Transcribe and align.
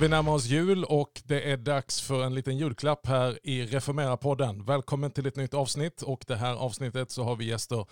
Vi 0.00 0.08
närmar 0.08 0.32
oss 0.32 0.46
jul 0.46 0.84
och 0.84 1.22
det 1.24 1.50
är 1.50 1.56
dags 1.56 2.00
för 2.00 2.24
en 2.24 2.34
liten 2.34 2.58
julklapp 2.58 3.06
här 3.06 3.38
i 3.42 3.66
Reformera-podden. 3.66 4.66
Välkommen 4.66 5.10
till 5.10 5.26
ett 5.26 5.36
nytt 5.36 5.54
avsnitt 5.54 6.02
och 6.02 6.24
det 6.26 6.36
här 6.36 6.54
avsnittet 6.54 7.10
så 7.10 7.22
har 7.22 7.36
vi 7.36 7.44
gäster 7.44 7.86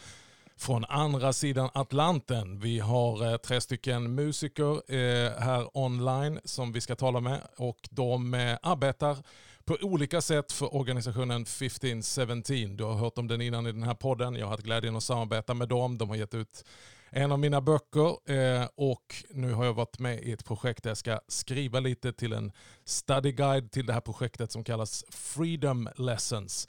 från 0.57 0.85
andra 0.85 1.33
sidan 1.33 1.71
Atlanten. 1.75 2.61
Vi 2.61 2.79
har 2.79 3.33
eh, 3.33 3.37
tre 3.37 3.61
stycken 3.61 4.15
musiker 4.15 4.93
eh, 4.95 5.33
här 5.39 5.79
online 5.79 6.41
som 6.45 6.73
vi 6.73 6.81
ska 6.81 6.97
tala 6.97 7.21
med 7.21 7.41
och 7.57 7.89
de 7.91 8.35
eh, 8.35 8.59
arbetar 8.63 9.17
på 9.65 9.77
olika 9.81 10.21
sätt 10.21 10.53
för 10.53 10.75
organisationen 10.77 11.43
1517. 11.43 12.77
Du 12.77 12.85
har 12.85 12.95
hört 12.95 13.19
om 13.19 13.29
den 13.29 13.41
innan 13.41 13.67
i 13.67 13.73
den 13.73 13.83
här 13.83 13.95
podden. 13.95 14.35
Jag 14.35 14.47
har 14.47 14.51
haft 14.51 14.63
glädjen 14.63 14.97
att 14.97 15.03
samarbeta 15.03 15.55
med 15.55 15.69
dem. 15.69 15.99
De 15.99 16.09
har 16.09 16.17
gett 16.17 16.35
ut 16.35 16.65
en 17.11 17.33
av 17.33 17.39
mina 17.39 17.61
böcker 17.61 18.31
eh, 18.33 18.69
och 18.75 19.25
nu 19.31 19.53
har 19.53 19.65
jag 19.65 19.75
varit 19.75 19.99
med 19.99 20.21
i 20.21 20.33
ett 20.33 20.45
projekt 20.45 20.83
där 20.83 20.91
jag 20.91 20.97
ska 20.97 21.21
skriva 21.29 21.81
lite 21.81 22.13
till 22.13 22.33
en 22.33 22.53
study 22.85 23.33
guide 23.33 23.71
till 23.71 23.87
det 23.87 23.93
här 23.93 24.01
projektet 24.01 24.53
som 24.53 24.65
kallas 24.65 25.05
Freedom 25.11 25.89
Lessons. 25.97 26.69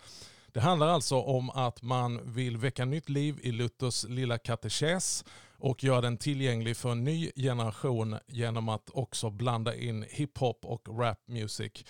Det 0.53 0.59
handlar 0.59 0.87
alltså 0.87 1.15
om 1.15 1.49
att 1.49 1.81
man 1.81 2.33
vill 2.33 2.57
väcka 2.57 2.85
nytt 2.85 3.09
liv 3.09 3.39
i 3.41 3.51
Luthers 3.51 4.03
lilla 4.03 4.37
katekes 4.37 5.25
och 5.57 5.83
göra 5.83 6.01
den 6.01 6.17
tillgänglig 6.17 6.77
för 6.77 6.91
en 6.91 7.03
ny 7.03 7.31
generation 7.35 8.17
genom 8.27 8.69
att 8.69 8.89
också 8.89 9.29
blanda 9.29 9.75
in 9.75 10.05
hiphop 10.09 10.65
och 10.65 10.99
rap 10.99 11.19
music. 11.27 11.85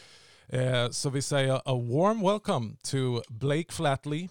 Eh, 0.47 0.89
så 0.89 1.09
vi 1.09 1.21
säger 1.21 1.55
a 1.55 1.61
warm 1.73 2.21
welcome 2.21 2.75
to 2.83 3.21
Blake 3.29 3.73
Flatley, 3.73 4.29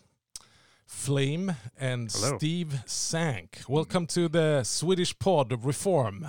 Flame 0.88 1.54
and 1.78 2.10
Hello. 2.10 2.38
Steve 2.38 2.82
Zank. 2.88 3.60
Welcome 3.68 4.06
to 4.08 4.26
the 4.26 4.64
Swedish 4.64 5.16
pod 5.18 5.52
of 5.52 5.66
Reform. 5.66 6.26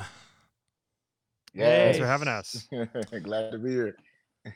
Thanks 1.58 1.98
for 1.98 2.06
having 2.06 2.28
us. 2.28 2.68
Glad 3.24 3.52
to 3.54 3.58
be 3.58 3.72
here. 3.72 3.96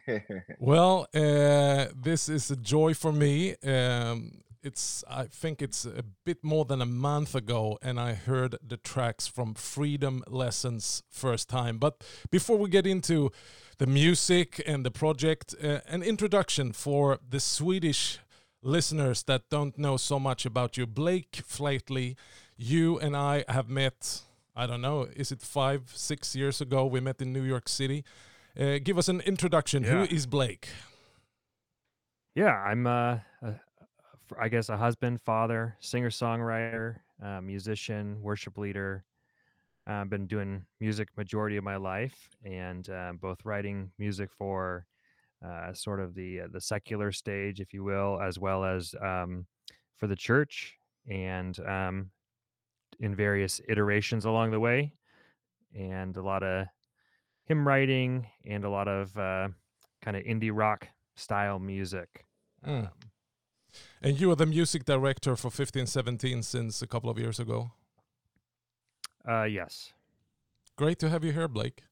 Well, 0.60 1.08
uh, 1.14 1.88
this 1.96 2.30
is 2.30 2.52
a 2.52 2.56
joy 2.58 2.94
for 2.94 3.14
me. 3.14 3.56
Um, 3.64 4.42
it's 4.62 5.04
I 5.10 5.24
think 5.24 5.62
it's 5.62 5.86
a 5.86 6.04
bit 6.26 6.44
more 6.44 6.66
than 6.66 6.82
a 6.82 6.86
month 6.86 7.34
ago, 7.34 7.80
and 7.82 8.00
I 8.00 8.14
heard 8.14 8.56
the 8.66 8.78
tracks 8.78 9.28
from 9.28 9.54
Freedom 9.54 10.22
Lessons 10.28 11.04
first 11.10 11.50
time. 11.50 11.78
But 11.78 12.04
before 12.30 12.58
we 12.58 12.70
get 12.70 12.86
into 12.86 13.32
the 13.78 13.88
music 13.88 14.62
and 14.66 14.86
the 14.86 14.92
project, 14.92 15.56
uh, 15.64 15.80
an 15.88 16.04
introduction 16.04 16.74
for 16.74 17.20
the 17.30 17.40
Swedish 17.40 18.20
listeners 18.64 19.24
that 19.24 19.50
don't 19.50 19.78
know 19.78 19.98
so 19.98 20.20
much 20.20 20.46
about 20.46 20.78
you. 20.78 20.86
Blake 20.88 21.32
Flattley, 21.48 22.16
you 22.58 23.00
and 23.00 23.16
I 23.16 23.44
have 23.48 23.70
met. 23.70 24.22
I 24.56 24.66
don't 24.68 24.82
know. 24.82 25.08
Is 25.16 25.32
it 25.32 25.42
five, 25.42 25.92
six 25.94 26.36
years 26.36 26.62
ago? 26.62 26.86
We 26.86 27.00
met 27.00 27.22
in 27.22 27.34
New 27.34 27.44
York 27.44 27.68
City. 27.70 28.04
Uh, 28.60 28.78
give 28.84 28.98
us 28.98 29.08
an 29.10 29.22
introduction. 29.22 29.84
Who 29.84 30.00
Yeah. 30.00 30.16
is 30.18 30.26
Blake? 30.26 30.70
Yeah, 32.36 32.54
I'm 32.54 32.88
uh, 32.88 33.20
a, 33.42 33.54
I 34.40 34.48
guess 34.50 34.70
a 34.70 34.78
husband, 34.78 35.22
father, 35.22 35.76
singer 35.80 36.10
songwriter, 36.10 36.98
uh, 37.22 37.42
musician, 37.42 38.22
worship 38.22 38.58
leader. 38.58 39.04
I've 39.86 40.10
been 40.10 40.28
doing 40.28 40.66
music 40.80 41.10
majority 41.18 41.58
of 41.58 41.64
my 41.64 41.76
life, 41.76 42.30
and 42.46 42.90
uh, 42.90 43.14
both 43.20 43.44
writing 43.44 43.92
music 44.00 44.30
for 44.32 44.86
uh, 45.46 45.74
sort 45.74 46.00
of 46.00 46.16
the 46.16 46.42
uh, 46.42 46.48
the 46.52 46.62
secular 46.62 47.12
stage, 47.12 47.60
if 47.60 47.74
you 47.74 47.84
will, 47.84 48.20
as 48.22 48.40
well 48.40 48.64
as 48.64 48.96
um, 49.02 49.46
for 49.98 50.08
the 50.08 50.16
church, 50.16 50.78
and 51.10 51.60
um, 51.68 52.12
in 53.00 53.16
various 53.16 53.62
iterations 53.68 54.26
along 54.26 54.52
the 54.52 54.60
way, 54.60 54.94
and 55.76 56.16
a 56.18 56.22
lot 56.22 56.44
of 56.44 56.68
hymn 57.46 57.68
writing 57.68 58.28
and 58.46 58.64
a 58.64 58.70
lot 58.70 58.88
of 58.88 59.18
uh, 59.18 59.50
kind 60.02 60.16
of 60.18 60.24
indie 60.24 60.52
rock 60.54 60.88
style 61.16 61.60
music. 61.60 62.26
Mm. 62.66 62.84
Um, 62.86 62.90
And 64.02 64.20
you 64.20 64.30
are 64.32 64.36
the 64.36 64.46
music 64.46 64.86
director 64.86 65.36
for 65.36 65.48
1517 65.48 66.44
since 66.44 66.82
a 66.82 66.88
couple 66.88 67.10
of 67.10 67.18
years 67.18 67.40
ago. 67.40 67.72
uh, 69.28 69.44
yes. 69.44 69.94
Great 70.76 71.00
to 71.00 71.10
have 71.10 71.24
you 71.24 71.32
here, 71.32 71.48
Blake. 71.48 71.84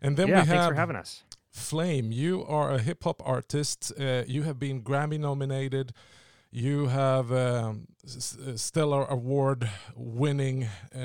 And 0.00 0.16
then 0.16 0.28
yeah, 0.28 0.40
we 0.40 0.46
thanks 0.46 0.62
have 0.62 0.70
for 0.70 0.74
having 0.74 0.96
us. 0.96 1.24
Flame. 1.56 2.12
You 2.12 2.44
are 2.46 2.70
a 2.72 2.78
hip 2.78 3.04
hop 3.04 3.22
artist. 3.24 3.92
Uh, 3.98 4.22
you 4.26 4.42
have 4.44 4.58
been 4.58 4.82
Grammy 4.82 5.18
nominated. 5.18 5.92
You 6.52 6.86
have 6.86 7.32
um, 7.32 7.88
s- 8.04 8.38
stellar 8.56 9.04
award 9.06 9.68
winning 9.96 10.68
uh, 10.94 10.98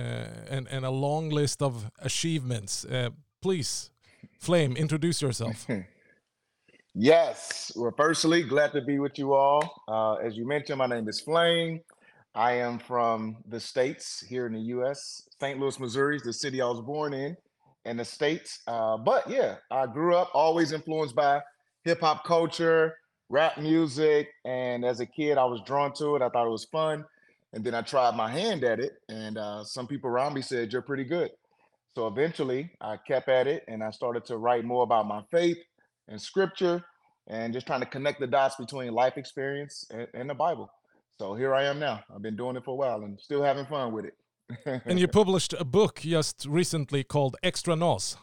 and 0.49 0.67
and 0.69 0.85
a 0.85 0.91
long 0.91 1.29
list 1.29 1.61
of 1.61 1.89
achievements. 1.99 2.85
Uh, 2.85 3.09
please, 3.41 3.91
Flame, 4.39 4.75
introduce 4.77 5.21
yourself. 5.21 5.65
Yes. 6.93 7.71
Well, 7.75 7.93
firstly, 7.95 8.43
glad 8.43 8.73
to 8.73 8.81
be 8.81 8.99
with 8.99 9.17
you 9.17 9.33
all. 9.33 9.81
Uh, 9.87 10.15
as 10.15 10.35
you 10.35 10.45
mentioned, 10.45 10.77
my 10.79 10.87
name 10.87 11.07
is 11.07 11.21
Flame. 11.21 11.79
I 12.35 12.53
am 12.53 12.79
from 12.79 13.37
the 13.47 13.59
States 13.59 14.19
here 14.27 14.45
in 14.45 14.53
the 14.53 14.59
U.S. 14.75 15.23
St. 15.39 15.57
Louis, 15.59 15.79
Missouri 15.79 16.17
is 16.17 16.23
the 16.23 16.33
city 16.33 16.61
I 16.61 16.65
was 16.65 16.81
born 16.81 17.13
in, 17.13 17.35
in 17.85 17.97
the 17.97 18.05
States. 18.05 18.59
Uh, 18.67 18.97
but 18.97 19.29
yeah, 19.29 19.55
I 19.69 19.87
grew 19.87 20.15
up 20.15 20.29
always 20.33 20.71
influenced 20.71 21.15
by 21.15 21.41
hip 21.83 22.01
hop 22.01 22.23
culture, 22.23 22.97
rap 23.29 23.57
music. 23.57 24.29
And 24.45 24.85
as 24.85 24.99
a 24.99 25.05
kid, 25.05 25.37
I 25.37 25.45
was 25.45 25.61
drawn 25.65 25.93
to 25.93 26.15
it. 26.15 26.21
I 26.21 26.29
thought 26.29 26.47
it 26.47 26.51
was 26.51 26.65
fun. 26.65 27.05
And 27.53 27.63
then 27.63 27.75
I 27.75 27.81
tried 27.81 28.15
my 28.15 28.29
hand 28.31 28.63
at 28.63 28.79
it. 28.79 28.93
And 29.09 29.37
uh, 29.37 29.63
some 29.63 29.87
people 29.87 30.09
around 30.09 30.33
me 30.33 30.41
said, 30.41 30.71
You're 30.71 30.81
pretty 30.81 31.03
good. 31.03 31.31
So 31.93 32.07
eventually 32.07 32.71
I 32.79 32.97
kept 32.97 33.27
at 33.27 33.47
it 33.47 33.65
and 33.67 33.83
I 33.83 33.91
started 33.91 34.23
to 34.25 34.37
write 34.37 34.63
more 34.63 34.83
about 34.83 35.07
my 35.07 35.23
faith 35.29 35.57
and 36.07 36.21
scripture 36.21 36.83
and 37.27 37.53
just 37.53 37.67
trying 37.67 37.81
to 37.81 37.85
connect 37.85 38.19
the 38.19 38.27
dots 38.27 38.55
between 38.55 38.93
life 38.93 39.17
experience 39.17 39.85
and, 39.91 40.07
and 40.13 40.29
the 40.29 40.33
Bible. 40.33 40.71
So 41.17 41.33
here 41.35 41.53
I 41.53 41.65
am 41.65 41.79
now. 41.79 42.01
I've 42.13 42.21
been 42.21 42.37
doing 42.37 42.55
it 42.55 42.63
for 42.63 42.71
a 42.71 42.75
while 42.75 43.03
and 43.03 43.19
still 43.19 43.43
having 43.43 43.65
fun 43.65 43.91
with 43.91 44.05
it. 44.05 44.15
And 44.85 44.99
you 44.99 45.07
published 45.21 45.53
a 45.53 45.65
book 45.65 46.01
just 46.01 46.45
recently 46.45 47.03
called 47.03 47.35
Extra 47.43 47.75
Nos. 47.75 48.17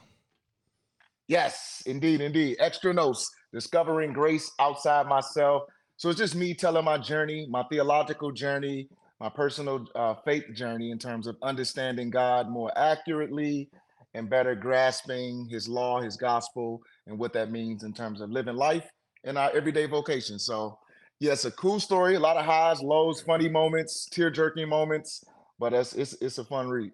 yes, 1.28 1.82
indeed, 1.86 2.20
indeed. 2.20 2.56
Extra 2.58 2.92
Nos, 2.92 3.30
discovering 3.52 4.12
grace 4.12 4.50
outside 4.58 5.06
myself. 5.06 5.62
So 5.96 6.10
it's 6.10 6.18
just 6.18 6.34
me 6.34 6.54
telling 6.54 6.84
my 6.84 6.98
journey, 6.98 7.46
my 7.50 7.64
theological 7.64 8.30
journey, 8.30 8.88
my 9.20 9.28
personal 9.28 9.86
uh, 9.94 10.14
faith 10.24 10.44
journey 10.54 10.90
in 10.90 10.98
terms 10.98 11.26
of 11.26 11.36
understanding 11.42 12.10
God 12.10 12.48
more 12.48 12.70
accurately 12.76 13.68
and 14.14 14.30
better 14.30 14.54
grasping 14.54 15.48
his 15.50 15.68
law, 15.68 16.00
his 16.00 16.16
gospel, 16.16 16.80
and 17.06 17.18
what 17.18 17.32
that 17.32 17.50
means 17.50 17.82
in 17.82 17.92
terms 17.92 18.20
of 18.20 18.30
living 18.30 18.54
life 18.54 18.88
in 19.24 19.36
our 19.36 19.50
everyday 19.54 19.86
vocation. 19.86 20.38
So, 20.38 20.78
yeah, 21.20 21.32
it's 21.32 21.44
a 21.44 21.50
cool 21.50 21.80
story, 21.80 22.14
a 22.14 22.20
lot 22.20 22.36
of 22.36 22.44
highs, 22.44 22.80
lows, 22.80 23.20
funny 23.20 23.48
moments, 23.48 24.06
tear 24.10 24.30
jerking 24.30 24.68
moments, 24.68 25.24
but 25.58 25.72
it's, 25.72 25.92
it's, 25.94 26.14
it's 26.14 26.38
a 26.38 26.44
fun 26.44 26.68
read. 26.68 26.92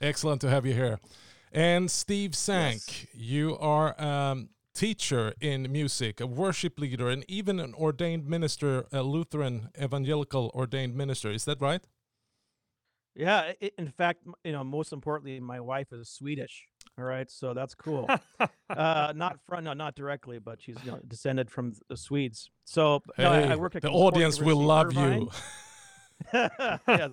Excellent 0.00 0.40
to 0.42 0.48
have 0.48 0.64
you 0.64 0.72
here. 0.74 0.98
And 1.52 1.90
Steve 1.90 2.34
Zank, 2.34 3.08
you 3.12 3.58
are 3.58 3.94
a 3.98 4.36
teacher 4.74 5.34
in 5.40 5.70
music, 5.70 6.20
a 6.20 6.26
worship 6.26 6.78
leader, 6.78 7.08
and 7.10 7.24
even 7.28 7.60
an 7.60 7.74
ordained 7.74 8.26
minister, 8.26 8.86
a 8.92 9.02
Lutheran 9.02 9.68
evangelical 9.80 10.50
ordained 10.54 10.94
minister. 10.94 11.30
Is 11.30 11.44
that 11.44 11.60
right? 11.60 11.82
Yeah, 13.16 13.52
i- 13.60 13.72
in 13.76 13.88
fact, 13.88 14.20
you 14.44 14.52
know, 14.52 14.62
most 14.64 14.92
importantly, 14.92 15.40
my 15.40 15.60
wife 15.60 15.92
is 15.92 16.08
Swedish. 16.08 16.66
All 16.96 17.04
right, 17.04 17.30
so 17.30 17.52
that's 17.52 17.74
cool. 17.74 18.08
uh, 18.70 19.12
not 19.16 19.40
from, 19.46 19.64
no, 19.64 19.72
not 19.72 19.96
directly, 19.96 20.38
but 20.38 20.62
she's 20.62 20.76
you 20.84 20.92
know, 20.92 21.00
descended 21.06 21.50
from 21.50 21.74
the 21.88 21.96
Swedes. 21.96 22.48
So 22.64 23.02
no, 23.18 23.32
I, 23.32 23.40
I 23.52 23.56
work 23.56 23.74
at 23.74 23.82
the 23.82 23.88
Concordia 23.88 24.26
audience 24.26 24.40
will 24.40 24.62
love 24.62 24.92
University, 24.92 25.24
you. 25.24 25.30
Yes. 26.88 27.10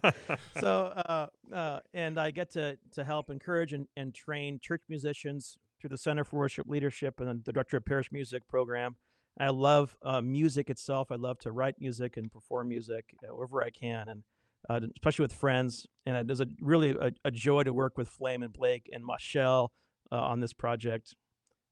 So, 0.59 0.85
uh, 0.95 1.27
uh, 1.53 1.79
and 1.93 2.19
I 2.19 2.31
get 2.31 2.51
to 2.53 2.77
to 2.93 3.03
help 3.03 3.29
encourage 3.29 3.73
and, 3.73 3.87
and 3.95 4.13
train 4.13 4.59
church 4.61 4.81
musicians 4.89 5.57
through 5.79 5.89
the 5.89 5.97
Center 5.97 6.23
for 6.23 6.37
Worship 6.37 6.67
Leadership 6.67 7.19
and 7.19 7.43
the 7.43 7.53
Director 7.53 7.77
of 7.77 7.85
Parish 7.85 8.11
Music 8.11 8.47
program. 8.47 8.95
I 9.39 9.49
love 9.49 9.95
uh, 10.03 10.21
music 10.21 10.69
itself. 10.69 11.11
I 11.11 11.15
love 11.15 11.37
to 11.39 11.51
write 11.51 11.75
music 11.79 12.17
and 12.17 12.31
perform 12.31 12.69
music 12.69 13.05
uh, 13.23 13.35
wherever 13.35 13.63
I 13.63 13.69
can, 13.69 14.09
and 14.09 14.23
uh, 14.69 14.87
especially 14.95 15.23
with 15.23 15.33
friends. 15.33 15.85
And 16.05 16.15
it 16.17 16.31
is 16.31 16.41
a 16.41 16.47
really 16.61 16.91
a, 16.91 17.11
a 17.23 17.31
joy 17.31 17.63
to 17.63 17.73
work 17.73 17.97
with 17.97 18.09
Flame 18.09 18.43
and 18.43 18.51
Blake 18.51 18.89
and 18.91 19.05
Michelle 19.05 19.71
uh, 20.11 20.19
on 20.19 20.39
this 20.39 20.53
project. 20.53 21.13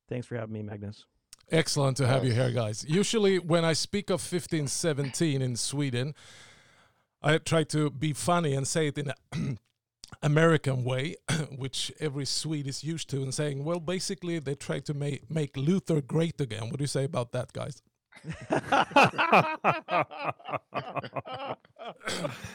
Thanks 0.10 0.28
for 0.28 0.36
having 0.36 0.54
me, 0.54 0.62
Magnus. 0.62 1.06
Excellent 1.52 1.98
to 1.98 2.08
have 2.08 2.26
you 2.26 2.34
here, 2.34 2.52
guys. 2.52 2.86
Usually, 2.88 3.38
when 3.38 3.66
I 3.66 3.74
speak 3.74 4.10
of 4.10 4.22
1517 4.22 5.42
in 5.42 5.56
Sweden, 5.56 6.16
I 7.25 7.38
try 7.39 7.63
to 7.66 7.89
be 7.89 8.13
funny 8.13 8.54
and 8.54 8.68
say 8.68 8.88
it 8.88 8.98
in 8.98 9.12
an 9.33 9.60
American 10.22 10.83
way, 10.83 11.16
which 11.57 11.92
every 12.00 12.25
Swede 12.25 12.68
is 12.68 12.83
used 12.83 13.10
to, 13.10 13.22
and 13.24 13.33
saying, 13.33 13.63
well, 13.63 13.80
basically, 13.80 14.38
they 14.39 14.56
try 14.56 14.80
to 14.81 14.94
make, 14.94 15.30
make 15.30 15.57
Luther 15.57 16.01
great 16.01 16.39
again. 16.39 16.69
What 16.69 16.77
do 16.77 16.83
you 16.83 16.88
say 16.88 17.04
about 17.04 17.31
that, 17.31 17.51
guys? 17.51 17.81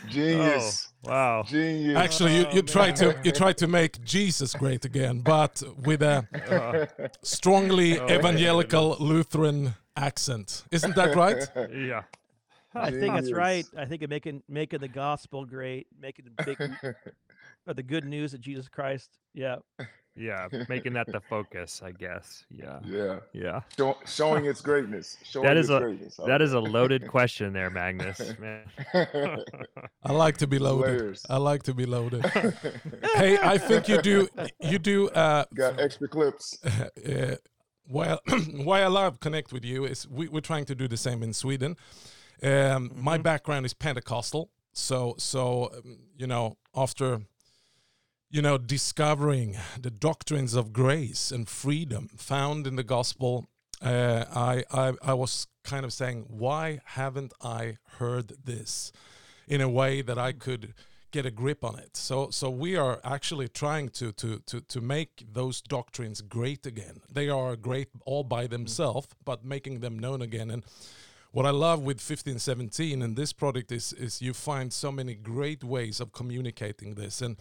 Genius. 0.09 0.89
Oh, 1.05 1.11
Wow. 1.11 1.43
Genius. 1.47 1.97
Actually, 1.97 2.37
you, 2.39 2.47
Oh, 2.47 2.55
you 2.55 2.63
try 2.63 2.93
to 2.93 3.19
you 3.25 3.33
try 3.33 3.53
to 3.55 3.67
make 3.67 4.03
Jesus 4.05 4.55
great 4.55 4.85
again, 4.85 5.21
but 5.21 5.63
with 5.85 6.03
a 6.03 6.27
Uh, 6.51 6.87
strongly 7.23 7.99
Oh, 7.99 8.07
my 8.07 8.15
evangelical 8.17 8.97
Lutheran 9.01 9.75
accent. 9.97 10.65
Isn't 10.71 10.95
that 10.97 11.17
right? 11.17 11.49
yeah. 11.73 12.03
I 12.75 12.91
think 12.91 13.17
it's 13.19 13.33
right. 13.33 13.65
I 13.77 13.85
think 13.85 14.03
of 14.03 14.11
making 14.11 14.43
making 14.49 14.81
the 14.81 14.89
gospel 14.89 15.45
great, 15.45 15.87
making 16.01 16.27
the 16.37 16.45
big 16.45 16.61
or 17.67 17.75
the 17.75 17.83
good 17.83 18.05
news 18.05 18.35
of 18.35 18.41
Jesus 18.41 18.69
Christ. 18.69 19.11
Yeah. 19.35 19.57
Yeah. 20.17 20.49
Making 20.69 20.93
that 20.95 21.07
the 21.07 21.21
focus, 21.21 21.81
I 21.85 21.93
guess. 21.93 22.45
Yeah. 22.51 22.81
yeah. 22.85 23.21
Yeah. 23.33 23.61
Show, 23.77 23.97
showing 24.07 24.45
its 24.47 24.61
greatness. 24.61 25.17
Showing 25.25 25.47
That 25.47 25.57
is 25.57 25.71
its 25.71 25.77
a- 25.77 25.81
greatness. 25.81 26.21
That 26.27 26.43
is 26.43 26.53
a 26.53 26.61
loaded 26.61 27.07
question 27.17 27.53
there, 27.53 27.71
Magnus. 27.71 28.21
Man. 28.39 28.65
I 30.03 30.13
like 30.13 30.37
to 30.39 30.47
be 30.47 30.59
loaded. 30.59 31.01
Layers. 31.01 31.25
I 31.31 31.37
like 31.39 31.63
to 31.65 31.75
be 31.75 31.87
loaded. 31.87 32.25
hey, 33.15 33.39
I 33.39 33.57
think 33.57 33.89
you 33.89 34.03
do 34.03 34.29
you 34.61 34.79
do 34.79 35.09
uh, 35.11 35.45
Got 35.55 35.81
extra 35.81 36.09
clips. 36.09 36.59
uh, 36.65 37.37
why 37.87 38.19
why 38.65 38.83
I 38.83 38.89
love 38.89 39.21
connect 39.21 39.53
with 39.53 39.65
you 39.65 39.85
is 39.85 40.07
we, 40.09 40.29
we're 40.29 40.41
trying 40.41 40.65
to 40.67 40.75
do 40.75 40.87
the 40.89 40.97
same 40.97 41.23
in 41.23 41.33
Sweden. 41.33 41.77
Um, 42.43 42.91
My 42.95 43.19
Mhm. 43.19 43.23
background 43.23 43.67
is 43.67 43.75
Pentecostal, 43.75 44.51
so 44.73 45.15
so 45.19 45.71
um, 45.77 45.99
you 46.17 46.27
know 46.27 46.57
after 46.75 47.27
you 48.31 48.41
know 48.43 48.57
discovering 48.59 49.59
the 49.81 49.91
doctrines 49.91 50.55
of 50.55 50.73
grace 50.73 51.31
and 51.31 51.49
freedom 51.49 52.09
found 52.17 52.67
in 52.67 52.77
the 52.77 52.85
gospel, 52.85 53.49
uh, 53.83 54.25
I, 54.35 54.65
I 54.71 54.95
I 55.03 55.15
was 55.15 55.47
kind 55.65 55.85
of 55.85 55.93
saying 55.93 56.27
why 56.29 56.81
haven't 56.85 57.33
I 57.43 57.77
heard 57.99 58.33
this 58.45 58.93
in 59.47 59.61
a 59.61 59.69
way 59.69 60.01
that 60.03 60.19
I 60.19 60.33
could 60.33 60.75
get 61.11 61.27
a 61.27 61.31
grip 61.31 61.65
on 61.65 61.79
it. 61.79 61.97
So 61.97 62.31
so 62.31 62.49
we 62.49 62.77
are 62.77 63.01
actually 63.05 63.49
trying 63.49 63.91
to 63.91 64.13
to 64.13 64.39
to 64.47 64.61
to 64.61 64.81
make 64.81 65.27
those 65.33 65.61
doctrines 65.61 66.23
great 66.23 66.65
again. 66.67 67.03
They 67.13 67.29
are 67.29 67.57
great 67.57 67.89
all 68.07 68.25
by 68.25 68.47
themselves, 68.47 69.09
but 69.25 69.45
making 69.45 69.81
them 69.81 69.99
known 69.99 70.23
again. 70.23 70.51
And 70.51 70.65
what 71.33 71.47
I 71.47 71.51
love 71.51 71.81
with 71.81 71.99
1517 71.99 73.03
and 73.03 73.17
this 73.17 73.33
project 73.33 73.71
is 73.71 73.93
is 73.93 74.21
you 74.21 74.35
find 74.35 74.73
so 74.73 74.91
many 74.91 75.15
great 75.15 75.63
ways 75.63 76.01
of 76.01 76.13
communicating 76.13 76.95
this. 76.95 77.23
And 77.23 77.37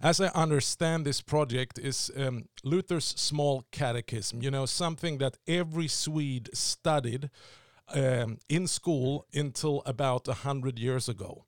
as 0.00 0.20
I 0.20 0.28
understand 0.28 1.04
this 1.04 1.20
project 1.20 1.78
is 1.78 2.10
um, 2.16 2.48
Luther's 2.64 3.04
small 3.04 3.64
catechism, 3.70 4.42
you 4.42 4.50
know, 4.50 4.66
something 4.66 5.18
that 5.18 5.38
every 5.46 5.88
Swede 5.88 6.50
studied 6.52 7.30
um, 7.94 8.38
in 8.48 8.66
school 8.66 9.26
until 9.32 9.82
about 9.86 10.28
a 10.28 10.34
hundred 10.34 10.78
years 10.78 11.08
ago, 11.08 11.44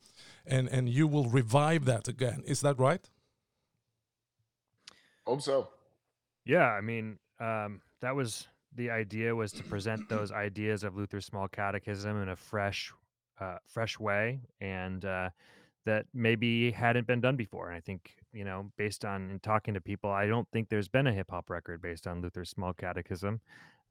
and 0.47 0.69
and 0.69 0.89
you 0.89 1.07
will 1.09 1.29
revive 1.29 1.85
that 1.87 2.09
again. 2.09 2.43
Is 2.47 2.61
that 2.61 2.79
right? 2.79 3.09
Hope 5.27 5.43
so. 5.43 5.69
Yeah, 6.45 6.67
I 6.67 6.81
mean, 6.81 7.19
um, 7.41 7.81
that 8.03 8.15
was 8.15 8.49
the 8.75 8.91
idea 8.91 9.35
was 9.35 9.53
to 9.53 9.63
present 9.65 10.09
those 10.09 10.33
ideas 10.33 10.85
of 10.85 10.97
Luther's 10.97 11.27
small 11.27 11.49
catechism 11.49 12.23
in 12.23 12.29
a 12.31 12.37
fresh, 12.37 12.93
uh, 13.41 13.59
fresh 13.67 13.99
way, 13.99 14.41
and 14.61 15.05
uh, 15.05 15.31
that 15.87 16.07
maybe 16.15 16.71
hadn't 16.71 17.07
been 17.07 17.21
done 17.21 17.37
before. 17.37 17.69
And 17.69 17.77
I 17.77 17.81
think 17.81 18.15
you 18.33 18.45
know, 18.45 18.71
based 18.77 19.05
on 19.05 19.31
in 19.31 19.39
talking 19.41 19.75
to 19.75 19.81
people, 19.81 20.11
I 20.11 20.27
don't 20.27 20.49
think 20.53 20.69
there's 20.69 20.89
been 20.89 21.07
a 21.07 21.13
hip 21.13 21.31
hop 21.31 21.49
record 21.51 21.81
based 21.81 22.07
on 22.07 22.21
Luther's 22.21 22.51
small 22.51 22.73
catechism. 22.73 23.41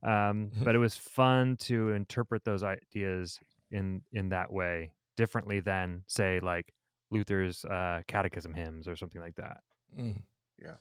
Um, 0.04 0.52
but 0.64 0.76
it 0.76 0.80
was 0.80 0.96
fun 0.96 1.56
to 1.62 1.92
interpret 1.92 2.44
those 2.44 2.64
ideas 2.64 3.40
in 3.72 4.02
in 4.12 4.30
that 4.30 4.52
way 4.52 4.92
differently 5.16 5.60
than 5.60 6.04
say 6.08 6.40
like 6.42 6.74
Luther's 7.10 7.64
uh, 7.66 8.02
catechism 8.08 8.54
hymns 8.54 8.88
or 8.88 8.96
something 8.96 9.22
like 9.22 9.36
that. 9.36 9.58
Mm. 9.98 10.22
Yeah. 10.62 10.76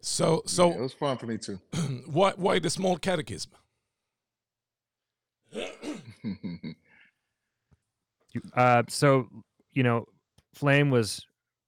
So 0.00 0.42
Yeah, 0.44 0.50
so 0.50 0.72
it 0.72 0.80
was 0.80 0.92
fun 0.92 1.18
for 1.18 1.26
me 1.26 1.38
too. 1.38 1.60
why 2.06 2.32
why 2.36 2.58
the 2.58 2.70
small 2.70 2.96
catechism? 2.96 3.52
Uh, 8.54 8.82
so 8.88 9.28
you 9.72 9.82
know, 9.82 10.06
Flame 10.54 10.90
was 10.90 11.26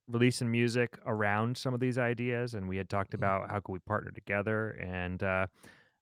releasing 0.09 0.51
music 0.51 0.99
around 1.07 1.57
some 1.57 1.75
of 1.75 1.81
these 1.81 1.99
ideas, 1.99 2.55
and 2.55 2.69
we 2.69 2.77
had 2.77 2.89
talked 2.89 3.15
about 3.15 3.51
how 3.51 3.61
could 3.61 3.73
we 3.73 3.79
partner 3.81 4.11
together. 4.11 4.71
And 4.71 5.23
uh, 5.23 5.47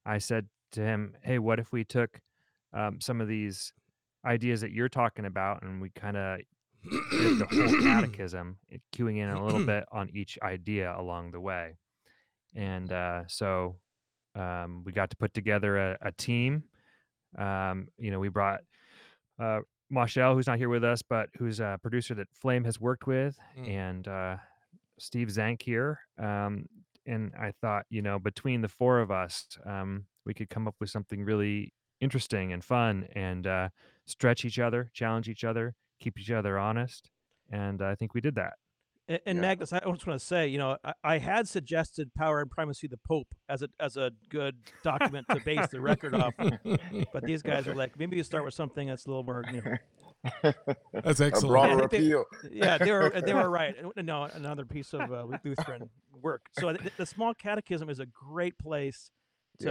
I 0.04 0.18
said 0.18 0.46
to 0.72 0.80
him, 0.80 1.16
"Hey, 1.22 1.38
what 1.38 1.58
if 1.58 1.72
we 1.72 1.84
took 1.84 2.20
um, 2.72 3.00
some 3.00 3.20
of 3.20 3.28
these 3.28 3.72
ideas 4.24 4.60
that 4.60 4.72
you're 4.72 4.88
talking 4.88 5.24
about, 5.24 5.62
and 5.62 5.80
we 5.80 5.90
kind 5.90 6.16
of 6.16 6.40
did 7.10 7.38
the 7.38 7.46
whole 7.46 7.80
catechism, 7.82 8.58
queuing 8.94 9.18
in 9.18 9.28
a 9.28 9.44
little 9.44 9.64
bit 9.66 9.84
on 9.92 10.10
each 10.10 10.38
idea 10.42 10.94
along 10.96 11.32
the 11.32 11.40
way?" 11.40 11.76
And 12.56 12.90
uh, 12.92 13.22
so 13.28 13.76
um, 14.34 14.82
we 14.84 14.90
got 14.92 15.10
to 15.10 15.16
put 15.16 15.32
together 15.34 15.76
a, 15.76 15.98
a 16.02 16.12
team. 16.12 16.64
Um, 17.38 17.88
you 17.98 18.10
know, 18.10 18.18
we 18.18 18.28
brought 18.28 18.60
uh, 19.38 19.60
Marshall, 19.90 20.34
who's 20.34 20.46
not 20.46 20.58
here 20.58 20.68
with 20.70 20.82
us, 20.84 21.02
but 21.02 21.28
who's 21.38 21.60
a 21.60 21.78
producer 21.82 22.14
that 22.14 22.28
Flame 22.32 22.64
has 22.64 22.80
worked 22.80 23.06
with, 23.06 23.38
Mm. 23.58 23.68
and 23.68 24.08
uh, 24.08 24.36
Steve 24.98 25.30
Zank 25.30 25.62
here. 25.62 26.00
Um, 26.18 26.66
and 27.06 27.32
I 27.38 27.52
thought, 27.60 27.84
you 27.90 28.02
know, 28.02 28.18
between 28.18 28.62
the 28.62 28.68
four 28.68 29.00
of 29.00 29.10
us, 29.10 29.46
um, 29.64 30.06
we 30.24 30.34
could 30.34 30.48
come 30.50 30.66
up 30.66 30.74
with 30.80 30.90
something 30.90 31.22
really 31.24 31.72
interesting 32.00 32.52
and 32.52 32.64
fun 32.64 33.06
and 33.14 33.46
uh, 33.46 33.68
stretch 34.06 34.44
each 34.44 34.58
other, 34.58 34.90
challenge 34.92 35.28
each 35.28 35.44
other, 35.44 35.74
keep 36.00 36.18
each 36.18 36.30
other 36.32 36.58
honest. 36.58 37.10
And 37.50 37.80
I 37.80 37.94
think 37.94 38.12
we 38.14 38.20
did 38.20 38.34
that. 38.36 38.54
And, 39.08 39.20
and 39.26 39.36
Yeah. 39.36 39.42
Magnus, 39.42 39.72
I 39.72 39.78
just 39.78 40.06
want 40.06 40.18
to 40.20 40.26
say, 40.26 40.48
you 40.48 40.58
know, 40.58 40.76
I, 40.84 40.92
I 41.04 41.18
had 41.18 41.46
suggested 41.48 42.12
"Power 42.14 42.40
and 42.40 42.50
Primacy 42.50 42.86
the 42.88 42.98
Pope" 43.06 43.28
as 43.48 43.62
a 43.62 43.68
as 43.78 43.96
a 43.96 44.10
good 44.30 44.56
document 44.82 45.26
to 45.30 45.40
base 45.40 45.68
the 45.68 45.80
record 45.80 46.14
off, 46.14 46.34
but 47.12 47.22
these 47.24 47.42
guys 47.42 47.68
are 47.68 47.74
like, 47.74 47.98
maybe 47.98 48.16
you 48.16 48.22
start 48.24 48.44
with 48.44 48.54
something 48.54 48.88
that's 48.88 49.06
a 49.06 49.08
little 49.08 49.22
more, 49.24 49.44
you 49.52 49.62
know, 49.62 50.52
That's 50.92 51.20
A 51.20 51.26
excellent. 51.26 51.48
broader 51.52 51.72
Yeah, 51.74 51.80
I 51.82 51.84
appeal. 51.84 52.24
yeah, 52.50 52.78
they 52.78 52.90
were 52.92 53.10
they 53.24 53.34
were 53.34 53.48
right. 53.60 53.74
No, 53.96 54.24
another 54.24 54.64
piece 54.64 54.92
of 54.92 55.12
uh, 55.12 55.24
Lutheran 55.44 55.88
work. 56.20 56.46
So 56.58 56.72
the, 56.72 56.90
the 56.96 57.06
small 57.06 57.32
catechism 57.34 57.88
is 57.90 58.00
a 58.00 58.06
great 58.06 58.58
place 58.58 59.10
to, 59.60 59.66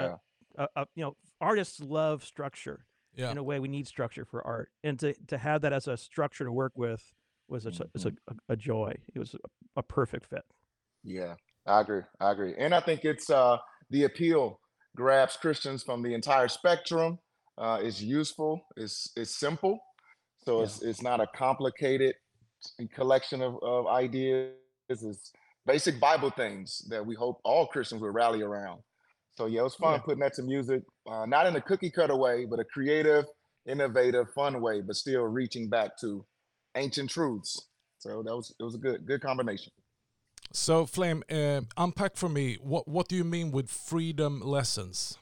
Yeah. 0.58 0.64
uh, 0.64 0.68
uh, 0.78 0.86
you 0.96 1.04
know, 1.04 1.16
artists 1.42 1.80
love 1.82 2.24
structure. 2.24 2.86
Yeah. 3.18 3.32
In 3.32 3.38
a 3.38 3.44
way, 3.44 3.60
we 3.60 3.68
need 3.70 3.88
structure 3.88 4.26
for 4.26 4.46
art, 4.46 4.70
and 4.84 5.00
to 5.00 5.14
to 5.28 5.38
have 5.38 5.62
that 5.62 5.72
as 5.74 5.88
a 5.88 5.96
structure 5.98 6.44
to 6.46 6.52
work 6.52 6.74
with 6.76 7.02
was 7.48 7.66
a, 7.66 7.70
it's 7.94 8.06
a, 8.06 8.12
Mm-hmm. 8.12 8.38
a, 8.50 8.56
joy. 8.56 8.96
It 9.14 9.20
was 9.20 9.36
a, 9.36 9.40
a 9.78 9.84
perfect 9.84 10.26
fit. 10.28 10.44
Yeah, 11.04 11.36
I 11.68 11.82
agree. 11.82 12.02
I 12.20 12.32
agree. 12.32 12.56
And 12.58 12.74
I 12.74 12.80
think 12.80 13.06
it's 13.06 13.30
uh 13.30 13.58
the 13.90 14.06
appeal 14.06 14.60
grabs 14.96 15.38
Christians 15.38 15.84
from 15.84 16.02
the 16.02 16.14
entire 16.14 16.48
spectrum. 16.48 17.20
Uh 17.58 17.80
it's 17.82 18.02
useful, 18.02 18.62
it's 18.76 19.12
it's 19.16 19.36
simple. 19.36 19.80
So 20.46 20.62
Yeah. 20.62 20.64
it's 20.64 20.82
it's 20.82 21.02
not 21.02 21.22
a 21.22 21.28
complicated 21.36 22.16
collection 22.94 23.42
of, 23.42 23.58
of 23.62 23.88
ideas. 23.88 24.54
It's 24.90 25.32
basic 25.66 26.00
Bible 26.00 26.32
things 26.32 26.86
that 26.90 27.06
we 27.06 27.16
hope 27.16 27.40
all 27.44 27.68
Christians 27.68 28.02
will 28.02 28.12
rally 28.12 28.42
around. 28.42 28.82
So 29.38 29.48
yeah, 29.48 29.62
it 29.62 29.64
was 29.64 29.76
fun 29.76 30.00
Yeah. 30.00 30.02
putting 30.02 30.22
that 30.22 30.34
to 30.36 30.44
music, 30.44 30.84
uh, 31.10 31.26
not 31.26 31.46
in 31.48 31.56
a 31.56 31.62
cookie 31.62 31.92
cutter 31.92 32.16
way, 32.16 32.46
but 32.46 32.60
a 32.60 32.64
creative, 32.66 33.26
innovative, 33.68 34.32
fun 34.34 34.62
way, 34.62 34.82
but 34.82 34.96
still 34.96 35.24
reaching 35.24 35.70
back 35.70 35.98
to 36.02 36.26
ancient 36.76 37.10
truths. 37.10 37.68
So 38.00 38.22
that 38.24 38.36
was 38.36 38.54
it 38.60 38.64
was 38.64 38.76
a 38.76 38.78
good 38.78 39.06
good 39.06 39.22
combination. 39.22 39.72
So 40.52 40.86
Flame, 40.86 41.24
uh, 41.30 41.62
unpack 41.76 42.16
for 42.16 42.30
me 42.30 42.58
what 42.62 42.88
what 42.88 43.08
do 43.08 43.16
you 43.16 43.24
mean 43.24 43.52
with 43.52 43.70
freedom 43.70 44.42
lessons? 44.42 45.18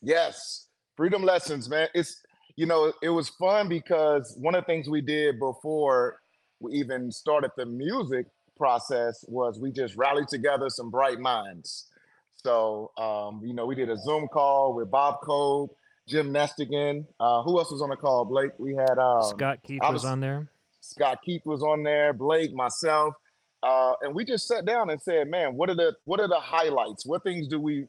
Yes, 0.00 0.68
freedom 0.96 1.22
lessons, 1.22 1.68
man. 1.68 1.88
It's 1.94 2.20
you 2.56 2.66
know 2.66 2.92
it 3.02 3.08
was 3.08 3.28
fun 3.30 3.68
because 3.68 4.36
one 4.38 4.54
of 4.54 4.62
the 4.62 4.66
things 4.66 4.88
we 4.88 5.00
did 5.00 5.38
before 5.38 6.20
we 6.60 6.72
even 6.74 7.10
started 7.10 7.50
the 7.56 7.66
music 7.66 8.26
process 8.56 9.24
was 9.26 9.58
we 9.58 9.72
just 9.72 9.96
rallied 9.96 10.28
together 10.28 10.70
some 10.70 10.90
bright 10.90 11.18
minds. 11.18 11.88
So 12.36 12.92
um, 12.98 13.40
you 13.44 13.54
know 13.54 13.66
we 13.66 13.74
did 13.74 13.90
a 13.90 13.96
Zoom 13.96 14.28
call 14.28 14.74
with 14.74 14.90
Bob 14.90 15.16
Kolb, 15.22 15.70
Jim 16.08 16.32
Nestingen. 16.32 17.06
Uh, 17.18 17.42
who 17.42 17.58
else 17.58 17.70
was 17.70 17.82
on 17.82 17.90
the 17.90 17.96
call? 17.96 18.24
Blake. 18.24 18.52
We 18.58 18.74
had 18.74 18.98
um, 18.98 19.22
Scott 19.22 19.60
Keith 19.62 19.80
was 19.82 20.04
on 20.04 20.20
there. 20.20 20.48
Scott 20.80 21.20
Keith 21.24 21.42
was 21.46 21.62
on 21.62 21.82
there, 21.82 22.12
Blake, 22.12 22.52
myself, 22.52 23.14
uh, 23.62 23.94
and 24.02 24.14
we 24.14 24.24
just 24.24 24.46
sat 24.46 24.66
down 24.66 24.90
and 24.90 25.00
said, 25.00 25.28
"Man, 25.28 25.56
what 25.56 25.70
are 25.70 25.74
the 25.74 25.94
what 26.04 26.20
are 26.20 26.28
the 26.28 26.40
highlights? 26.40 27.06
What 27.06 27.22
things 27.22 27.48
do 27.48 27.58
we 27.58 27.86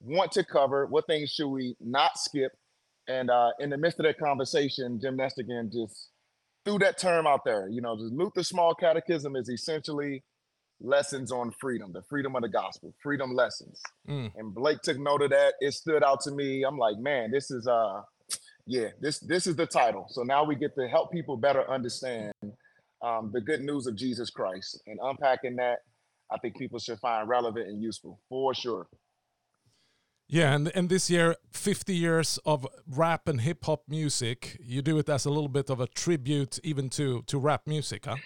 want 0.00 0.32
to 0.32 0.44
cover? 0.44 0.86
What 0.86 1.06
things 1.06 1.30
should 1.30 1.48
we 1.48 1.76
not 1.80 2.18
skip?" 2.18 2.52
And 3.06 3.30
uh, 3.30 3.50
in 3.58 3.70
the 3.70 3.76
midst 3.76 3.98
of 4.00 4.04
that 4.04 4.18
conversation, 4.18 4.98
Jim 5.00 5.16
Nestingen 5.16 5.72
just 5.72 6.08
threw 6.64 6.78
that 6.78 6.98
term 6.98 7.26
out 7.26 7.44
there. 7.44 7.68
You 7.68 7.80
know, 7.80 7.96
the 7.96 8.14
Luther 8.14 8.42
Small 8.42 8.74
Catechism 8.74 9.36
is 9.36 9.48
essentially 9.48 10.22
lessons 10.80 11.32
on 11.32 11.52
freedom, 11.60 11.92
the 11.92 12.02
freedom 12.08 12.36
of 12.36 12.42
the 12.42 12.48
gospel, 12.48 12.94
freedom 13.02 13.34
lessons. 13.34 13.80
Mm. 14.08 14.32
And 14.36 14.54
Blake 14.54 14.80
took 14.82 14.98
note 14.98 15.22
of 15.22 15.30
that. 15.30 15.54
It 15.60 15.74
stood 15.74 16.02
out 16.02 16.20
to 16.22 16.30
me. 16.30 16.64
I'm 16.64 16.78
like, 16.78 16.98
man, 16.98 17.30
this 17.30 17.50
is 17.50 17.66
uh 17.66 18.02
yeah, 18.66 18.88
this 19.00 19.18
this 19.20 19.46
is 19.46 19.56
the 19.56 19.66
title. 19.66 20.06
So 20.10 20.22
now 20.22 20.44
we 20.44 20.54
get 20.54 20.74
to 20.76 20.88
help 20.88 21.10
people 21.10 21.36
better 21.36 21.68
understand 21.70 22.32
um, 23.02 23.30
the 23.32 23.40
good 23.40 23.62
news 23.62 23.86
of 23.86 23.96
Jesus 23.96 24.30
Christ. 24.30 24.82
And 24.86 24.98
unpacking 25.02 25.56
that, 25.56 25.78
I 26.30 26.38
think 26.38 26.56
people 26.58 26.78
should 26.78 26.98
find 26.98 27.28
relevant 27.28 27.66
and 27.68 27.82
useful 27.82 28.20
for 28.28 28.54
sure. 28.54 28.86
Yeah, 30.28 30.54
and 30.54 30.70
and 30.74 30.90
this 30.90 31.08
year, 31.08 31.36
50 31.52 31.94
years 31.94 32.38
of 32.44 32.66
rap 32.86 33.26
and 33.28 33.40
hip 33.40 33.64
hop 33.64 33.84
music. 33.88 34.58
You 34.60 34.82
do 34.82 34.98
it 34.98 35.08
as 35.08 35.24
a 35.24 35.30
little 35.30 35.48
bit 35.48 35.70
of 35.70 35.80
a 35.80 35.86
tribute, 35.86 36.58
even 36.62 36.90
to 36.90 37.22
to 37.22 37.38
rap 37.38 37.62
music, 37.66 38.04
huh? 38.04 38.16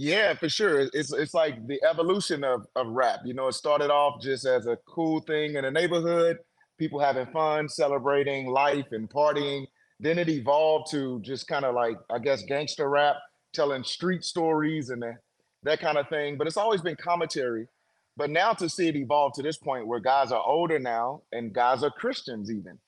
Yeah, 0.00 0.32
for 0.32 0.48
sure. 0.48 0.88
It's 0.94 1.12
it's 1.12 1.34
like 1.34 1.66
the 1.66 1.78
evolution 1.84 2.42
of 2.42 2.66
of 2.74 2.86
rap. 2.86 3.20
You 3.26 3.34
know, 3.34 3.48
it 3.48 3.52
started 3.52 3.90
off 3.90 4.22
just 4.22 4.46
as 4.46 4.64
a 4.66 4.78
cool 4.86 5.20
thing 5.20 5.56
in 5.56 5.64
the 5.64 5.70
neighborhood, 5.70 6.38
people 6.78 6.98
having 6.98 7.26
fun, 7.26 7.68
celebrating 7.68 8.46
life 8.46 8.86
and 8.92 9.10
partying. 9.10 9.66
Then 9.98 10.18
it 10.18 10.30
evolved 10.30 10.90
to 10.92 11.20
just 11.20 11.46
kind 11.48 11.66
of 11.66 11.74
like 11.74 11.98
I 12.10 12.18
guess 12.18 12.42
gangster 12.44 12.88
rap, 12.88 13.16
telling 13.52 13.84
street 13.84 14.24
stories 14.24 14.88
and 14.88 15.02
that, 15.02 15.18
that 15.64 15.80
kind 15.80 15.98
of 15.98 16.08
thing. 16.08 16.38
But 16.38 16.46
it's 16.46 16.56
always 16.56 16.80
been 16.80 16.96
commentary. 16.96 17.68
But 18.16 18.30
now 18.30 18.54
to 18.54 18.70
see 18.70 18.88
it 18.88 18.96
evolve 18.96 19.34
to 19.34 19.42
this 19.42 19.58
point 19.58 19.86
where 19.86 20.00
guys 20.00 20.32
are 20.32 20.42
older 20.42 20.78
now 20.78 21.24
and 21.30 21.52
guys 21.52 21.82
are 21.84 21.90
Christians 21.90 22.50
even, 22.50 22.78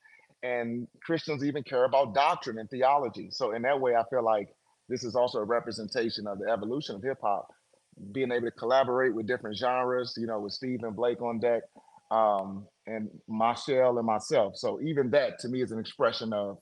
and 0.42 0.88
Christians 1.02 1.44
even 1.44 1.62
care 1.62 1.84
about 1.84 2.14
doctrine 2.14 2.58
and 2.58 2.70
theology. 2.70 3.28
So 3.32 3.52
in 3.52 3.60
that 3.62 3.78
way, 3.78 3.96
I 3.96 4.04
feel 4.08 4.24
like 4.24 4.48
this 4.92 5.04
is 5.04 5.16
also 5.16 5.38
a 5.38 5.44
representation 5.44 6.26
of 6.26 6.38
the 6.38 6.50
evolution 6.50 6.94
of 6.94 7.02
hip 7.02 7.18
hop, 7.22 7.50
being 8.12 8.30
able 8.30 8.44
to 8.44 8.50
collaborate 8.50 9.14
with 9.14 9.26
different 9.26 9.56
genres, 9.56 10.14
you 10.18 10.26
know, 10.26 10.38
with 10.38 10.52
Steve 10.52 10.80
and 10.82 10.94
Blake 10.94 11.22
on 11.22 11.40
deck, 11.40 11.62
um, 12.10 12.66
and 12.86 13.08
Michelle 13.26 13.96
and 13.96 14.06
myself. 14.06 14.54
So 14.56 14.78
even 14.82 15.10
that 15.12 15.38
to 15.40 15.48
me 15.48 15.62
is 15.62 15.72
an 15.72 15.78
expression 15.78 16.34
of 16.34 16.58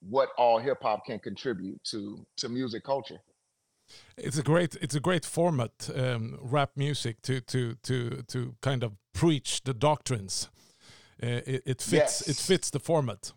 what 0.00 0.30
all 0.36 0.58
hip 0.58 0.78
hop 0.82 1.06
can 1.06 1.20
contribute 1.20 1.80
to 1.92 2.26
to 2.38 2.48
music 2.48 2.82
culture. 2.82 3.20
It's 4.16 4.38
a 4.38 4.42
great 4.42 4.74
it's 4.82 4.96
a 4.96 5.00
great 5.00 5.24
format, 5.24 5.88
um, 5.94 6.36
rap 6.42 6.70
music 6.74 7.22
to 7.22 7.40
to 7.42 7.74
to 7.84 8.24
to 8.26 8.56
kind 8.60 8.82
of 8.82 8.96
preach 9.12 9.62
the 9.62 9.72
doctrines. 9.72 10.50
Uh, 11.22 11.42
it, 11.46 11.62
it 11.64 11.82
fits 11.82 12.28
it 12.28 12.36
fits 12.36 12.70
the 12.70 12.80
format. 12.80 13.32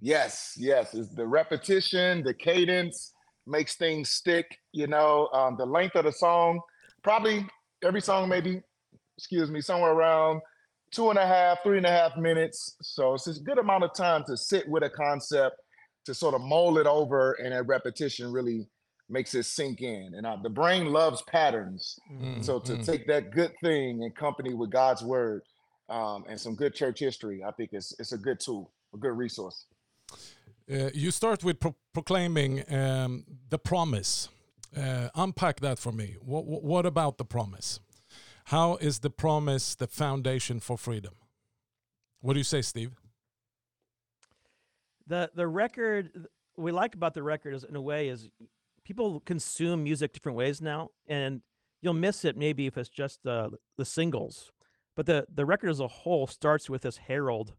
Yes, 0.00 0.54
yes. 0.56 0.94
It's 0.94 1.08
the 1.14 1.26
repetition, 1.26 2.22
the 2.22 2.34
cadence 2.34 3.12
makes 3.46 3.76
things 3.76 4.10
stick. 4.10 4.58
You 4.72 4.86
know, 4.86 5.28
um, 5.32 5.56
the 5.56 5.66
length 5.66 5.96
of 5.96 6.04
the 6.04 6.12
song, 6.12 6.60
probably 7.02 7.46
every 7.82 8.00
song 8.00 8.28
maybe, 8.28 8.62
excuse 9.16 9.50
me, 9.50 9.60
somewhere 9.60 9.92
around 9.92 10.40
two 10.90 11.10
and 11.10 11.18
a 11.18 11.26
half, 11.26 11.62
three 11.62 11.76
and 11.76 11.86
a 11.86 11.90
half 11.90 12.16
minutes. 12.16 12.76
So 12.82 13.14
it's 13.14 13.26
a 13.26 13.40
good 13.40 13.58
amount 13.58 13.84
of 13.84 13.94
time 13.94 14.24
to 14.26 14.36
sit 14.36 14.68
with 14.68 14.82
a 14.82 14.90
concept, 14.90 15.56
to 16.06 16.14
sort 16.14 16.34
of 16.34 16.40
mold 16.40 16.78
it 16.78 16.86
over, 16.86 17.32
and 17.34 17.52
that 17.52 17.66
repetition 17.66 18.32
really 18.32 18.66
makes 19.10 19.34
it 19.34 19.44
sink 19.44 19.80
in. 19.80 20.12
And 20.14 20.26
uh, 20.26 20.36
the 20.42 20.50
brain 20.50 20.92
loves 20.92 21.22
patterns. 21.22 21.98
Mm, 22.12 22.44
So 22.44 22.58
to 22.60 22.72
mm. 22.74 22.84
take 22.84 23.06
that 23.06 23.30
good 23.30 23.52
thing 23.62 24.02
and 24.02 24.14
company 24.14 24.54
with 24.54 24.70
God's 24.70 25.02
word 25.02 25.42
um, 25.88 26.24
and 26.28 26.38
some 26.40 26.54
good 26.54 26.74
church 26.74 27.00
history, 27.00 27.42
I 27.42 27.50
think 27.52 27.70
it's 27.72 27.94
it's 27.98 28.12
a 28.12 28.18
good 28.18 28.40
tool, 28.40 28.70
a 28.94 28.98
good 28.98 29.16
resource. 29.16 29.66
Uh, 30.70 30.90
you 30.92 31.10
start 31.10 31.42
with 31.42 31.60
pro 31.60 31.74
proclaiming 31.92 32.62
um, 32.72 33.24
the 33.48 33.58
promise. 33.58 34.28
Uh, 34.76 35.08
unpack 35.14 35.60
that 35.60 35.78
for 35.78 35.92
me. 35.92 36.16
What, 36.20 36.44
what 36.44 36.84
about 36.84 37.16
the 37.16 37.24
promise? 37.24 37.80
How 38.44 38.76
is 38.76 38.98
the 38.98 39.10
promise 39.10 39.74
the 39.74 39.86
foundation 39.86 40.60
for 40.60 40.76
freedom? 40.76 41.14
What 42.20 42.34
do 42.34 42.40
you 42.40 42.44
say, 42.44 42.62
Steve? 42.62 42.92
the 45.08 45.30
the 45.34 45.46
record 45.46 46.28
we 46.56 46.70
like 46.70 46.94
about 46.94 47.14
the 47.14 47.22
record 47.22 47.54
is 47.54 47.64
in 47.64 47.74
a 47.74 47.80
way 47.80 48.08
is 48.08 48.28
people 48.84 49.20
consume 49.20 49.82
music 49.82 50.12
different 50.12 50.36
ways 50.36 50.60
now 50.60 50.90
and 51.06 51.40
you'll 51.80 51.94
miss 51.94 52.24
it 52.24 52.36
maybe 52.36 52.66
if 52.66 52.76
it's 52.78 52.88
just 52.88 53.22
the 53.24 53.50
the 53.76 53.84
singles 53.84 54.52
but 54.94 55.06
the 55.06 55.26
the 55.34 55.46
record 55.46 55.70
as 55.70 55.80
a 55.80 55.88
whole 55.88 56.26
starts 56.26 56.70
with 56.70 56.82
this 56.82 56.98
herald 56.98 57.54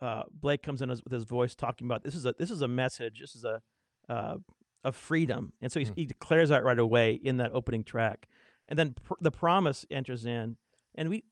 uh 0.00 0.22
blake 0.30 0.62
comes 0.62 0.82
in 0.82 0.88
with 0.88 1.12
his 1.12 1.24
voice 1.24 1.54
talking 1.54 1.86
about 1.86 2.02
this 2.02 2.14
is 2.14 2.26
a 2.26 2.34
this 2.38 2.50
is 2.50 2.62
a 2.62 2.68
message 2.68 3.20
this 3.20 3.34
is 3.34 3.44
a 3.44 3.60
uh 4.08 4.36
of 4.82 4.94
freedom 4.96 5.52
and 5.62 5.70
so 5.72 5.80
he, 5.80 5.86
Mm. 5.86 5.92
he 5.96 6.04
declares 6.06 6.48
that 6.50 6.64
right 6.64 6.78
away 6.78 7.12
in 7.14 7.36
that 7.38 7.50
opening 7.54 7.84
track 7.84 8.28
and 8.68 8.78
then 8.78 8.94
pr- 9.04 9.14
the 9.20 9.30
promise 9.30 9.86
enters 9.90 10.26
in 10.26 10.56
and 10.94 11.08
we 11.08 11.24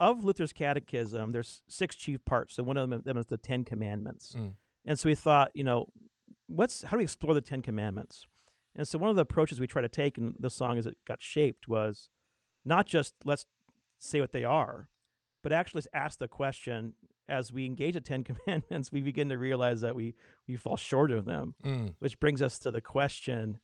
of 0.00 0.22
luther's 0.24 0.52
catechism 0.52 1.32
there's 1.32 1.62
six 1.68 1.96
chief 1.96 2.24
parts 2.24 2.54
so 2.54 2.62
one 2.62 2.76
of 2.76 2.88
them, 2.88 3.02
them 3.04 3.16
is 3.16 3.26
the 3.26 3.36
ten 3.38 3.64
commandments 3.64 4.34
Mm. 4.36 4.52
and 4.84 4.98
so 4.98 5.08
we 5.08 5.14
thought, 5.14 5.50
you 5.54 5.64
know, 5.64 5.86
what's 6.46 6.82
how 6.82 6.90
do 6.92 6.98
we 6.98 7.04
explore 7.04 7.34
the 7.34 7.40
Ten 7.42 7.60
Commandments? 7.62 8.26
And 8.76 8.86
so 8.88 8.96
one 8.98 9.10
of 9.10 9.16
the 9.16 9.22
approaches 9.22 9.58
we 9.60 9.66
try 9.66 9.82
to 9.82 9.88
take 9.88 10.16
in 10.16 10.34
the 10.38 10.48
song 10.50 10.78
as 10.78 10.86
it 10.86 10.96
got 11.06 11.20
shaped 11.20 11.68
was 11.68 12.08
not 12.64 12.86
just 12.86 13.14
let's 13.24 13.44
say 13.98 14.20
what 14.20 14.32
they 14.32 14.44
are, 14.44 14.88
but 15.42 15.52
actually 15.52 15.78
let's 15.80 15.88
ask 15.92 16.18
the 16.20 16.28
question 16.28 16.94
as 17.28 17.52
we 17.52 17.66
engage 17.66 17.94
the 17.94 18.00
Ten 18.00 18.24
Commandments, 18.46 18.90
we 18.92 19.00
begin 19.00 19.28
to 19.28 19.38
realize 19.38 19.80
that 19.82 19.94
we 19.94 20.14
we 20.46 20.56
fall 20.56 20.76
short 20.76 21.10
of 21.10 21.24
them, 21.24 21.54
Mm, 21.64 21.94
which 21.98 22.18
brings 22.20 22.42
us 22.42 22.58
to 22.60 22.70
the 22.70 22.80
question, 22.80 23.58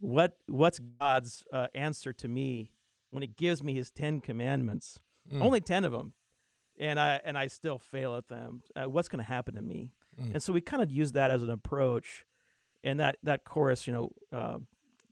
what 0.00 0.36
what's 0.46 0.78
God's 1.00 1.44
uh, 1.52 1.68
answer 1.74 2.12
to 2.14 2.28
me 2.28 2.70
when 3.10 3.22
He 3.22 3.28
gives 3.28 3.62
me 3.62 3.74
His 3.74 3.90
Ten 3.90 4.20
Commandments? 4.20 4.98
mm, 5.32 5.42
Only 5.42 5.60
ten 5.60 5.84
of 5.84 5.92
them, 5.92 6.12
and 6.78 6.98
I 6.98 7.20
and 7.24 7.36
I 7.38 7.46
still 7.48 7.78
fail 7.78 8.16
at 8.16 8.28
them. 8.28 8.62
Uh, 8.74 8.88
what's 8.88 9.08
going 9.08 9.22
to 9.24 9.28
happen 9.30 9.54
to 9.54 9.62
me? 9.62 9.92
Mm. 10.20 10.34
And 10.34 10.42
so 10.42 10.52
we 10.52 10.60
kind 10.60 10.82
of 10.82 10.90
use 10.90 11.12
that 11.12 11.30
as 11.30 11.42
an 11.42 11.50
approach. 11.50 12.24
And 12.84 12.98
that 12.98 13.16
that 13.22 13.44
chorus, 13.44 13.86
you 13.86 13.92
know, 13.92 14.10
uh, 14.32 14.58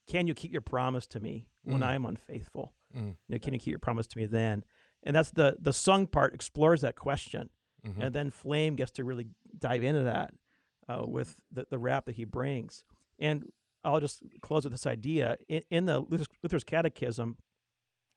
can 0.08 0.26
you 0.26 0.34
keep 0.34 0.50
your 0.52 0.60
promise 0.62 1.06
to 1.08 1.20
me 1.20 1.46
when 1.62 1.80
Mm. 1.82 1.86
I 1.86 1.94
am 1.94 2.04
unfaithful? 2.04 2.72
Mm. 2.96 3.14
You 3.28 3.34
know, 3.34 3.38
can 3.38 3.54
you 3.54 3.60
keep 3.60 3.70
your 3.70 3.78
promise 3.78 4.08
to 4.08 4.18
me 4.18 4.26
then? 4.26 4.64
And 5.04 5.14
that's 5.14 5.30
the 5.30 5.56
the 5.60 5.72
sung 5.72 6.08
part 6.08 6.34
explores 6.34 6.80
that 6.80 6.96
question, 6.96 7.48
mhm. 7.86 8.02
and 8.04 8.14
then 8.14 8.30
Flame 8.30 8.76
gets 8.76 8.90
to 8.92 9.04
really 9.04 9.26
dive 9.58 9.82
into 9.84 10.02
that 10.04 10.32
uh, 10.88 11.04
with 11.06 11.36
the, 11.52 11.66
the 11.70 11.78
rap 11.78 12.06
that 12.06 12.14
he 12.16 12.24
brings. 12.24 12.84
And 13.18 13.44
I'll 13.84 14.00
just 14.00 14.22
close 14.42 14.64
with 14.64 14.72
this 14.72 14.86
idea 14.86 15.36
in, 15.48 15.62
in 15.70 15.86
the 15.86 16.00
Luther's, 16.00 16.28
Luther's 16.42 16.64
Catechism. 16.64 17.36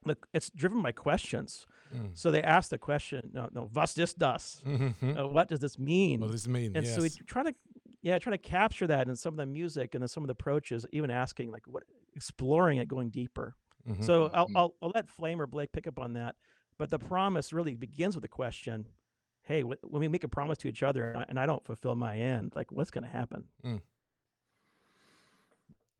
The, 0.05 0.17
it's 0.33 0.49
driven 0.49 0.81
by 0.81 0.91
questions. 0.91 1.65
Mm. 1.95 2.09
So 2.13 2.31
they 2.31 2.43
ask 2.43 2.69
the 2.69 2.77
question, 2.77 3.29
no, 3.33 3.47
no, 3.53 3.69
was 3.73 3.97
ist 3.97 4.17
das? 4.19 4.61
Mhm. 4.65 5.17
Uh, 5.17 5.27
what 5.27 5.47
does 5.47 5.59
this 5.59 5.79
mean? 5.79 6.19
What 6.19 6.31
does 6.31 6.45
it 6.45 6.49
mean? 6.49 6.75
and 6.75 6.85
yes. 6.85 6.95
so 6.95 7.01
we 7.01 7.09
try 7.09 7.43
to 7.43 7.53
yeah 8.01 8.19
try 8.19 8.31
to 8.31 8.37
capture 8.37 8.87
that 8.87 9.07
in 9.07 9.15
some 9.15 9.33
of 9.33 9.37
the 9.37 9.45
music 9.45 9.93
and 9.95 10.01
then 10.01 10.09
some 10.09 10.23
of 10.23 10.27
the 10.27 10.33
approaches 10.33 10.85
even 10.91 11.09
asking 11.09 11.51
like 11.51 11.63
what 11.67 11.83
exploring 12.15 12.79
it 12.79 12.87
going 12.87 13.09
deeper 13.09 13.55
Mhm. 13.87 14.03
so 14.03 14.29
I'll, 14.33 14.47
Mhm. 14.47 14.53
I'll 14.57 14.75
i'll 14.81 14.91
let 14.93 15.07
flame 15.07 15.39
or 15.41 15.47
blake 15.47 15.71
pick 15.71 15.87
up 15.87 15.99
on 15.99 16.13
that 16.13 16.35
but 16.77 16.89
the 16.89 16.99
promise 16.99 17.53
really 17.53 17.75
begins 17.75 18.15
with 18.15 18.21
the 18.23 18.27
question 18.27 18.87
hey 19.43 19.61
wh- 19.61 19.83
when 19.91 19.99
we 19.99 20.07
make 20.07 20.23
a 20.23 20.27
promise 20.27 20.57
to 20.59 20.67
each 20.67 20.83
other 20.83 21.09
and 21.11 21.17
I, 21.19 21.25
and 21.29 21.39
I 21.39 21.45
don't 21.45 21.63
fulfill 21.65 21.95
my 21.95 22.17
end 22.17 22.53
like 22.55 22.71
what's 22.71 22.91
going 22.91 23.03
to 23.03 23.09
happen 23.09 23.45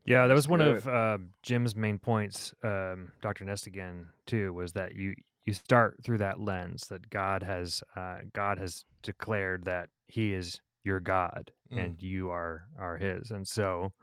Yeah, 0.06 0.28
that 0.28 0.34
was 0.34 0.50
one 0.50 0.60
of 0.60 0.86
uh, 0.88 1.18
Jim's 1.44 1.76
main 1.78 1.98
points, 1.98 2.54
um, 2.64 3.14
Dr. 3.22 3.46
Nestingen, 3.46 4.08
too, 4.26 4.52
was 4.54 4.74
that 4.74 4.96
you 4.96 5.16
you 5.46 5.54
start 5.54 5.98
through 6.04 6.18
that 6.20 6.40
lens 6.42 6.88
that 6.90 7.10
God 7.10 7.42
has 7.44 7.82
uh, 7.96 8.18
God 8.34 8.58
has 8.60 8.84
declared 9.02 9.64
that 9.66 9.90
He 10.08 10.34
is 10.34 10.60
your 10.84 11.00
God 11.00 11.52
Mm. 11.72 11.80
and 11.86 12.02
you 12.04 12.30
are 12.32 12.68
are 12.78 12.98
His, 12.98 13.32
and 13.32 13.48
so 13.48 13.94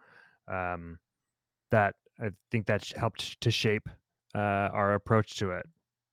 um, 0.49 0.99
that 1.70 1.94
I 2.18 2.30
think 2.50 2.66
that 2.66 2.88
helped 2.97 3.38
to 3.42 3.50
shape 3.50 3.87
uh, 4.35 4.38
our 4.73 4.94
approach 4.94 5.37
to 5.37 5.50
it, 5.50 5.66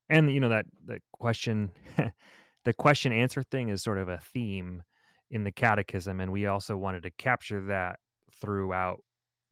and 0.09 0.29
you 0.29 0.41
know 0.41 0.49
that 0.49 0.65
that 0.87 1.01
question, 1.13 1.71
the 2.67 2.73
question 2.73 3.13
answer 3.13 3.43
thing 3.43 3.69
is 3.69 3.81
sort 3.81 3.97
of 3.97 4.09
a 4.09 4.19
theme 4.33 4.83
in 5.31 5.45
the 5.45 5.51
Catechism, 5.53 6.19
and 6.19 6.29
we 6.29 6.47
also 6.47 6.75
wanted 6.75 7.01
to 7.03 7.11
capture 7.11 7.61
that 7.67 7.97
throughout 8.41 9.01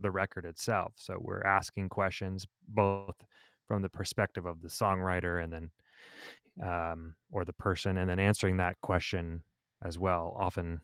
the 0.02 0.12
record 0.12 0.44
itself. 0.44 0.92
So 0.98 1.18
we're 1.22 1.42
asking 1.44 1.88
questions 1.88 2.46
both 2.68 3.16
from 3.70 3.82
the 3.82 3.88
perspective 3.88 4.46
of 4.46 4.62
the 4.62 4.68
songwriter 4.68 5.42
and 5.42 5.54
then 5.54 5.72
um, 6.62 7.16
or 7.32 7.46
the 7.46 7.54
person, 7.54 7.98
and 8.00 8.10
then 8.10 8.20
answering 8.20 8.58
that 8.58 8.76
question 8.82 9.44
as 9.82 9.98
well. 9.98 10.36
Often 10.38 10.82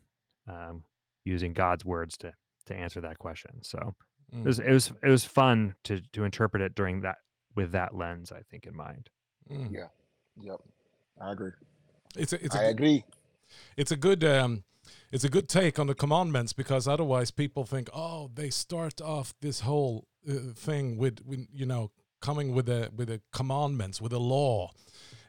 um, 0.48 0.86
using 1.26 1.52
God's 1.52 1.84
words 1.84 2.18
to 2.20 2.32
to 2.68 2.74
answer 2.74 3.02
that 3.02 3.20
question. 3.20 3.62
So 3.62 3.94
Mm. 4.34 4.44
it 4.44 4.48
was 4.48 4.60
it 4.60 4.72
was 4.72 4.94
it 5.04 5.10
was 5.10 5.26
fun 5.26 5.76
to 5.84 6.00
to 6.14 6.24
interpret 6.24 6.64
it 6.64 6.74
during 6.74 7.02
that 7.02 7.18
with 7.58 7.74
that 7.74 7.94
lens. 7.94 8.32
I 8.32 8.42
think 8.50 8.66
in 8.66 8.74
mind. 8.74 9.10
Mm. 9.50 9.70
Yeah. 9.74 9.88
Yep. 10.40 10.62
I 11.20 11.34
agree. 11.34 11.52
It's 12.18 12.34
a, 12.34 12.44
it's 12.46 12.56
a 12.56 12.60
I 12.60 12.62
good- 12.64 12.70
agree. 12.72 13.04
it's 13.78 13.92
a 13.92 13.96
good 13.98 14.24
um, 14.24 14.64
it's 15.12 15.24
a 15.24 15.30
good 15.30 15.48
take 15.50 15.80
on 15.80 15.88
the 15.88 15.96
commandments 15.96 16.54
because 16.54 16.88
otherwise 16.88 17.32
people 17.32 17.66
think 17.66 17.90
oh 17.94 18.30
they 18.34 18.50
start 18.50 19.02
off 19.02 19.34
this 19.42 19.62
whole 19.62 20.08
uh, 20.30 20.34
thing 20.56 20.98
with, 20.98 21.20
with 21.26 21.48
you 21.52 21.66
know 21.66 21.92
coming 22.22 22.54
with 22.54 22.70
a 22.70 22.90
with 22.96 23.10
a 23.10 23.20
commandments 23.34 24.00
with 24.02 24.14
a 24.14 24.20
law 24.20 24.72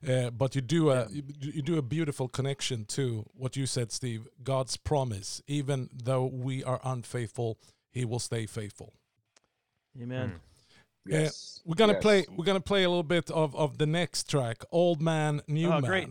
uh, 0.09 0.31
but 0.31 0.55
you 0.55 0.61
do 0.61 0.91
a 0.91 1.07
you, 1.11 1.23
you 1.41 1.63
do 1.63 1.79
a 1.79 1.83
beautiful 1.83 2.29
connection 2.29 2.85
to 2.85 3.25
what 3.35 3.57
you 3.57 3.67
said 3.67 3.91
Steve 3.93 4.27
God's 4.43 4.77
promise 4.77 5.43
even 5.47 5.89
though 5.93 6.25
we 6.27 6.63
are 6.65 6.81
unfaithful 6.85 7.59
he 7.91 8.05
will 8.05 8.19
stay 8.21 8.47
faithful 8.47 8.93
Amen. 10.01 10.29
Mm. 10.29 10.33
Yeah, 11.05 11.21
Yes. 11.23 11.61
We're 11.65 11.75
gonna 11.75 11.95
yes. 11.95 12.03
play. 12.03 12.25
We're 12.37 12.45
gonna 12.45 12.61
play 12.61 12.85
a 12.85 12.89
little 12.89 13.03
bit 13.03 13.31
of 13.31 13.55
of 13.57 13.77
the 13.79 13.87
next 13.87 14.29
track, 14.31 14.65
"Old 14.71 15.03
Man, 15.03 15.41
New 15.49 15.67
Oh, 15.69 15.81
Man." 15.81 15.83
great. 15.83 16.09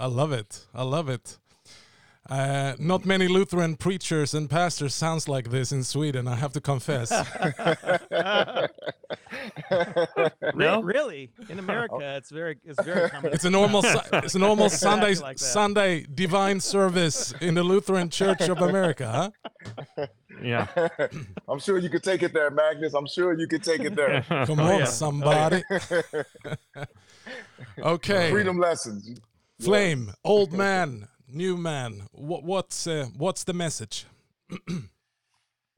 I 0.00 0.06
love 0.06 0.32
it. 0.32 0.66
I 0.74 0.82
love 0.82 1.08
it. 1.10 1.36
Uh, 2.28 2.74
not 2.78 3.04
many 3.04 3.26
Lutheran 3.28 3.76
preachers 3.76 4.34
and 4.34 4.48
pastors 4.48 4.94
sounds 4.94 5.28
like 5.28 5.50
this 5.50 5.72
in 5.72 5.82
Sweden. 5.82 6.28
I 6.28 6.36
have 6.36 6.52
to 6.52 6.60
confess. 6.60 7.10
Re- 9.70 10.52
No? 10.54 10.80
really, 10.82 11.30
in 11.48 11.58
America, 11.58 11.98
it's 12.16 12.30
very 12.30 12.58
it's 12.64 12.80
very 12.84 13.10
common. 13.10 13.32
It's 13.32 13.44
a 13.44 13.50
normal. 13.50 13.82
Su- 13.82 13.98
it's 14.12 14.34
a 14.36 14.38
normal 14.38 14.68
Sunday 14.70 15.10
Exactly 15.10 15.28
like. 15.28 15.38
Sunday 15.38 16.06
divine 16.14 16.60
service 16.60 17.32
in 17.40 17.54
the 17.54 17.62
Lutheran 17.64 18.10
Church 18.10 18.42
of 18.48 18.60
America. 18.60 19.32
Huh? 19.96 20.06
Yeah. 20.42 20.66
I'm 21.48 21.58
sure 21.58 21.78
you 21.78 21.90
could 21.90 22.02
take 22.04 22.22
it 22.22 22.32
there, 22.32 22.50
Magnus. 22.50 22.94
I'm 22.94 23.06
sure 23.06 23.32
you 23.38 23.46
could 23.48 23.62
take 23.64 23.80
it 23.82 23.94
there. 23.96 24.22
Come 24.46 24.60
Oh, 24.60 24.72
on, 24.72 24.78
yeah. 24.80 24.84
somebody. 24.84 25.62
Okay. 27.78 28.30
Freedom 28.30 28.58
lessons. 28.58 29.20
Flame, 29.60 30.12
old 30.24 30.52
man, 30.64 31.08
new 31.28 31.56
man. 31.56 32.02
What, 32.12 32.44
what's 32.44 32.86
uh, 32.86 33.06
what's 33.16 33.44
the 33.44 33.52
message? 33.52 34.06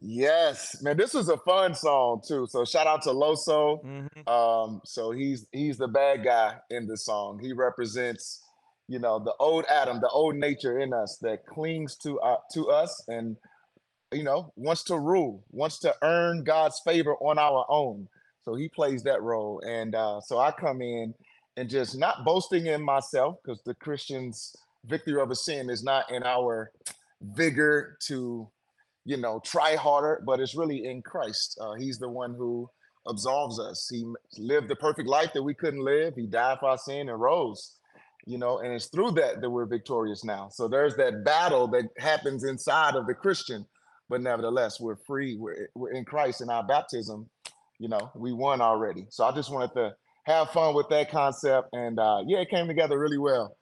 Yes, 0.05 0.83
man, 0.83 0.97
this 0.97 1.15
was 1.15 1.29
a 1.29 1.37
fun 1.39 1.75
song 1.75 2.23
too. 2.27 2.47
So 2.51 2.65
shout 2.65 2.87
out 2.89 3.03
to 3.03 3.11
Loso. 3.11 3.85
Mhm. 3.85 4.29
Um, 4.29 4.81
so 4.85 5.13
he's 5.13 5.47
he's 5.53 5.79
the 5.79 5.89
bad 5.89 6.25
guy 6.25 6.57
in 6.71 6.87
the 6.87 6.97
song. 6.97 7.39
He 7.41 7.53
represents, 7.53 8.43
you 8.89 8.99
know, 8.99 9.21
the 9.21 9.35
old 9.39 9.65
Adam, 9.71 10.01
the 10.01 10.09
old 10.09 10.35
nature 10.37 10.79
in 10.81 10.93
us 10.93 11.19
that 11.23 11.47
clings 11.47 11.97
to 11.99 12.19
uh, 12.21 12.39
to 12.55 12.69
us 12.71 13.01
and 13.07 13.37
you 14.13 14.25
know 14.25 14.53
wants 14.57 14.83
to 14.85 14.99
rule, 14.99 15.45
wants 15.51 15.79
to 15.81 15.95
earn 16.03 16.43
God's 16.43 16.81
favor 16.85 17.15
on 17.17 17.39
our 17.39 17.65
own. 17.69 18.09
So 18.45 18.55
he 18.57 18.69
plays 18.69 19.05
that 19.05 19.23
role, 19.23 19.63
and 19.65 19.95
uh, 19.95 20.21
so 20.21 20.39
I 20.39 20.51
come 20.51 20.83
in 20.83 21.15
and 21.57 21.69
just 21.69 21.97
not 21.97 22.25
boasting 22.25 22.67
in 22.67 22.83
myself 22.83 23.37
because 23.43 23.63
the 23.63 23.75
Christian's 23.75 24.55
victory 24.87 25.21
over 25.21 25.35
sin 25.35 25.71
is 25.71 25.83
not 25.83 26.11
in 26.11 26.23
our 26.25 26.71
vigor 27.21 27.97
to 28.07 28.49
you 29.05 29.17
know, 29.17 29.41
try 29.45 29.77
harder, 29.77 30.23
but 30.25 30.41
it's 30.41 30.55
really 30.55 30.87
in 30.87 31.03
Christ. 31.03 31.59
Uh, 31.61 31.75
he's 31.75 31.99
the 31.99 32.09
one 32.09 32.35
who 32.35 32.69
absolves 33.09 33.59
us. 33.59 33.89
He 33.91 34.05
lived 34.39 34.69
the 34.69 34.77
perfect 34.77 35.09
life 35.09 35.33
that 35.35 35.43
we 35.43 35.55
couldn't 35.55 35.85
live. 35.85 36.15
He 36.15 36.27
died 36.27 36.59
for 36.61 36.71
our 36.71 36.79
sin 36.79 37.09
and 37.09 37.21
rose, 37.21 37.79
you 38.27 38.39
know, 38.39 38.59
and 38.59 38.73
it's 38.73 38.87
through 38.87 39.13
that 39.13 39.41
that 39.41 39.51
we're 39.51 39.67
victorious 39.67 40.25
now. 40.25 40.49
So 40.51 40.69
there's 40.69 40.95
that 40.97 41.25
battle 41.25 41.67
that 41.69 41.87
happens 41.99 42.45
inside 42.45 42.95
of 42.95 43.07
the 43.07 43.15
Christian, 43.15 43.67
but 44.09 44.21
nevertheless, 44.21 44.79
we're 44.81 44.97
free. 44.97 45.37
We're, 45.37 45.69
we're 45.75 45.93
in 45.93 46.05
Christ 46.05 46.41
in 46.41 46.49
our 46.49 46.63
baptism. 46.63 47.29
You 47.81 47.89
know, 47.89 48.13
we 48.15 48.33
won 48.33 48.61
already. 48.61 49.07
So 49.11 49.25
I 49.25 49.33
just 49.33 49.51
wanted 49.51 49.73
to 49.75 49.97
have 50.25 50.51
fun 50.51 50.75
with 50.75 50.89
that 50.91 51.11
concept. 51.11 51.69
And 51.73 51.99
uh, 51.99 52.23
yeah, 52.27 52.39
it 52.39 52.51
came 52.51 52.67
together 52.67 52.99
really 52.99 53.19
well. 53.19 53.57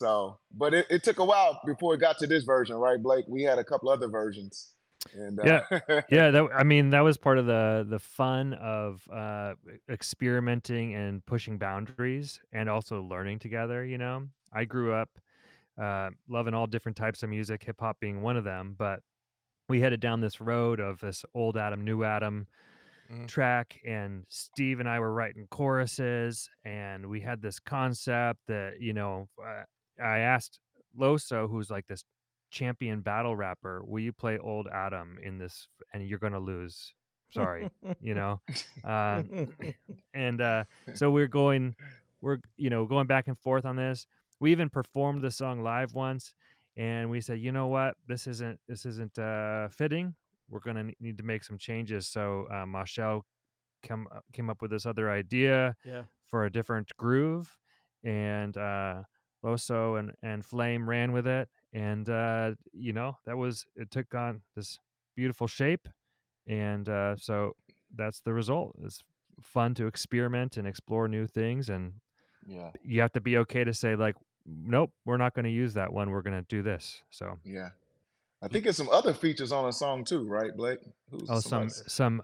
So, 0.00 0.38
but 0.54 0.74
it, 0.74 0.86
it 0.90 1.04
took 1.04 1.18
a 1.18 1.24
while 1.24 1.60
before 1.64 1.94
it 1.94 1.98
got 1.98 2.18
to 2.18 2.26
this 2.26 2.44
version, 2.44 2.76
right, 2.76 3.00
Blake? 3.00 3.24
We 3.28 3.42
had 3.42 3.58
a 3.58 3.64
couple 3.64 3.88
other 3.88 4.08
versions. 4.08 4.72
And 5.14 5.40
uh, 5.40 5.62
yeah 6.08 6.30
that 6.30 6.48
i 6.54 6.62
mean 6.62 6.90
that 6.90 7.00
was 7.00 7.16
part 7.16 7.36
of 7.36 7.46
the 7.46 7.84
the 7.88 7.98
fun 7.98 8.54
of 8.54 9.02
uh 9.12 9.54
experimenting 9.90 10.94
and 10.94 11.26
pushing 11.26 11.58
boundaries 11.58 12.38
and 12.52 12.68
also 12.68 13.02
learning 13.02 13.38
together 13.38 13.84
you 13.84 13.98
know 13.98 14.28
i 14.52 14.64
grew 14.64 14.94
up 14.94 15.08
uh 15.80 16.08
loving 16.28 16.54
all 16.54 16.68
different 16.68 16.96
types 16.96 17.22
of 17.24 17.30
music 17.30 17.64
hip 17.64 17.80
hop 17.80 17.98
being 17.98 18.22
one 18.22 18.36
of 18.36 18.44
them 18.44 18.76
but 18.78 19.00
we 19.68 19.80
headed 19.80 19.98
down 20.00 20.20
this 20.20 20.40
road 20.40 20.78
of 20.78 21.00
this 21.00 21.24
old 21.34 21.56
adam 21.56 21.82
new 21.82 22.04
adam 22.04 22.46
Mm. 23.12 23.28
track 23.28 23.78
and 23.86 24.24
steve 24.30 24.80
and 24.80 24.88
i 24.88 24.98
were 24.98 25.12
writing 25.12 25.46
choruses 25.50 26.48
and 26.64 27.04
we 27.04 27.20
had 27.20 27.42
this 27.42 27.58
concept 27.58 28.40
that 28.48 28.80
you 28.80 28.94
know 28.94 29.28
uh, 29.44 29.64
i 30.02 30.20
asked 30.20 30.60
loso 30.98 31.48
who's 31.50 31.68
like 31.70 31.86
this 31.88 32.04
champion 32.50 33.00
battle 33.00 33.34
rapper 33.34 33.82
will 33.84 34.00
you 34.00 34.12
play 34.12 34.38
old 34.38 34.66
adam 34.68 35.18
in 35.22 35.38
this 35.38 35.66
and 35.92 36.06
you're 36.06 36.18
gonna 36.18 36.38
lose. 36.38 36.92
Sorry 37.30 37.70
you 38.00 38.14
know? 38.14 38.40
Uh, 38.84 39.22
and 40.14 40.40
uh, 40.40 40.64
so 40.94 41.10
we're 41.10 41.28
going 41.28 41.74
we're 42.20 42.38
you 42.56 42.70
know 42.70 42.84
going 42.84 43.06
back 43.06 43.26
and 43.26 43.38
forth 43.38 43.64
on 43.64 43.76
this. 43.76 44.06
We 44.38 44.52
even 44.52 44.68
performed 44.68 45.22
the 45.22 45.30
song 45.30 45.62
live 45.62 45.94
once 45.94 46.34
and 46.76 47.10
we 47.10 47.20
said 47.20 47.40
you 47.40 47.52
know 47.52 47.68
what? 47.68 47.94
This 48.06 48.26
isn't 48.26 48.60
this 48.68 48.84
isn't 48.84 49.18
uh, 49.18 49.68
fitting 49.68 50.14
we're 50.52 50.60
gonna 50.60 50.92
need 51.00 51.16
to 51.16 51.24
make 51.24 51.42
some 51.42 51.58
changes 51.58 52.06
so 52.06 52.46
uh, 52.52 52.66
Marshall 52.66 53.24
come 53.82 54.06
up- 54.14 54.24
came 54.32 54.50
up 54.50 54.62
with 54.62 54.70
this 54.70 54.86
other 54.86 55.10
idea 55.10 55.74
yeah. 55.84 56.02
for 56.30 56.44
a 56.44 56.52
different 56.52 56.88
groove 56.96 57.56
and 58.04 58.56
uh 58.56 59.02
loso 59.44 59.98
and 59.98 60.12
and 60.22 60.44
flame 60.44 60.88
ran 60.88 61.12
with 61.12 61.26
it 61.26 61.48
and 61.72 62.08
uh 62.10 62.52
you 62.72 62.92
know 62.92 63.16
that 63.26 63.36
was 63.36 63.64
it 63.76 63.90
took 63.90 64.14
on 64.14 64.40
this 64.54 64.78
beautiful 65.16 65.46
shape 65.46 65.88
and 66.46 66.88
uh 66.88 67.16
so 67.16 67.54
that's 67.96 68.20
the 68.20 68.32
result 68.32 68.74
it's 68.84 69.02
fun 69.40 69.74
to 69.74 69.86
experiment 69.86 70.56
and 70.56 70.66
explore 70.66 71.08
new 71.08 71.26
things 71.26 71.68
and 71.68 71.92
yeah, 72.46 72.70
you 72.82 73.00
have 73.00 73.12
to 73.12 73.20
be 73.20 73.36
okay 73.38 73.64
to 73.64 73.72
say 73.72 73.94
like 73.94 74.16
nope 74.46 74.90
we're 75.04 75.16
not 75.16 75.34
going 75.34 75.44
to 75.44 75.50
use 75.50 75.74
that 75.74 75.92
one 75.92 76.10
we're 76.10 76.22
going 76.22 76.36
to 76.36 76.46
do 76.48 76.62
this 76.62 77.02
so 77.10 77.38
yeah. 77.44 77.70
I 78.42 78.48
think 78.48 78.64
there's 78.64 78.76
some 78.76 78.88
other 78.90 79.14
features 79.14 79.52
on 79.52 79.66
the 79.66 79.72
song 79.72 80.04
too, 80.04 80.26
right, 80.26 80.54
Blake? 80.56 80.80
Who's 81.10 81.28
oh 81.28 81.40
some 81.40 81.68
somebody- 81.70 81.88
some 81.88 82.22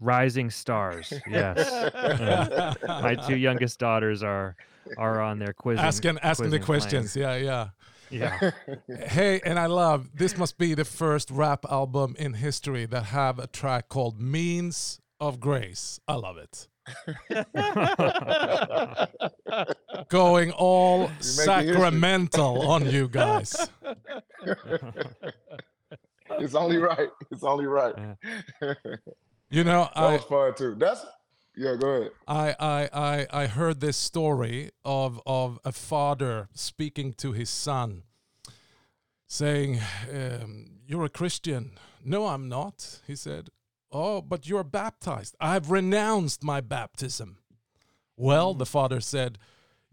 rising 0.00 0.48
stars 0.48 1.12
yes 1.28 1.56
my 2.88 3.14
two 3.14 3.36
youngest 3.36 3.78
daughters 3.78 4.22
are 4.22 4.56
are 4.96 5.20
on 5.20 5.38
there 5.38 5.52
quizzing 5.52 5.84
asking 5.84 6.18
asking 6.22 6.50
the 6.50 6.58
quizzing 6.58 6.66
Flame. 6.66 6.80
questions. 6.80 7.16
Yeah, 7.16 7.36
yeah. 7.36 7.68
yeah 8.10 8.50
Hey, 9.08 9.40
and 9.44 9.58
I 9.58 9.66
love 9.66 10.10
this. 10.14 10.36
Must 10.38 10.56
be 10.58 10.74
the 10.74 10.84
first 10.84 11.30
rap 11.30 11.64
album 11.70 12.14
in 12.18 12.34
history 12.34 12.86
that 12.86 13.04
have 13.06 13.38
a 13.38 13.46
track 13.48 13.88
called 13.88 14.20
"Means 14.20 15.00
of 15.18 15.40
Grace." 15.40 15.98
I 16.06 16.14
love 16.14 16.36
it. 16.36 16.68
Going 20.08 20.52
all 20.52 21.00
You're 21.00 21.08
history. 21.08 21.44
sacramental 21.44 22.68
on 22.68 22.88
you 22.90 23.08
guys. 23.08 23.68
it's 26.30 26.54
only 26.54 26.78
right. 26.78 27.10
It's 27.30 27.42
only 27.42 27.66
right. 27.66 27.94
You 29.50 29.64
know, 29.64 29.90
that 29.94 29.96
I, 29.96 30.12
was 30.12 30.24
fun 30.24 30.54
too. 30.54 30.74
That's 30.76 31.04
yeah. 31.56 31.74
Go 31.76 31.88
ahead. 31.88 32.10
I, 32.28 32.54
I, 32.58 32.88
I, 32.92 33.26
I 33.30 33.46
heard 33.46 33.80
this 33.80 33.96
story 33.96 34.70
of, 34.84 35.20
of 35.26 35.58
a 35.64 35.72
father 35.72 36.48
speaking 36.52 37.14
to 37.14 37.32
his 37.32 37.48
son, 37.48 38.02
saying, 39.26 39.80
um, 40.12 40.66
You're 40.86 41.04
a 41.04 41.08
Christian. 41.08 41.72
No, 42.04 42.26
I'm 42.26 42.48
not, 42.48 43.00
he 43.06 43.16
said. 43.16 43.50
Oh, 43.92 44.20
but 44.20 44.48
you're 44.48 44.64
baptized. 44.64 45.36
I've 45.40 45.70
renounced 45.70 46.42
my 46.42 46.60
baptism. 46.60 47.38
Well, 48.16 48.54
the 48.54 48.66
father 48.66 49.00
said, 49.00 49.38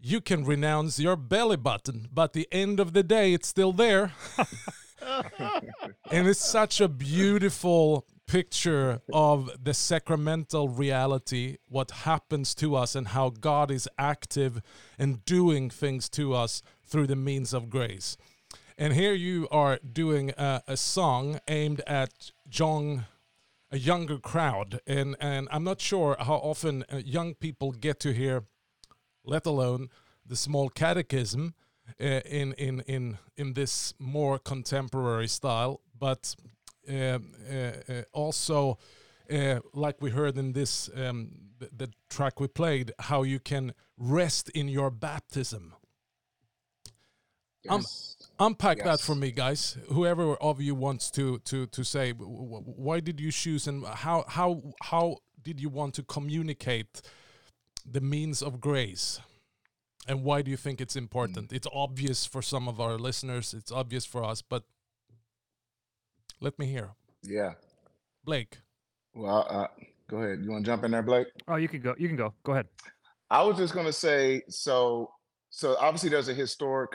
You 0.00 0.20
can 0.20 0.44
renounce 0.44 0.98
your 0.98 1.16
belly 1.16 1.56
button, 1.56 2.08
but 2.12 2.32
the 2.32 2.48
end 2.50 2.80
of 2.80 2.92
the 2.92 3.02
day, 3.02 3.32
it's 3.32 3.48
still 3.48 3.72
there. 3.72 4.12
and 6.10 6.26
it's 6.28 6.44
such 6.44 6.80
a 6.80 6.88
beautiful 6.88 8.06
picture 8.26 9.00
of 9.12 9.50
the 9.62 9.74
sacramental 9.74 10.68
reality, 10.68 11.58
what 11.68 11.90
happens 11.90 12.54
to 12.56 12.74
us, 12.74 12.94
and 12.94 13.08
how 13.08 13.30
God 13.30 13.70
is 13.70 13.88
active 13.98 14.62
and 14.98 15.24
doing 15.24 15.70
things 15.70 16.08
to 16.10 16.34
us 16.34 16.62
through 16.86 17.06
the 17.06 17.16
means 17.16 17.52
of 17.52 17.70
grace. 17.70 18.16
And 18.76 18.92
here 18.92 19.14
you 19.14 19.46
are 19.50 19.78
doing 19.78 20.32
a, 20.36 20.62
a 20.66 20.76
song 20.76 21.38
aimed 21.48 21.80
at 21.86 22.32
young, 22.50 23.04
a 23.74 23.78
younger 23.78 24.18
crowd, 24.18 24.80
and 24.86 25.16
and 25.20 25.48
I'm 25.50 25.64
not 25.64 25.80
sure 25.80 26.16
how 26.18 26.36
often 26.36 26.84
uh, 26.92 27.02
young 27.04 27.34
people 27.34 27.72
get 27.72 28.00
to 28.00 28.12
hear, 28.12 28.44
let 29.24 29.46
alone 29.46 29.88
the 30.28 30.36
small 30.36 30.68
catechism. 30.70 31.54
uh, 32.00 32.04
in 32.24 32.52
in 32.54 32.80
in 32.86 33.18
in 33.36 33.54
this 33.54 33.94
more 33.98 34.38
contemporary 34.38 35.28
style, 35.28 35.80
but 35.98 36.34
uh, 36.88 36.94
uh, 36.94 37.72
uh, 37.88 38.02
also. 38.12 38.78
Uh, 39.30 39.58
like 39.72 40.02
we 40.02 40.10
heard 40.10 40.36
in 40.36 40.52
this 40.52 40.90
um, 40.94 41.30
the, 41.58 41.70
the 41.74 41.90
track 42.10 42.40
we 42.40 42.46
played, 42.46 42.92
how 42.98 43.22
you 43.22 43.40
can 43.40 43.72
rest 43.96 44.50
in 44.50 44.68
your 44.68 44.90
baptism. 44.90 45.72
Um, 47.70 47.82
Yes. 48.38 48.46
unpack 48.46 48.78
that 48.84 49.00
for 49.00 49.14
me 49.14 49.30
guys 49.30 49.76
whoever 49.88 50.34
of 50.36 50.60
you 50.60 50.74
wants 50.74 51.10
to 51.12 51.38
to 51.40 51.66
to 51.66 51.84
say 51.84 52.12
w- 52.12 52.30
w- 52.30 52.64
why 52.76 53.00
did 53.00 53.20
you 53.20 53.30
choose 53.30 53.66
and 53.68 53.84
how 53.86 54.24
how 54.28 54.60
how 54.82 55.16
did 55.42 55.60
you 55.60 55.68
want 55.68 55.94
to 55.94 56.02
communicate 56.02 57.02
the 57.84 58.00
means 58.00 58.42
of 58.42 58.60
grace 58.60 59.20
and 60.08 60.24
why 60.24 60.42
do 60.42 60.50
you 60.50 60.56
think 60.56 60.80
it's 60.80 60.96
important 60.96 61.52
it's 61.52 61.68
obvious 61.72 62.26
for 62.26 62.42
some 62.42 62.66
of 62.68 62.80
our 62.80 62.98
listeners 62.98 63.54
it's 63.54 63.70
obvious 63.70 64.04
for 64.04 64.24
us 64.24 64.42
but 64.42 64.64
let 66.40 66.58
me 66.58 66.66
hear 66.66 66.90
yeah. 67.22 67.52
blake 68.24 68.58
Well, 69.14 69.46
uh, 69.48 69.68
go 70.08 70.16
ahead. 70.18 70.40
You 70.42 70.50
want 70.50 70.64
to 70.64 70.70
jump 70.70 70.82
in 70.84 70.90
there, 70.90 71.02
Blake? 71.02 71.28
Oh, 71.46 71.54
you 71.56 71.68
can 71.68 71.80
go. 71.80 71.94
You 71.96 72.08
can 72.08 72.16
go. 72.16 72.34
Go 72.42 72.52
ahead. 72.52 72.66
I 73.30 73.42
was 73.44 73.56
just 73.56 73.72
going 73.72 73.86
to 73.86 73.92
say 73.92 74.42
so. 74.48 75.10
So 75.50 75.76
obviously, 75.78 76.10
there's 76.10 76.28
a 76.28 76.34
historic 76.34 76.90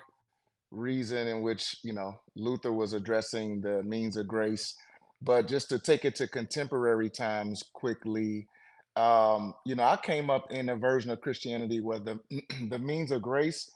reason 0.72 1.28
in 1.28 1.42
which 1.42 1.78
you 1.84 1.94
know 1.94 2.20
Luther 2.36 2.72
was 2.72 2.94
addressing 2.94 3.62
the 3.62 3.84
means 3.84 4.18
of 4.18 4.28
grace, 4.28 4.76
but 5.22 5.48
just 5.48 5.70
to 5.70 5.80
take 5.80 6.06
it 6.06 6.16
to 6.16 6.28
contemporary 6.28 7.10
times 7.10 7.64
quickly, 7.74 8.48
um, 8.96 9.54
you 9.66 9.76
know, 9.76 9.84
I 9.84 9.98
came 9.98 10.30
up 10.30 10.52
in 10.52 10.70
a 10.70 10.76
version 10.76 11.12
of 11.12 11.22
Christianity 11.22 11.80
where 11.80 12.00
the 12.00 12.20
the 12.70 12.80
means 12.80 13.12
of 13.12 13.22
grace 13.22 13.70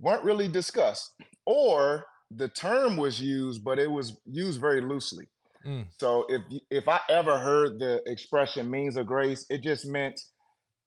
weren't 0.00 0.24
really 0.24 0.48
discussed, 0.48 1.12
or 1.46 2.06
the 2.30 2.48
term 2.48 2.96
was 2.96 3.20
used, 3.20 3.62
but 3.62 3.78
it 3.78 3.90
was 3.90 4.16
used 4.26 4.60
very 4.60 4.80
loosely. 4.80 5.28
Mm. 5.66 5.86
So 5.98 6.26
if 6.28 6.42
if 6.70 6.88
I 6.88 7.00
ever 7.08 7.38
heard 7.38 7.78
the 7.78 8.02
expression 8.06 8.70
means 8.70 8.96
of 8.96 9.06
grace, 9.06 9.46
it 9.50 9.62
just 9.62 9.86
meant 9.86 10.20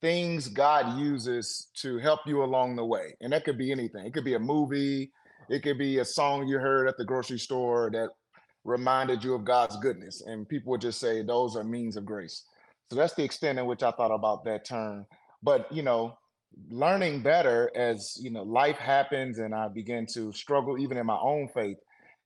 things 0.01 0.47
God 0.47 0.99
uses 0.99 1.67
to 1.77 1.97
help 1.99 2.21
you 2.25 2.43
along 2.43 2.75
the 2.75 2.85
way. 2.85 3.15
And 3.21 3.33
that 3.33 3.45
could 3.45 3.57
be 3.57 3.71
anything. 3.71 4.05
It 4.05 4.13
could 4.13 4.25
be 4.25 4.35
a 4.35 4.39
movie, 4.39 5.11
it 5.49 5.63
could 5.63 5.77
be 5.77 5.99
a 5.99 6.05
song 6.05 6.47
you 6.47 6.59
heard 6.59 6.87
at 6.87 6.97
the 6.97 7.05
grocery 7.05 7.39
store 7.39 7.89
that 7.93 8.09
reminded 8.63 9.23
you 9.23 9.33
of 9.33 9.45
God's 9.45 9.77
goodness. 9.77 10.21
And 10.25 10.47
people 10.47 10.71
would 10.71 10.81
just 10.81 10.99
say 10.99 11.21
those 11.21 11.55
are 11.55 11.63
means 11.63 11.97
of 11.97 12.05
grace. 12.05 12.43
So 12.89 12.95
that's 12.95 13.13
the 13.13 13.23
extent 13.23 13.59
in 13.59 13.65
which 13.65 13.83
I 13.83 13.91
thought 13.91 14.13
about 14.13 14.43
that 14.45 14.65
term. 14.65 15.05
But 15.43 15.71
you 15.71 15.83
know, 15.83 16.17
learning 16.69 17.21
better 17.21 17.71
as 17.75 18.17
you 18.19 18.31
know, 18.31 18.43
life 18.43 18.77
happens 18.77 19.39
and 19.39 19.53
I 19.53 19.67
begin 19.67 20.05
to 20.13 20.31
struggle 20.33 20.77
even 20.77 20.97
in 20.97 21.05
my 21.05 21.17
own 21.17 21.47
faith 21.47 21.77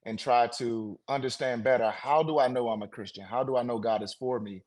and 0.06 0.18
try 0.18 0.46
to 0.46 0.98
understand 1.08 1.62
better 1.62 1.90
how 1.90 2.22
do 2.22 2.38
I 2.38 2.48
know 2.48 2.68
I'm 2.68 2.82
a 2.82 2.88
Christian? 2.88 3.24
How 3.24 3.44
do 3.44 3.56
I 3.56 3.62
know 3.62 3.78
God 3.78 4.02
is 4.02 4.14
for 4.14 4.40
me? 4.40 4.62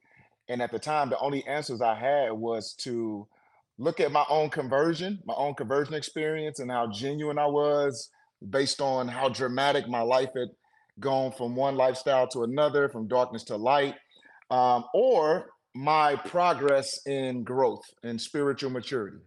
And 0.49 0.61
at 0.61 0.71
the 0.71 0.79
time, 0.79 1.09
the 1.09 1.19
only 1.19 1.43
answers 1.47 1.81
I 1.81 1.95
had 1.95 2.33
was 2.33 2.73
to 2.79 3.27
look 3.77 3.99
at 3.99 4.11
my 4.11 4.25
own 4.29 4.49
conversion, 4.49 5.19
my 5.25 5.33
own 5.35 5.55
conversion 5.55 5.95
experience, 5.95 6.59
and 6.59 6.69
how 6.69 6.87
genuine 6.91 7.39
I 7.39 7.47
was 7.47 8.09
based 8.49 8.81
on 8.81 9.07
how 9.07 9.29
dramatic 9.29 9.87
my 9.87 10.01
life 10.01 10.29
had 10.35 10.49
gone 10.99 11.31
from 11.31 11.55
one 11.55 11.75
lifestyle 11.75 12.27
to 12.27 12.43
another, 12.43 12.89
from 12.89 13.07
darkness 13.07 13.43
to 13.45 13.55
light, 13.55 13.95
um, 14.51 14.85
or 14.93 15.47
my 15.75 16.15
progress 16.15 16.99
in 17.05 17.43
growth 17.43 17.83
and 18.03 18.19
spiritual 18.19 18.69
maturity. 18.69 19.17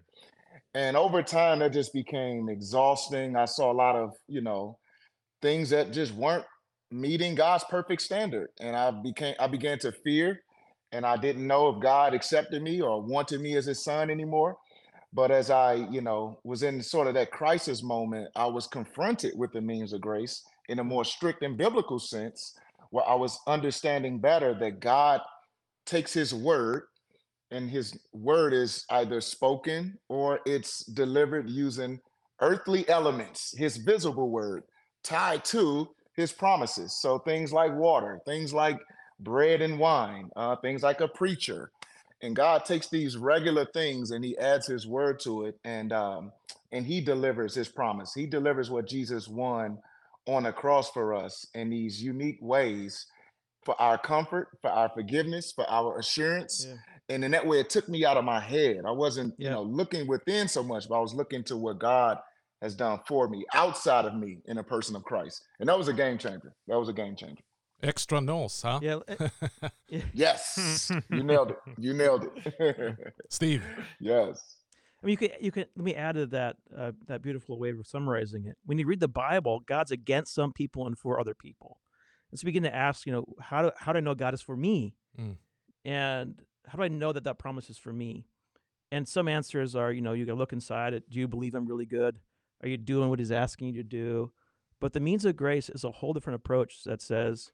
And 0.74 0.96
over 0.96 1.22
time, 1.22 1.60
that 1.60 1.72
just 1.72 1.92
became 1.92 2.48
exhausting. 2.48 3.36
I 3.36 3.46
saw 3.46 3.72
a 3.72 3.74
lot 3.74 3.96
of, 3.96 4.12
you 4.28 4.42
know, 4.42 4.78
things 5.40 5.70
that 5.70 5.92
just 5.92 6.14
weren't 6.14 6.44
meeting 6.90 7.34
God's 7.34 7.64
perfect 7.64 8.02
standard. 8.02 8.48
And 8.60 8.76
I 8.76 8.90
became 8.90 9.34
I 9.40 9.46
began 9.46 9.78
to 9.80 9.92
fear 9.92 10.40
and 10.92 11.04
I 11.04 11.16
didn't 11.16 11.46
know 11.46 11.68
if 11.68 11.80
God 11.80 12.14
accepted 12.14 12.62
me 12.62 12.80
or 12.80 13.02
wanted 13.02 13.40
me 13.40 13.56
as 13.56 13.66
his 13.66 13.82
son 13.82 14.10
anymore. 14.10 14.56
But 15.16 15.30
as 15.30 15.50
I, 15.50 15.72
you 15.90 16.02
know, 16.02 16.38
was 16.44 16.62
in 16.62 16.82
sort 16.82 17.06
of 17.06 17.14
that 17.14 17.30
crisis 17.30 17.82
moment, 17.82 18.28
I 18.36 18.44
was 18.44 18.66
confronted 18.66 19.32
with 19.34 19.50
the 19.50 19.62
means 19.62 19.94
of 19.94 20.02
grace 20.02 20.42
in 20.68 20.78
a 20.78 20.84
more 20.84 21.06
strict 21.06 21.42
and 21.42 21.56
biblical 21.56 21.98
sense, 21.98 22.52
where 22.90 23.08
I 23.08 23.14
was 23.14 23.38
understanding 23.46 24.18
better 24.18 24.52
that 24.60 24.78
God 24.80 25.22
takes 25.86 26.12
his 26.12 26.34
word 26.34 26.82
and 27.50 27.70
his 27.70 27.98
word 28.12 28.52
is 28.52 28.84
either 28.90 29.22
spoken 29.22 29.98
or 30.10 30.40
it's 30.44 30.84
delivered 30.84 31.48
using 31.48 31.98
earthly 32.42 32.86
elements, 32.90 33.54
his 33.56 33.78
visible 33.78 34.28
word 34.28 34.64
tied 35.02 35.46
to 35.46 35.88
his 36.14 36.30
promises. 36.30 37.00
So 37.00 37.20
things 37.20 37.54
like 37.54 37.74
water, 37.74 38.20
things 38.26 38.52
like 38.52 38.78
bread 39.20 39.62
and 39.62 39.78
wine, 39.78 40.28
uh, 40.36 40.56
things 40.56 40.82
like 40.82 41.00
a 41.00 41.08
preacher. 41.08 41.70
And 42.22 42.34
God 42.34 42.64
takes 42.64 42.88
these 42.88 43.16
regular 43.16 43.66
things 43.66 44.10
and 44.10 44.24
he 44.24 44.36
adds 44.38 44.66
his 44.66 44.86
word 44.86 45.20
to 45.20 45.44
it 45.44 45.58
and 45.64 45.92
um, 45.92 46.32
and 46.72 46.86
he 46.86 47.00
delivers 47.00 47.54
his 47.54 47.68
promise. 47.68 48.12
He 48.14 48.26
delivers 48.26 48.70
what 48.70 48.88
Jesus 48.88 49.28
won 49.28 49.78
on 50.26 50.44
the 50.44 50.52
cross 50.52 50.90
for 50.90 51.14
us 51.14 51.46
in 51.54 51.70
these 51.70 52.02
unique 52.02 52.38
ways 52.40 53.06
for 53.64 53.80
our 53.80 53.98
comfort, 53.98 54.48
for 54.62 54.70
our 54.70 54.88
forgiveness, 54.88 55.52
for 55.52 55.68
our 55.68 55.98
assurance. 55.98 56.66
Yeah. 56.66 56.76
And 57.08 57.24
in 57.24 57.32
that 57.32 57.46
way, 57.46 57.60
it 57.60 57.70
took 57.70 57.88
me 57.88 58.04
out 58.04 58.16
of 58.16 58.24
my 58.24 58.40
head. 58.40 58.82
I 58.86 58.90
wasn't, 58.92 59.34
you 59.38 59.50
know, 59.50 59.62
looking 59.62 60.06
within 60.06 60.48
so 60.48 60.62
much, 60.62 60.88
but 60.88 60.96
I 60.96 61.00
was 61.00 61.14
looking 61.14 61.44
to 61.44 61.56
what 61.56 61.78
God 61.78 62.18
has 62.62 62.74
done 62.74 63.00
for 63.06 63.28
me 63.28 63.44
outside 63.54 64.04
of 64.04 64.14
me 64.14 64.38
in 64.46 64.58
a 64.58 64.62
person 64.62 64.96
of 64.96 65.04
Christ. 65.04 65.42
And 65.60 65.68
that 65.68 65.78
was 65.78 65.88
a 65.88 65.92
game 65.92 66.18
changer. 66.18 66.52
That 66.66 66.78
was 66.78 66.88
a 66.88 66.92
game 66.92 67.14
changer. 67.14 67.42
Extra 67.82 68.20
nose 68.20 68.62
huh 68.62 68.80
Yeah. 68.82 68.98
eh. 69.08 69.28
Yes, 70.12 70.90
you 71.10 71.22
nailed 71.22 71.50
it. 71.52 71.58
You 71.78 71.92
nailed 71.94 72.26
it. 72.34 72.96
steve 73.30 73.62
yes. 74.00 74.56
I 75.02 75.06
mean, 75.06 75.12
you 75.12 75.16
could 75.18 75.32
you 75.40 75.52
could 75.52 75.68
let 75.76 75.84
me 75.84 75.94
add 75.94 76.14
to 76.16 76.26
that 76.26 76.56
uh, 76.76 76.92
that 77.06 77.22
beautiful 77.22 77.58
way 77.58 77.70
of 77.70 77.86
summarizing 77.86 78.46
it. 78.46 78.56
When 78.64 78.78
you 78.78 78.86
read 78.86 79.00
the 79.00 79.08
Bible, 79.08 79.60
God's 79.66 79.90
against 79.92 80.34
some 80.34 80.52
people 80.52 80.86
and 80.86 80.98
for 80.98 81.20
other 81.20 81.34
people. 81.34 81.78
And 82.30 82.40
so 82.40 82.42
you 82.44 82.46
begin 82.46 82.64
to 82.64 82.74
ask, 82.74 83.06
you 83.06 83.12
know, 83.12 83.24
how 83.40 83.62
do 83.62 83.70
how 83.76 83.92
do 83.92 83.98
I 83.98 84.00
know 84.00 84.14
God 84.14 84.34
is 84.34 84.42
for 84.42 84.56
me, 84.56 84.94
Mm. 85.20 85.36
and 85.84 86.42
how 86.66 86.76
do 86.78 86.82
I 86.84 86.88
know 86.88 87.12
that 87.12 87.24
that 87.24 87.38
promise 87.38 87.70
is 87.70 87.78
for 87.78 87.92
me? 87.92 88.26
And 88.90 89.06
some 89.06 89.28
answers 89.28 89.76
are, 89.76 89.92
you 89.92 90.00
know, 90.00 90.12
you 90.12 90.24
got 90.26 90.32
to 90.32 90.38
look 90.38 90.52
inside 90.52 90.94
it. 90.94 91.08
Do 91.10 91.18
you 91.18 91.28
believe 91.28 91.54
I'm 91.54 91.66
really 91.66 91.86
good? 91.86 92.18
Are 92.62 92.68
you 92.68 92.76
doing 92.76 93.08
what 93.10 93.18
He's 93.18 93.30
asking 93.32 93.68
you 93.68 93.74
to 93.74 93.88
do? 93.88 94.32
But 94.80 94.92
the 94.92 95.00
means 95.00 95.24
of 95.24 95.36
grace 95.36 95.68
is 95.68 95.84
a 95.84 95.90
whole 95.90 96.12
different 96.14 96.36
approach 96.36 96.82
that 96.84 97.00
says 97.02 97.52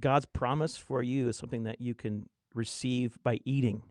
God's 0.00 0.26
promise 0.26 0.76
for 0.76 1.02
you 1.02 1.28
is 1.28 1.36
something 1.36 1.64
that 1.64 1.80
you 1.80 1.94
can 1.94 2.28
receive 2.54 3.16
by 3.22 3.40
eating. 3.44 3.82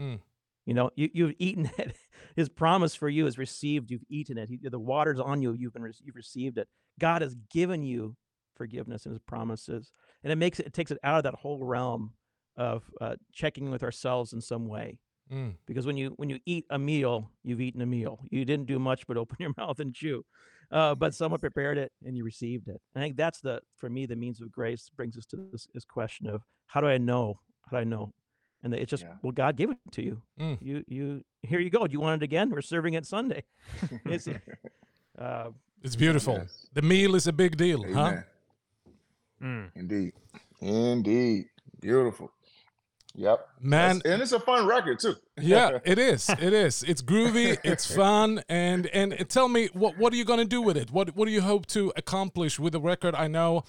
Mm. 0.00 0.20
You 0.66 0.74
know, 0.74 0.90
you, 0.96 1.08
you've 1.12 1.34
eaten 1.38 1.70
it. 1.78 1.96
His 2.34 2.48
promise 2.48 2.94
for 2.94 3.08
you 3.08 3.26
is 3.26 3.38
received. 3.38 3.90
You've 3.90 4.04
eaten 4.08 4.38
it. 4.38 4.48
He, 4.48 4.58
the 4.62 4.78
water's 4.78 5.20
on 5.20 5.42
you. 5.42 5.52
You've 5.52 5.72
been 5.72 5.90
you've 6.02 6.16
received 6.16 6.58
it. 6.58 6.68
God 6.98 7.22
has 7.22 7.34
given 7.50 7.82
you 7.82 8.16
forgiveness 8.56 9.04
and 9.04 9.12
His 9.12 9.22
promises, 9.22 9.92
and 10.22 10.32
it 10.32 10.36
makes 10.36 10.58
it, 10.58 10.66
it 10.66 10.72
takes 10.72 10.90
it 10.90 10.98
out 11.04 11.18
of 11.18 11.24
that 11.24 11.34
whole 11.34 11.64
realm 11.64 12.12
of 12.56 12.84
uh, 13.00 13.16
checking 13.32 13.70
with 13.70 13.82
ourselves 13.82 14.32
in 14.32 14.40
some 14.40 14.66
way. 14.66 14.98
Mm. 15.32 15.54
Because 15.66 15.86
when 15.86 15.96
you 15.96 16.10
when 16.16 16.30
you 16.30 16.38
eat 16.46 16.64
a 16.70 16.78
meal, 16.78 17.30
you've 17.42 17.60
eaten 17.60 17.80
a 17.82 17.86
meal. 17.86 18.20
You 18.30 18.44
didn't 18.44 18.66
do 18.66 18.78
much 18.78 19.06
but 19.06 19.16
open 19.16 19.36
your 19.40 19.52
mouth 19.56 19.80
and 19.80 19.92
chew. 19.94 20.24
Uh, 20.70 20.94
but 20.94 21.14
someone 21.14 21.38
prepared 21.40 21.78
it 21.78 21.92
and 22.04 22.16
you 22.16 22.24
received 22.24 22.68
it. 22.68 22.80
I 22.94 23.00
think 23.00 23.16
that's 23.16 23.40
the 23.40 23.60
for 23.76 23.88
me 23.90 24.06
the 24.06 24.16
means 24.16 24.40
of 24.40 24.50
grace 24.50 24.88
brings 24.96 25.16
us 25.16 25.26
to 25.26 25.36
this, 25.52 25.66
this 25.74 25.84
question 25.84 26.26
of 26.28 26.42
how 26.66 26.80
do 26.80 26.86
I 26.88 26.98
know? 26.98 27.40
How 27.64 27.76
do 27.76 27.80
I 27.80 27.84
know? 27.84 28.12
And 28.62 28.74
it's 28.74 28.90
just 28.90 29.02
Yeah. 29.04 29.14
well, 29.22 29.32
God 29.32 29.56
gave 29.56 29.70
it 29.70 29.78
to 29.92 30.02
you. 30.02 30.22
Mm. 30.40 30.58
You 30.60 30.84
you 30.88 31.22
here 31.42 31.60
you 31.60 31.70
go. 31.70 31.86
Do 31.86 31.92
you 31.92 32.00
want 32.00 32.22
it 32.22 32.24
again? 32.24 32.50
We're 32.50 32.62
serving 32.62 32.94
it 32.94 33.06
Sunday. 33.06 33.42
It's, 34.06 34.28
uh, 35.18 35.50
it's 35.82 35.96
beautiful 35.96 36.34
Yes. 36.34 36.66
the 36.72 36.82
meal 36.82 37.14
is 37.14 37.26
a 37.26 37.32
big 37.32 37.56
deal 37.56 37.82
huh 37.92 38.22
Mm. 39.42 39.70
Indeed. 39.74 40.12
Indeed. 40.60 41.44
Beautiful. 41.80 42.30
Yep. 43.16 43.48
man. 43.60 43.96
That's- 43.96 44.12
and 44.12 44.22
it's 44.22 44.32
a 44.32 44.40
fun 44.40 44.66
record 44.66 45.00
too. 45.00 45.16
yeah 45.40 45.78
it 45.84 45.98
is. 45.98 46.28
It 46.28 46.52
is. 46.52 46.82
It's 46.82 47.02
groovy. 47.02 47.56
It's 47.64 47.92
fun. 48.02 48.42
And 48.48 48.86
and 48.88 49.28
tell 49.28 49.48
me 49.48 49.68
what 49.72 49.96
what 49.98 50.12
are 50.12 50.16
you 50.16 50.24
going 50.24 50.38
to 50.38 50.44
do 50.44 50.60
with 50.60 50.76
it? 50.76 50.90
What 50.90 51.16
what 51.16 51.24
do 51.26 51.32
you 51.32 51.40
hope 51.42 51.66
to 51.66 51.92
accomplish 51.96 52.58
with 52.58 52.72
the 52.72 52.80
record? 52.80 53.14
I 53.14 53.26
know 53.28 53.64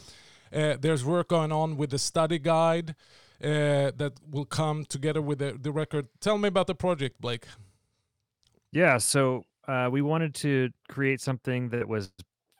uh, 0.53 0.75
there's 0.79 1.03
work 1.03 1.29
going 1.29 1.51
on 1.51 1.77
with 1.77 1.89
the 1.91 1.99
study 1.99 2.39
guide 2.39 2.95
uh, 3.43 3.91
that 3.97 4.13
will 4.29 4.45
come 4.45 4.85
together 4.85 5.21
with 5.21 5.39
the, 5.39 5.57
the 5.61 5.71
record. 5.71 6.07
Tell 6.19 6.37
me 6.37 6.47
about 6.47 6.67
the 6.67 6.75
project 6.75 7.21
blake. 7.21 7.45
Yeah, 8.71 8.97
so 8.97 9.43
uh, 9.67 9.89
we 9.91 10.01
wanted 10.01 10.33
to 10.35 10.69
create 10.89 11.21
something 11.21 11.69
that 11.69 11.87
was, 11.87 12.11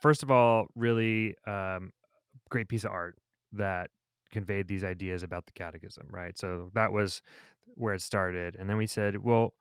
first 0.01 0.23
of 0.23 0.31
all, 0.31 0.67
really 0.75 1.35
um, 1.45 1.91
great 2.49 2.67
piece 2.67 2.83
of 2.83 2.91
art 2.91 3.17
that 3.53 3.89
conveyed 4.31 4.67
these 4.67 4.83
ideas 4.83 5.23
about 5.23 5.45
the 5.45 5.53
catechism, 5.53 6.07
right? 6.09 6.37
So 6.37 6.71
that 6.73 6.91
was 6.91 7.21
where 7.75 7.93
it 7.93 8.01
started. 8.01 8.55
And 8.57 8.69
then 8.69 8.77
we 8.77 8.87
said, 8.87 9.17
well, 9.17 9.53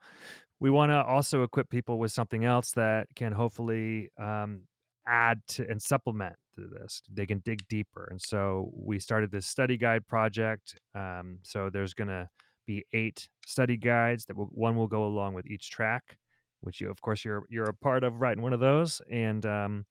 we 0.60 0.70
want 0.70 0.90
to 0.90 1.02
also 1.02 1.42
equip 1.42 1.68
people 1.68 1.98
with 1.98 2.12
something 2.12 2.44
else 2.44 2.72
that 2.72 3.08
can 3.14 3.32
hopefully 3.32 4.10
um, 4.18 4.62
add 5.06 5.40
to 5.48 5.68
and 5.68 5.80
supplement 5.80 6.34
to 6.56 6.66
this. 6.66 7.02
They 7.12 7.26
can 7.26 7.40
dig 7.40 7.66
deeper. 7.68 8.08
And 8.10 8.20
so 8.20 8.70
we 8.74 8.98
started 8.98 9.30
this 9.30 9.46
study 9.46 9.76
guide 9.76 10.06
project. 10.06 10.78
Um, 10.94 11.38
so 11.42 11.68
there's 11.70 11.94
going 11.94 12.08
to 12.08 12.28
be 12.66 12.84
eight 12.92 13.28
study 13.46 13.76
guides 13.76 14.24
that 14.26 14.36
will, 14.36 14.46
one 14.46 14.76
will 14.76 14.88
go 14.88 15.04
along 15.04 15.34
with 15.34 15.46
each 15.46 15.70
track, 15.70 16.16
which 16.62 16.80
you, 16.80 16.90
of 16.90 17.00
course, 17.00 17.24
you're 17.24 17.44
you're 17.48 17.68
a 17.68 17.74
part 17.74 18.02
of 18.02 18.20
writing 18.20 18.42
one 18.42 18.52
of 18.52 18.60
those. 18.60 19.00
And 19.10 19.44
um, 19.46 19.86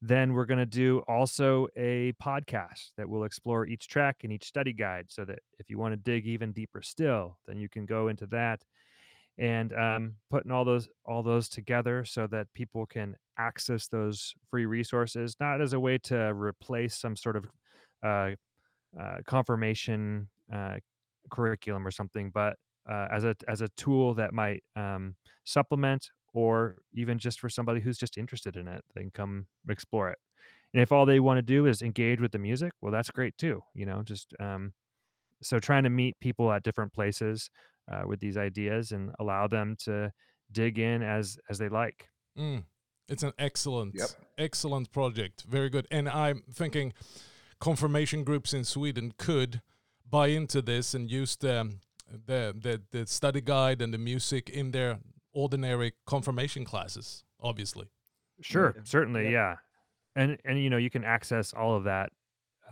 then 0.00 0.32
we're 0.32 0.46
going 0.46 0.58
to 0.58 0.66
do 0.66 1.02
also 1.08 1.66
a 1.76 2.12
podcast 2.22 2.90
that 2.96 3.08
will 3.08 3.24
explore 3.24 3.66
each 3.66 3.88
track 3.88 4.18
and 4.22 4.32
each 4.32 4.44
study 4.44 4.72
guide 4.72 5.06
so 5.08 5.24
that 5.24 5.40
if 5.58 5.68
you 5.68 5.78
want 5.78 5.92
to 5.92 5.96
dig 5.96 6.26
even 6.26 6.52
deeper 6.52 6.82
still, 6.82 7.36
then 7.46 7.58
you 7.58 7.68
can 7.68 7.84
go 7.84 8.08
into 8.08 8.26
that 8.26 8.60
and 9.38 9.72
um, 9.74 10.14
putting 10.30 10.50
all 10.50 10.64
those 10.64 10.88
all 11.06 11.22
those 11.22 11.48
together 11.48 12.04
so 12.04 12.26
that 12.26 12.46
people 12.54 12.86
can 12.86 13.14
access 13.38 13.86
those 13.86 14.34
free 14.50 14.66
resources 14.66 15.36
not 15.40 15.60
as 15.60 15.72
a 15.72 15.80
way 15.80 15.96
to 15.96 16.16
replace 16.34 16.96
some 16.98 17.14
sort 17.14 17.36
of 17.36 17.46
uh, 18.04 18.30
uh, 19.00 19.18
confirmation 19.26 20.28
uh, 20.52 20.74
curriculum 21.30 21.86
or 21.86 21.90
something 21.90 22.30
but 22.34 22.56
uh, 22.90 23.06
as 23.12 23.24
a 23.24 23.36
as 23.46 23.60
a 23.60 23.68
tool 23.76 24.12
that 24.14 24.32
might 24.32 24.62
um, 24.74 25.14
supplement 25.44 26.10
or 26.34 26.76
even 26.92 27.18
just 27.18 27.40
for 27.40 27.48
somebody 27.48 27.80
who's 27.80 27.98
just 27.98 28.16
interested 28.18 28.56
in 28.56 28.68
it 28.68 28.82
they 28.94 29.00
can 29.02 29.10
come 29.10 29.46
explore 29.68 30.10
it 30.10 30.18
and 30.74 30.82
if 30.82 30.92
all 30.92 31.06
they 31.06 31.20
want 31.20 31.38
to 31.38 31.42
do 31.42 31.66
is 31.66 31.82
engage 31.82 32.20
with 32.20 32.32
the 32.32 32.38
music 32.38 32.72
well 32.80 32.92
that's 32.92 33.10
great 33.10 33.36
too 33.38 33.62
you 33.74 33.86
know 33.86 34.02
just 34.02 34.34
um, 34.40 34.72
so 35.42 35.58
trying 35.58 35.84
to 35.84 35.90
meet 35.90 36.18
people 36.20 36.52
at 36.52 36.62
different 36.62 36.92
places 36.92 37.50
uh, 37.90 38.02
with 38.06 38.20
these 38.20 38.36
ideas 38.36 38.92
and 38.92 39.12
allow 39.18 39.46
them 39.46 39.76
to 39.84 40.12
dig 40.50 40.78
in 40.78 41.02
as 41.02 41.38
as 41.48 41.58
they 41.58 41.68
like. 41.68 42.08
Mm. 42.36 42.64
It's 43.08 43.22
an 43.22 43.32
excellent, 43.38 43.94
Yep. 43.94 44.08
excellent 44.36 44.92
project. 44.92 45.44
Very 45.48 45.70
good. 45.70 45.86
And 45.90 46.08
I'm 46.08 46.42
thinking 46.52 46.92
confirmation 47.60 48.24
groups 48.24 48.52
in 48.52 48.64
Sweden 48.64 49.12
could 49.16 49.62
buy 50.08 50.26
into 50.28 50.60
this 50.60 50.92
and 50.94 51.10
use 51.10 51.36
the 51.36 51.76
the 52.10 52.54
the, 52.60 52.82
the 52.90 53.06
study 53.06 53.40
guide 53.40 53.80
and 53.80 53.94
the 53.94 53.98
music 53.98 54.50
in 54.50 54.72
their 54.72 54.98
ordinary 55.42 55.92
confirmation 56.06 56.64
classes. 56.64 57.24
Obviously. 57.40 57.86
Sure, 58.40 58.74
Yeah. 58.76 58.82
certainly, 58.84 59.24
Yep. 59.24 59.32
yeah, 59.32 59.56
and 60.16 60.38
and 60.44 60.58
you 60.62 60.70
know 60.70 60.76
you 60.78 60.90
can 60.90 61.04
access 61.04 61.52
all 61.54 61.74
of 61.76 61.84
that. 61.84 62.10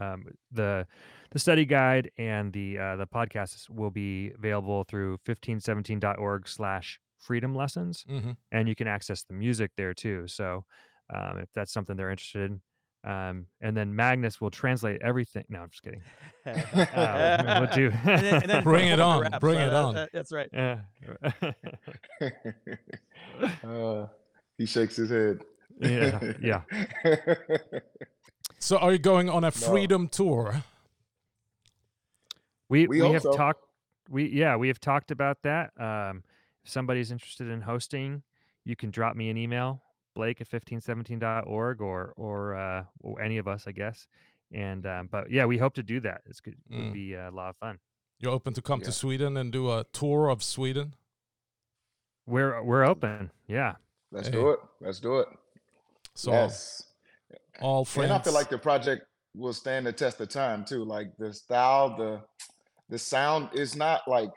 Um, 0.00 0.26
the 0.52 0.86
the 1.30 1.38
study 1.38 1.64
guide 1.64 2.10
and 2.18 2.52
the 2.52 2.78
uh, 2.78 2.96
the 2.96 3.06
podcasts 3.06 3.70
will 3.70 3.90
be 3.90 4.30
available 4.32 4.84
through 4.84 5.18
1517.org 5.24 6.48
slash 6.48 7.00
freedom 7.18 7.54
lessons 7.54 8.04
hmm 8.06 8.32
and 8.52 8.68
you 8.68 8.74
can 8.74 8.86
access 8.86 9.24
the 9.24 9.34
music 9.34 9.70
there 9.76 9.94
too 9.94 10.28
so 10.28 10.64
um, 11.14 11.38
if 11.38 11.48
that's 11.54 11.72
something 11.72 11.96
they're 11.96 12.10
interested 12.10 12.50
in 12.50 12.60
um, 13.06 13.46
and 13.62 13.74
then 13.76 13.94
magnus 13.94 14.40
will 14.40 14.50
translate 14.50 15.00
everything 15.02 15.44
no 15.48 15.60
i'm 15.60 15.70
just 15.70 15.82
kidding 15.82 16.02
Uh, 16.46 17.60
we'll 17.60 17.74
do- 17.74 17.92
And 18.04 18.20
then- 18.22 18.42
and 18.42 18.50
then 18.50 18.62
Bring 18.64 18.88
it 18.88 19.00
on, 19.00 19.20
wraps 19.22 19.38
bring 19.40 19.58
on 19.58 19.68
it 19.68 19.72
on. 19.74 19.94
that- 19.94 20.10
that's 20.12 20.32
right. 20.32 20.48
yeah 20.52 20.78
uh, 23.64 24.06
he 24.58 24.66
shakes 24.66 24.96
his 24.96 25.10
head. 25.10 25.40
yeah 25.80 26.32
yeah 26.40 26.62
So 28.58 28.78
are 28.78 28.92
you 28.92 28.98
going 28.98 29.28
on 29.28 29.44
a 29.44 29.48
No. 29.48 29.50
freedom 29.50 30.08
tour? 30.08 30.62
We 32.68 32.86
We 32.86 33.02
we, 33.02 33.10
have 33.12 33.22
so. 33.22 33.32
talked. 33.32 33.62
We 34.08 34.28
yeah, 34.28 34.56
we 34.56 34.68
have 34.68 34.80
talked 34.80 35.10
about 35.10 35.42
that. 35.42 35.70
Um, 35.78 36.24
if 36.64 36.70
somebody's 36.70 37.12
interested 37.12 37.48
in 37.48 37.60
hosting, 37.60 38.22
you 38.64 38.74
can 38.74 38.90
drop 38.90 39.14
me 39.14 39.28
an 39.30 39.36
email, 39.36 39.82
Blake 40.16 40.40
at 40.40 40.48
1517.org 40.48 41.80
or 41.80 42.12
or 42.16 42.56
uh, 42.56 42.84
or 43.00 43.20
any 43.22 43.36
of 43.38 43.46
us, 43.46 43.64
I 43.68 43.72
guess. 43.72 44.08
And 44.52 44.84
um, 44.86 45.08
but 45.12 45.30
yeah, 45.30 45.44
we 45.46 45.58
hope 45.58 45.74
to 45.74 45.82
do 45.82 46.00
that. 46.00 46.22
It's 46.26 46.40
good. 46.40 46.56
It 46.70 46.74
Mm. 46.74 46.84
would 46.84 46.92
be 46.94 47.14
a 47.14 47.30
lot 47.30 47.50
of 47.50 47.56
fun. 47.58 47.78
You're 48.18 48.32
open 48.32 48.54
to 48.54 48.62
come 48.62 48.80
Yeah. 48.80 48.86
to 48.86 48.92
Sweden 48.92 49.36
and 49.36 49.52
do 49.52 49.70
a 49.70 49.84
tour 49.92 50.28
of 50.30 50.42
Sweden? 50.42 50.94
We're 52.26 52.62
we're 52.62 52.84
open. 52.84 53.30
Yeah. 53.46 53.74
Let's 54.10 54.28
Hey. 54.28 54.32
do 54.32 54.50
it. 54.50 54.60
Let's 54.80 55.00
do 55.00 55.18
it. 55.20 55.28
So 56.14 56.30
yes. 56.32 56.82
all 57.60 57.84
friends. 57.84 58.10
And 58.10 58.20
I 58.20 58.22
feel 58.24 58.32
like 58.32 58.48
the 58.48 58.58
project 58.58 59.06
will 59.34 59.52
stand 59.52 59.86
the 59.86 59.92
test 59.92 60.20
of 60.20 60.28
time 60.28 60.64
too. 60.64 60.82
Like 60.84 61.08
the 61.18 61.32
style, 61.32 61.96
the 61.96 62.22
the 62.88 62.98
sound 62.98 63.48
is 63.52 63.74
not 63.76 64.06
like, 64.08 64.32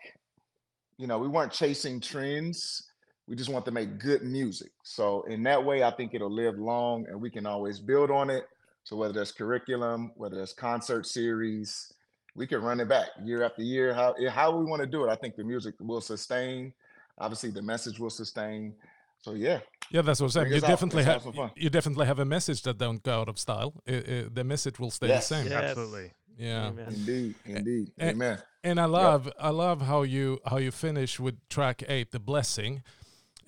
you 0.98 1.08
know, 1.08 1.20
we 1.20 1.28
weren't 1.28 1.52
chasing 1.52 2.02
trends. 2.02 2.89
We 3.30 3.36
just 3.36 3.50
want 3.52 3.64
to 3.66 3.72
make 3.72 4.00
good 4.00 4.24
music. 4.24 4.72
So 4.84 5.22
in 5.30 5.44
that 5.44 5.64
way, 5.64 5.84
I 5.84 5.92
think 5.92 6.16
it'll 6.16 6.32
live 6.34 6.58
long 6.58 7.06
and 7.08 7.22
we 7.22 7.30
can 7.30 7.46
always 7.46 7.80
build 7.80 8.10
on 8.10 8.32
it. 8.32 8.46
So 8.84 8.96
whether 8.96 9.14
that's 9.14 9.32
curriculum, 9.32 10.12
whether 10.16 10.36
that's 10.38 10.52
concert 10.54 11.06
series, 11.06 11.94
we 12.36 12.48
can 12.48 12.60
run 12.62 12.80
it 12.80 12.90
back 12.90 13.10
year 13.24 13.44
after 13.44 13.62
year. 13.62 13.94
How 13.94 14.14
eh, 14.14 14.30
how 14.30 14.50
we 14.58 14.66
want 14.66 14.82
to 14.82 14.88
do 14.88 15.06
it, 15.06 15.10
I 15.12 15.16
think 15.16 15.36
the 15.36 15.44
music 15.44 15.76
will 15.80 16.02
sustain. 16.02 16.74
Obviously, 17.20 17.52
the 17.52 17.62
message 17.62 18.00
will 18.00 18.10
sustain. 18.10 18.74
So 19.22 19.34
yeah, 19.34 19.60
Yeah, 19.92 20.02
that's 20.02 20.22
what 20.22 20.28
I'm 20.28 20.32
saying. 20.32 20.54
You 20.54 20.62
definitely 20.62 21.04
have 21.04 21.14
have 21.16 21.24
some 21.24 21.34
fun. 21.34 21.52
you 21.56 21.70
definitely 21.70 22.08
have 22.08 22.18
a 22.20 22.26
message 22.26 22.64
that 22.64 22.78
don't 22.80 23.04
go 23.04 23.20
out 23.22 23.30
of 23.30 23.38
style. 23.38 23.74
I- 23.88 23.92
I- 23.92 24.28
the 24.34 24.44
message 24.44 24.80
will 24.80 24.92
stay 24.92 25.08
Yes. 25.10 25.30
the 25.30 25.36
same. 25.36 25.48
Yes. 25.52 25.64
Absolutely. 25.64 26.14
Yeah. 26.38 26.68
Amen. 26.68 26.88
indeed, 26.88 27.36
indeed, 27.46 27.92
eh, 28.00 28.10
amen. 28.12 28.42
And 28.64 28.80
I 28.80 28.86
love 28.86 29.30
I 29.40 29.50
love 29.50 29.82
how 29.82 30.02
you 30.04 30.40
how 30.50 30.58
you 30.58 30.72
finish 30.72 31.20
with 31.20 31.36
track 31.50 31.84
8 31.88 32.12
the 32.12 32.20
blessing 32.20 32.82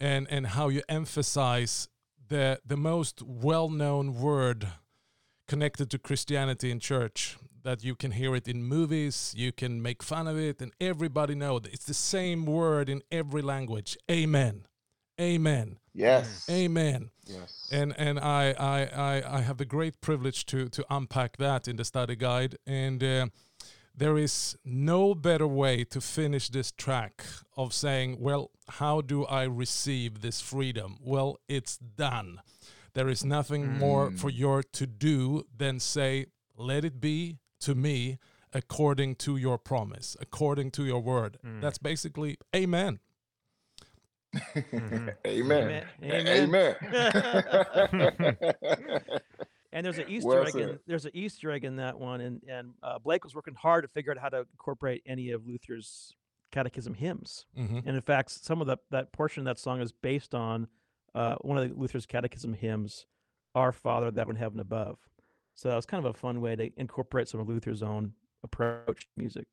and 0.01 0.27
and 0.29 0.47
how 0.47 0.67
you 0.67 0.81
emphasize 0.89 1.87
the 2.27 2.59
the 2.65 2.75
most 2.75 3.21
well-known 3.21 4.15
word 4.19 4.67
connected 5.47 5.89
to 5.91 5.99
Christianity 5.99 6.71
in 6.71 6.79
church 6.79 7.37
that 7.63 7.83
you 7.83 7.93
can 7.95 8.11
hear 8.11 8.35
it 8.35 8.47
in 8.47 8.63
movies, 8.63 9.33
you 9.37 9.51
can 9.51 9.81
make 9.81 10.01
fun 10.01 10.27
of 10.27 10.37
it 10.37 10.61
and 10.61 10.71
everybody 10.81 11.35
knows 11.35 11.61
it's 11.71 11.85
the 11.85 11.93
same 11.93 12.45
word 12.45 12.89
in 12.89 13.03
every 13.11 13.43
language. 13.43 13.95
Amen. 14.09 14.65
Amen. 15.19 15.77
Yes, 15.93 16.47
Amen. 16.49 17.11
yes. 17.25 17.69
and 17.71 17.93
and 17.97 18.19
I, 18.19 18.55
I 18.57 18.79
I 18.85 19.37
I 19.37 19.41
have 19.41 19.57
the 19.57 19.65
great 19.65 20.01
privilege 20.01 20.45
to 20.47 20.69
to 20.69 20.85
unpack 20.89 21.37
that 21.37 21.67
in 21.67 21.75
the 21.75 21.85
study 21.85 22.15
guide, 22.15 22.57
and 22.65 23.03
uh, 23.03 23.27
there 23.95 24.17
is 24.17 24.57
no 24.63 25.13
better 25.13 25.47
way 25.47 25.83
to 25.85 26.01
finish 26.01 26.49
this 26.49 26.71
track 26.71 27.23
of 27.57 27.73
saying, 27.73 28.17
well, 28.19 28.51
how 28.67 29.01
do 29.01 29.25
I 29.25 29.43
receive 29.43 30.21
this 30.21 30.41
freedom? 30.41 30.97
Well, 31.01 31.37
it's 31.47 31.77
done. 31.77 32.41
There 32.93 33.09
is 33.09 33.23
nothing 33.23 33.77
more 33.77 34.11
for 34.11 34.29
Mm. 34.29 34.35
you 34.37 34.63
to 34.73 34.87
do 34.87 35.45
than 35.55 35.79
say, 35.79 36.25
let 36.57 36.83
it 36.85 36.99
be 36.99 37.37
to 37.61 37.75
me 37.75 38.17
according 38.53 39.15
to 39.15 39.37
your 39.37 39.57
promise, 39.57 40.17
according 40.19 40.71
to 40.71 40.83
your 40.85 40.99
word. 41.01 41.37
Mm. 41.45 41.61
That's 41.61 41.77
basically 41.77 42.37
amen. 42.55 42.99
Mhm. 44.33 45.13
Amen. 45.27 45.85
Amen. 46.03 46.75
Amen. 46.81 48.35
And 49.73 49.85
there's 49.85 49.97
an 49.97 50.05
Easter 50.09 50.27
Well 50.27 50.47
egg. 50.47 50.55
In, 50.55 50.79
there's 50.87 51.05
an 51.05 51.11
Easter 51.13 51.51
egg 51.51 51.63
in 51.63 51.77
that 51.77 51.99
one, 51.99 52.21
and 52.21 52.41
and 52.47 52.73
uh, 52.83 52.99
Blake 52.99 53.23
was 53.23 53.35
working 53.35 53.55
hard 53.55 53.83
to 53.83 53.87
figure 53.87 54.11
out 54.11 54.17
how 54.17 54.29
to 54.29 54.39
incorporate 54.39 55.01
any 55.05 55.31
of 55.31 55.45
Luther's 55.47 56.15
catechism 56.51 56.93
hymns. 56.93 57.45
hmm 57.55 57.79
And 57.85 57.95
in 57.95 58.01
fact, 58.01 58.31
some 58.31 58.61
of 58.61 58.67
the 58.67 58.77
that 58.91 59.11
portion 59.11 59.41
of 59.41 59.45
that 59.45 59.59
song 59.59 59.81
is 59.81 59.91
based 59.91 60.35
on 60.35 60.67
uh, 61.15 61.35
one 61.41 61.57
of 61.57 61.69
the 61.69 61.75
Luther's 61.75 62.05
catechism 62.05 62.53
hymns, 62.53 63.05
"Our 63.55 63.71
Father 63.71 64.11
that 64.11 64.21
art 64.21 64.29
in 64.29 64.35
heaven 64.35 64.59
above." 64.59 64.97
So 65.55 65.69
that 65.69 65.75
was 65.75 65.85
kind 65.85 66.03
of 66.03 66.09
a 66.09 66.17
fun 66.17 66.41
way 66.41 66.55
to 66.55 66.71
incorporate 66.77 67.27
some 67.27 67.39
of 67.39 67.47
Luther's 67.47 67.83
own 67.83 68.13
approach 68.43 69.01
to 69.01 69.07
music. 69.17 69.45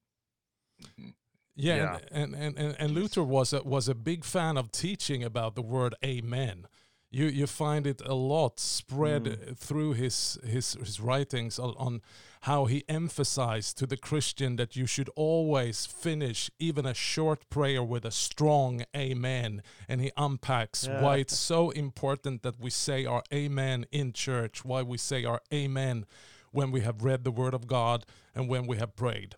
Yeah, 1.56 1.76
Yeah. 1.76 1.98
And, 2.12 2.34
and, 2.34 2.56
and, 2.56 2.76
and 2.78 2.90
Luther 2.92 3.24
was 3.24 3.52
a, 3.52 3.62
was 3.62 3.88
a 3.88 3.94
big 3.94 4.24
fan 4.24 4.56
of 4.56 4.70
teaching 4.70 5.24
about 5.24 5.56
the 5.56 5.62
word 5.62 5.94
amen. 6.04 6.66
You 7.10 7.26
you 7.26 7.46
find 7.46 7.86
it 7.86 8.02
a 8.04 8.14
lot 8.14 8.60
spread 8.60 9.24
Mm. 9.24 9.56
through 9.56 9.94
his 9.94 10.38
his 10.44 10.74
his 10.74 11.00
writings 11.00 11.58
on, 11.58 11.74
on 11.78 12.02
how 12.42 12.66
he 12.66 12.84
emphasized 12.88 13.78
to 13.78 13.86
the 13.86 13.96
Christian 13.96 14.56
that 14.56 14.76
you 14.76 14.86
should 14.86 15.08
always 15.16 15.86
finish 15.86 16.50
even 16.58 16.86
a 16.86 16.94
short 16.94 17.48
prayer 17.50 17.82
with 17.82 18.04
a 18.04 18.10
strong 18.10 18.84
amen, 18.94 19.62
and 19.88 20.00
he 20.00 20.10
unpacks 20.16 20.86
why 21.00 21.16
it's 21.16 21.36
so 21.38 21.70
important 21.70 22.42
that 22.42 22.60
we 22.60 22.70
say 22.70 23.06
our 23.06 23.22
amen 23.32 23.86
in 23.90 24.12
church, 24.12 24.64
why 24.64 24.82
we 24.82 24.98
say 24.98 25.24
our 25.24 25.40
amen 25.52 26.04
when 26.52 26.70
we 26.70 26.80
have 26.82 27.02
read 27.04 27.24
the 27.24 27.30
word 27.32 27.54
of 27.54 27.66
God 27.66 28.04
and 28.34 28.48
when 28.50 28.66
we 28.66 28.76
have 28.76 28.94
prayed. 28.94 29.34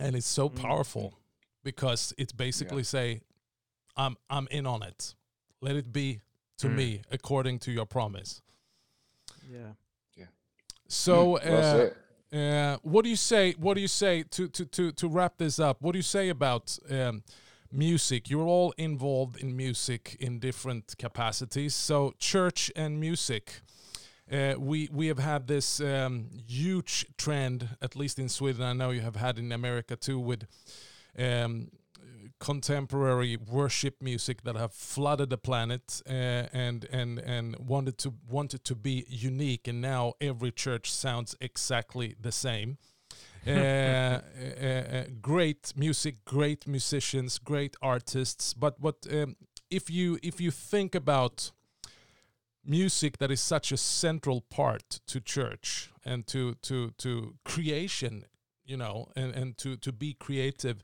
And 0.00 0.14
it's 0.16 0.26
so 0.28 0.48
Mm. 0.48 0.56
powerful 0.62 1.14
because 1.64 2.12
it's 2.18 2.32
basically 2.32 2.84
say 2.84 3.20
i'm 3.96 4.16
i'm 4.30 4.46
in 4.50 4.66
on 4.66 4.82
it. 4.82 5.14
Let 5.60 5.76
it 5.76 5.92
be 5.92 6.20
to 6.58 6.68
Mm. 6.68 6.74
me 6.76 7.02
according 7.10 7.58
to 7.60 7.70
your 7.72 7.86
promise 7.86 8.42
Yeah. 9.50 9.72
Yeah. 10.16 10.26
So 10.88 11.12
Mm, 11.38 11.50
well 11.50 11.90
uh, 12.32 12.36
uh, 12.36 12.76
what 12.82 13.04
do 13.04 13.08
you 13.10 13.16
say 13.16 13.52
what 13.58 13.74
do 13.74 13.80
you 13.80 13.88
say 13.88 14.22
to 14.22 14.48
to 14.48 14.64
to, 14.66 14.92
to 14.92 15.08
wrap 15.08 15.38
this 15.38 15.58
up 15.58 15.76
what 15.80 15.92
do 15.92 15.98
you 15.98 16.02
say 16.18 16.28
about 16.30 16.78
um, 16.90 17.22
music 17.72 18.28
you're 18.30 18.46
all 18.48 18.72
involved 18.76 19.36
in 19.42 19.56
music 19.56 20.16
in 20.20 20.38
different 20.40 20.94
capacities 20.98 21.74
so 21.74 22.12
church 22.18 22.72
and 22.76 22.98
music 23.00 23.60
uh, 24.32 24.54
we 24.58 24.88
we 24.92 25.08
have 25.08 25.18
had 25.22 25.46
this 25.46 25.80
um, 25.80 26.28
huge 26.46 27.06
trend, 27.16 27.66
at 27.80 27.96
least 27.96 28.18
in 28.18 28.28
Sweden. 28.28 28.62
I 28.62 28.74
know 28.74 28.90
you 28.92 29.00
have 29.00 29.16
had 29.16 29.38
in 29.38 29.52
America 29.52 29.96
too, 29.96 30.18
with 30.20 30.44
um, 31.18 31.70
contemporary 32.38 33.36
worship 33.36 34.00
music 34.00 34.42
that 34.42 34.56
have 34.56 34.72
flooded 34.72 35.30
the 35.30 35.38
planet 35.38 36.02
uh, 36.08 36.12
and 36.52 36.86
and 36.90 37.18
and 37.18 37.56
wanted 37.58 37.98
to 37.98 38.14
wanted 38.28 38.64
to 38.64 38.74
be 38.74 39.04
unique. 39.08 39.68
And 39.68 39.80
now 39.80 40.14
every 40.20 40.52
church 40.52 40.90
sounds 40.92 41.36
exactly 41.40 42.14
the 42.20 42.32
same. 42.32 42.78
uh, 43.46 43.50
uh, 43.50 44.64
uh, 44.64 45.04
great 45.22 45.72
music, 45.76 46.24
great 46.24 46.66
musicians, 46.66 47.38
great 47.38 47.76
artists. 47.80 48.52
But 48.52 48.80
what 48.80 49.06
um, 49.10 49.36
if 49.70 49.90
you 49.90 50.18
if 50.22 50.40
you 50.40 50.50
think 50.50 50.94
about 50.94 51.52
music 52.64 53.18
that 53.18 53.30
is 53.30 53.40
such 53.40 53.72
a 53.72 53.76
central 53.76 54.42
part 54.42 55.00
to 55.06 55.20
church 55.20 55.90
and 56.04 56.26
to 56.26 56.54
to 56.56 56.90
to 56.98 57.34
creation 57.44 58.24
you 58.64 58.76
know 58.76 59.08
and 59.16 59.34
and 59.34 59.56
to 59.56 59.76
to 59.76 59.90
be 59.90 60.12
creative 60.12 60.82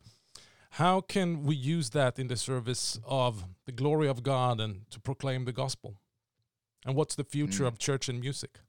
how 0.79 1.01
can 1.01 1.45
we 1.45 1.55
use 1.55 1.91
that 1.91 2.19
in 2.19 2.27
the 2.29 2.37
service 2.37 2.99
of 3.05 3.45
the 3.67 3.73
glory 3.73 4.09
of 4.09 4.23
god 4.23 4.61
and 4.61 4.91
to 4.91 4.99
proclaim 5.01 5.45
the 5.45 5.53
gospel 5.53 5.95
and 6.87 6.95
what's 6.97 7.15
the 7.15 7.25
future 7.25 7.65
Mm. 7.65 7.69
of 7.69 7.79
church 7.79 8.09
and 8.09 8.21
music 8.21 8.61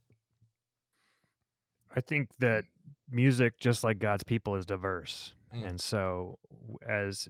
I 1.98 2.02
think 2.02 2.28
that 2.40 2.66
music, 3.10 3.54
just 3.58 3.84
like 3.84 4.00
God's 4.00 4.24
people, 4.24 4.56
is 4.56 4.66
diverse. 4.66 5.34
Mm. 5.56 5.68
And 5.68 5.82
so, 5.82 6.38
as 6.88 7.30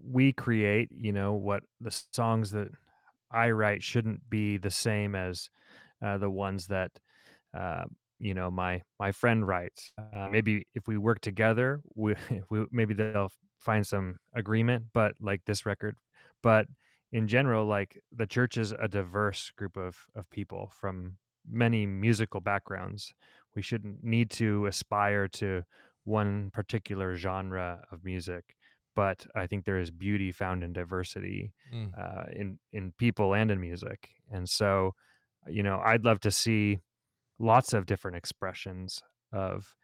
we 0.00 0.32
create, 0.32 0.90
you 0.92 1.12
know, 1.12 1.32
what 1.32 1.64
the 1.80 1.90
songs 2.12 2.52
that 2.52 2.68
I 3.32 3.50
write 3.50 3.82
shouldn't 3.82 4.30
be 4.30 4.58
the 4.58 4.70
same 4.70 5.16
as 5.16 5.50
uh, 6.04 6.18
the 6.18 6.30
ones 6.30 6.68
that, 6.68 6.92
uh, 7.52 7.84
you 8.20 8.34
know, 8.34 8.48
my 8.48 8.82
my 9.00 9.10
friend 9.10 9.44
writes. 9.44 9.90
Uh, 9.98 10.28
maybe 10.30 10.66
if 10.74 10.86
we 10.86 10.96
work 10.96 11.20
together, 11.20 11.80
we, 11.96 12.14
we 12.50 12.66
maybe 12.70 12.94
they'll 12.94 13.32
find 13.64 13.86
some 13.86 14.18
agreement. 14.34 14.86
But 14.92 15.14
like 15.20 15.42
this 15.46 15.66
record, 15.66 15.96
but 16.42 16.66
in 17.12 17.28
general, 17.28 17.66
like 17.66 18.00
the 18.12 18.26
church 18.26 18.56
is 18.56 18.72
a 18.72 18.88
diverse 18.88 19.50
group 19.56 19.76
of 19.76 19.96
of 20.14 20.28
people 20.30 20.70
from 20.80 21.16
many 21.50 21.86
musical 21.86 22.40
backgrounds 22.40 23.12
we 23.54 23.62
shouldn't 23.62 24.02
need 24.02 24.30
to 24.30 24.64
aspire 24.66 25.28
to 25.28 25.62
one 26.04 26.50
particular 26.52 27.14
genre 27.16 27.84
of 27.92 28.02
music 28.02 28.56
but 28.96 29.26
i 29.34 29.46
think 29.46 29.64
there 29.66 29.78
is 29.78 29.90
beauty 29.90 30.32
found 30.32 30.64
in 30.64 30.72
diversity 30.72 31.52
Mm. 31.72 31.90
uh, 31.98 32.24
in 32.32 32.58
in 32.72 32.92
people 32.98 33.34
and 33.34 33.50
in 33.50 33.60
music 33.60 34.08
and 34.32 34.48
so 34.48 34.94
you 35.46 35.62
know 35.62 35.80
i'd 35.84 36.02
love 36.04 36.20
to 36.20 36.30
see 36.30 36.80
lots 37.38 37.74
of 37.74 37.84
different 37.86 38.16
expressions 38.16 39.02
of 39.32 39.74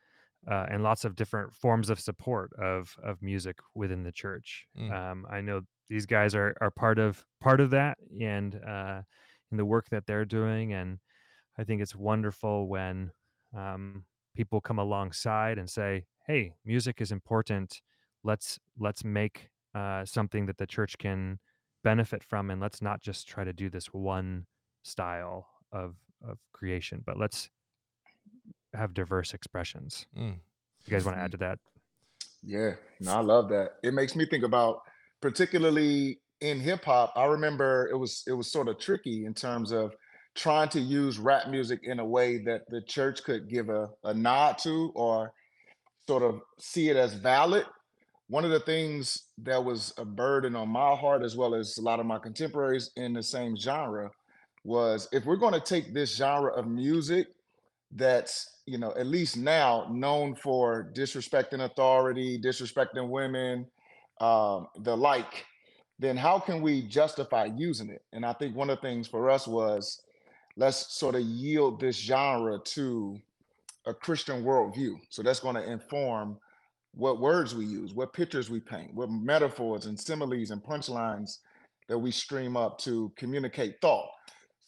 uh, 0.49 0.67
and 0.71 0.83
lots 0.83 1.05
of 1.05 1.17
different 1.17 1.55
forms 1.55 1.91
of 1.91 1.99
support 2.01 2.53
of 2.59 2.95
of 3.03 3.21
music 3.23 3.57
within 3.75 4.03
the 4.03 4.13
church 4.13 4.67
Mm. 4.79 4.91
um, 4.93 5.27
i 5.31 5.41
know 5.41 5.63
these 5.89 6.07
guys 6.07 6.35
are 6.35 6.55
are 6.61 6.71
part 6.71 6.99
of 6.99 7.25
part 7.41 7.61
of 7.61 7.71
that 7.71 7.99
and 8.21 8.55
uh, 8.67 9.03
in 9.51 9.57
the 9.57 9.65
work 9.65 9.89
that 9.91 10.07
they're 10.07 10.25
doing 10.25 10.73
and 10.73 10.99
i 11.59 11.65
think 11.65 11.83
it's 11.83 11.95
wonderful 11.97 12.69
when 12.69 13.11
um, 13.57 14.05
people 14.37 14.61
come 14.61 14.79
alongside 14.79 15.59
and 15.59 15.69
say 15.69 16.05
hey 16.27 16.55
music 16.65 17.01
is 17.01 17.11
important 17.13 17.81
let's 18.25 18.59
let's 18.79 19.05
make 19.05 19.51
uh, 19.75 20.05
something 20.05 20.47
that 20.47 20.57
the 20.59 20.67
church 20.67 20.97
can 20.99 21.39
benefit 21.83 22.23
from 22.23 22.51
and 22.51 22.61
let's 22.61 22.81
not 22.83 23.01
just 23.03 23.27
try 23.27 23.43
to 23.45 23.53
do 23.53 23.69
this 23.71 23.87
one 23.93 24.47
style 24.83 25.47
of 25.73 25.97
of 26.23 26.39
creation 26.53 27.03
but 27.05 27.19
let's 27.19 27.51
have 28.75 28.95
diverse 28.95 29.35
expressions 29.35 30.07
Mm. 30.17 30.35
you 30.87 30.91
guys 30.91 31.05
want 31.05 31.17
to 31.17 31.23
add 31.23 31.33
to 31.33 31.39
that 31.39 31.59
Yeah, 32.43 32.73
no, 33.01 33.13
I 33.13 33.21
love 33.21 33.49
that. 33.51 33.73
It 33.83 33.93
makes 33.93 34.17
me 34.17 34.25
think 34.25 34.45
about 34.45 34.81
particularly 35.21 36.21
in 36.41 36.59
hip 36.59 36.85
hop. 36.85 37.13
I 37.15 37.27
remember 37.27 37.89
it 37.93 37.97
was 37.97 38.23
it 38.27 38.33
was 38.33 38.51
sort 38.51 38.69
of 38.69 38.79
tricky 38.79 39.27
in 39.27 39.35
terms 39.35 39.73
of 39.73 39.95
trying 40.35 40.69
to 40.71 40.81
use 40.81 41.19
rap 41.19 41.49
music 41.49 41.81
in 41.83 41.99
a 42.01 42.05
way 42.05 42.39
that 42.45 42.63
the 42.71 42.81
church 42.83 43.23
could 43.25 43.49
give 43.49 43.69
a, 43.69 43.89
a 44.05 44.15
nod 44.15 44.57
to 44.59 44.91
or 44.95 45.33
sort 46.09 46.23
of 46.23 46.41
see 46.59 46.89
it 46.89 46.97
as 46.97 47.13
valid. 47.15 47.67
One 48.29 48.45
of 48.45 48.53
the 48.53 48.61
things 48.61 49.25
that 49.39 49.63
was 49.63 49.93
a 49.99 50.05
burden 50.05 50.55
on 50.57 50.69
my 50.69 50.95
heart, 50.95 51.23
as 51.23 51.37
well 51.37 51.55
as 51.55 51.77
a 51.79 51.83
lot 51.83 52.01
of 52.01 52.07
my 52.07 52.19
contemporaries 52.19 52.91
in 52.97 53.13
the 53.13 53.23
same 53.23 53.57
genre, 53.57 54.11
was 54.65 55.09
if 55.13 55.27
we're 55.27 55.37
going 55.37 55.53
to 55.55 55.61
take 55.61 55.93
this 55.93 56.17
genre 56.17 56.53
of 56.53 56.67
music 56.67 57.27
that's 57.93 58.59
you 58.67 58.79
know 58.79 58.95
at 58.97 59.07
least 59.07 59.37
now 59.37 59.87
known 59.91 60.35
for 60.35 60.91
disrespecting 60.95 61.65
authority 61.65 62.39
disrespecting 62.39 63.09
women 63.09 63.67
um, 64.21 64.69
the 64.81 64.97
like 64.97 65.47
then 65.99 66.17
how 66.17 66.39
can 66.39 66.63
we 66.63 66.83
justify 66.83 67.45
using 67.57 67.91
it? 67.91 68.03
And 68.13 68.25
i 68.25 68.33
think 68.33 68.55
one 68.55 68.71
of 68.71 68.81
the 68.81 68.89
things 68.89 69.09
for 69.09 69.31
us 69.31 69.47
was 69.47 70.03
let's 70.57 70.95
sort 70.95 71.15
of 71.15 71.23
yield 71.23 71.81
this 71.81 71.97
genre 71.97 72.59
to 72.59 73.21
a 73.87 73.95
christian 73.95 74.45
worldview. 74.45 74.95
So 75.09 75.23
that's 75.23 75.41
going 75.41 75.57
to 75.57 75.71
inform 75.71 76.39
what 76.95 77.21
words 77.21 77.55
we 77.55 77.65
use 77.65 77.95
what 77.95 78.13
pictures 78.13 78.51
we 78.51 78.61
paint 78.61 78.93
what 78.95 79.11
metaphors 79.11 79.87
and 79.87 79.99
similes 79.99 80.51
and 80.51 80.63
punchlines 80.63 81.39
that 81.89 81.99
we 81.99 82.11
stream 82.11 82.57
up 82.57 82.79
to 82.79 83.13
communicate 83.17 83.81
thought 83.81 84.11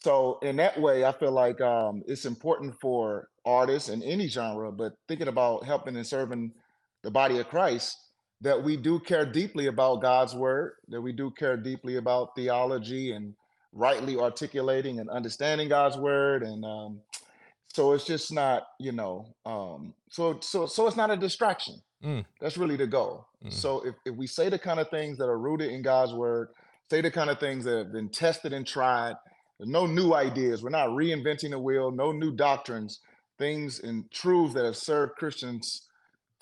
so 0.02 0.40
in 0.42 0.56
that 0.56 0.80
way, 0.80 1.04
I 1.04 1.12
feel 1.12 1.30
like 1.30 1.60
um, 1.60 2.02
it's 2.08 2.24
important 2.24 2.74
for 2.80 3.28
artists 3.44 3.88
in 3.88 4.02
any 4.02 4.26
genre, 4.26 4.72
but 4.72 4.94
thinking 5.06 5.28
about 5.28 5.64
helping 5.64 5.94
and 5.94 6.06
serving 6.06 6.50
the 7.04 7.10
body 7.10 7.38
of 7.38 7.48
Christ, 7.48 7.96
that 8.40 8.60
we 8.60 8.76
do 8.76 8.98
care 8.98 9.24
deeply 9.24 9.68
about 9.68 10.02
God's 10.02 10.34
word, 10.34 10.72
that 10.88 11.00
we 11.00 11.12
do 11.12 11.30
care 11.30 11.56
deeply 11.56 11.96
about 11.96 12.34
theology 12.34 13.12
and 13.12 13.34
rightly 13.72 14.16
articulating 14.16 14.98
and 14.98 15.08
understanding 15.08 15.68
God's 15.68 15.96
word, 15.96 16.42
and 16.42 16.64
um, 16.64 17.00
so 17.72 17.92
it's 17.92 18.04
just 18.04 18.32
not, 18.32 18.66
you 18.80 18.90
know, 18.90 19.26
um, 19.46 19.94
so 20.10 20.40
so 20.40 20.66
so 20.66 20.88
it's 20.88 20.96
not 20.96 21.12
a 21.12 21.16
distraction. 21.16 21.80
Mm. 22.04 22.24
That's 22.40 22.58
really 22.58 22.76
the 22.76 22.88
goal. 22.88 23.28
Mm. 23.44 23.52
So 23.52 23.86
if, 23.86 23.94
if 24.04 24.16
we 24.16 24.26
say 24.26 24.48
the 24.48 24.58
kind 24.58 24.80
of 24.80 24.90
things 24.90 25.16
that 25.18 25.28
are 25.28 25.38
rooted 25.38 25.70
in 25.70 25.80
God's 25.80 26.12
word, 26.12 26.48
say 26.90 27.00
the 27.00 27.10
kind 27.10 27.30
of 27.30 27.38
things 27.38 27.64
that 27.64 27.78
have 27.78 27.92
been 27.92 28.08
tested 28.08 28.52
and 28.52 28.66
tried 28.66 29.14
no 29.64 29.86
new 29.86 30.14
ideas. 30.14 30.62
We're 30.62 30.70
not 30.70 30.88
reinventing 30.88 31.50
the 31.50 31.58
wheel, 31.58 31.90
no 31.90 32.12
new 32.12 32.32
doctrines, 32.32 33.00
things 33.38 33.80
and 33.80 34.10
truths 34.10 34.54
that 34.54 34.64
have 34.64 34.76
served 34.76 35.16
Christians 35.16 35.88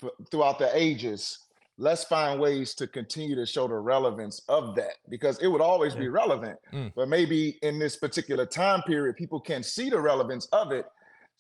th- 0.00 0.12
throughout 0.30 0.58
the 0.58 0.70
ages. 0.76 1.38
Let's 1.78 2.04
find 2.04 2.38
ways 2.38 2.74
to 2.74 2.86
continue 2.86 3.34
to 3.36 3.46
show 3.46 3.66
the 3.66 3.74
relevance 3.74 4.42
of 4.48 4.74
that 4.76 4.96
because 5.08 5.38
it 5.38 5.46
would 5.46 5.62
always 5.62 5.94
be 5.94 6.08
relevant. 6.08 6.58
Mm. 6.72 6.92
But 6.94 7.08
maybe 7.08 7.58
in 7.62 7.78
this 7.78 7.96
particular 7.96 8.44
time 8.44 8.82
period, 8.82 9.16
people 9.16 9.40
can 9.40 9.62
see 9.62 9.88
the 9.88 10.00
relevance 10.00 10.46
of 10.52 10.72
it. 10.72 10.84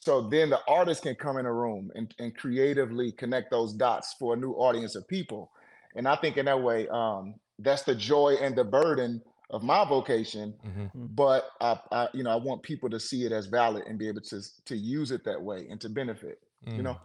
So 0.00 0.22
then 0.22 0.48
the 0.48 0.60
artist 0.66 1.02
can 1.02 1.14
come 1.14 1.36
in 1.36 1.44
a 1.44 1.52
room 1.52 1.90
and, 1.94 2.14
and 2.18 2.34
creatively 2.34 3.12
connect 3.12 3.50
those 3.50 3.74
dots 3.74 4.14
for 4.18 4.32
a 4.32 4.36
new 4.36 4.52
audience 4.52 4.96
of 4.96 5.06
people. 5.08 5.50
And 5.94 6.08
I 6.08 6.16
think 6.16 6.38
in 6.38 6.46
that 6.46 6.62
way, 6.62 6.88
um, 6.88 7.34
that's 7.58 7.82
the 7.82 7.94
joy 7.94 8.36
and 8.40 8.56
the 8.56 8.64
burden 8.64 9.20
of 9.50 9.62
my 9.62 9.84
vocation 9.84 10.54
Mhm. 10.64 10.90
but 11.14 11.50
I, 11.60 11.78
I 11.92 12.08
you 12.14 12.22
know 12.22 12.30
i 12.30 12.36
want 12.36 12.62
people 12.62 12.88
to 12.90 12.98
see 13.00 13.24
it 13.24 13.32
as 13.32 13.46
valid 13.46 13.84
and 13.86 13.98
be 13.98 14.08
able 14.08 14.20
to 14.22 14.40
to 14.64 14.76
use 14.76 15.10
it 15.10 15.24
that 15.24 15.40
way 15.40 15.66
and 15.68 15.80
to 15.80 15.88
benefit 15.88 16.38
you 16.66 16.82
know 16.82 16.98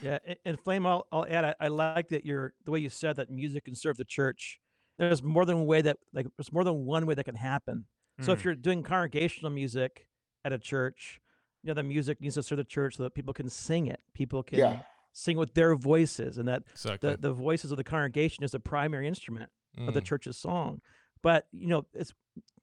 Yeah, 0.00 0.18
and 0.44 0.58
Flame, 0.60 0.84
I'll, 0.86 1.06
I'll 1.12 1.26
add. 1.26 1.44
I, 1.44 1.54
I 1.60 1.68
like 1.68 2.08
that 2.08 2.26
you're 2.26 2.52
the 2.64 2.70
way 2.72 2.80
you 2.80 2.90
said 2.90 3.16
that 3.16 3.30
music 3.30 3.64
can 3.64 3.74
serve 3.74 3.96
the 3.96 4.04
church. 4.04 4.58
There's 4.98 5.22
more 5.22 5.44
than 5.46 5.58
one 5.58 5.66
way 5.66 5.80
that 5.82 5.96
like 6.12 6.26
there's 6.36 6.52
more 6.52 6.64
than 6.64 6.84
one 6.84 7.06
way 7.06 7.14
that 7.14 7.24
can 7.24 7.36
happen. 7.36 7.86
So 8.20 8.32
if 8.32 8.40
Mm. 8.40 8.44
you're 8.44 8.54
doing 8.56 8.82
congregational 8.82 9.50
music 9.50 10.06
at 10.44 10.52
a 10.52 10.58
church, 10.58 11.20
you 11.62 11.68
know 11.68 11.74
the 11.74 11.82
music 11.84 12.20
needs 12.20 12.34
to 12.34 12.42
serve 12.42 12.58
the 12.58 12.64
church 12.64 12.96
so 12.96 13.04
that 13.04 13.14
people 13.14 13.32
can 13.32 13.48
sing 13.48 13.86
it. 13.86 14.00
People 14.12 14.42
can 14.42 14.58
Yeah. 14.58 14.82
sing 15.12 15.36
with 15.36 15.54
their 15.54 15.74
voices, 15.76 16.36
and 16.38 16.46
that 16.48 16.62
Exactly. 16.72 17.10
the, 17.12 17.16
the 17.16 17.32
voices 17.32 17.70
of 17.70 17.76
the 17.78 17.84
congregation 17.84 18.42
is 18.44 18.50
the 18.52 18.60
primary 18.60 19.06
instrument 19.08 19.50
of 19.88 19.94
the 19.94 20.02
Mm. 20.02 20.04
church's 20.10 20.36
song. 20.36 20.80
But 21.22 21.46
you 21.52 21.68
know, 21.68 21.86
it's 21.94 22.12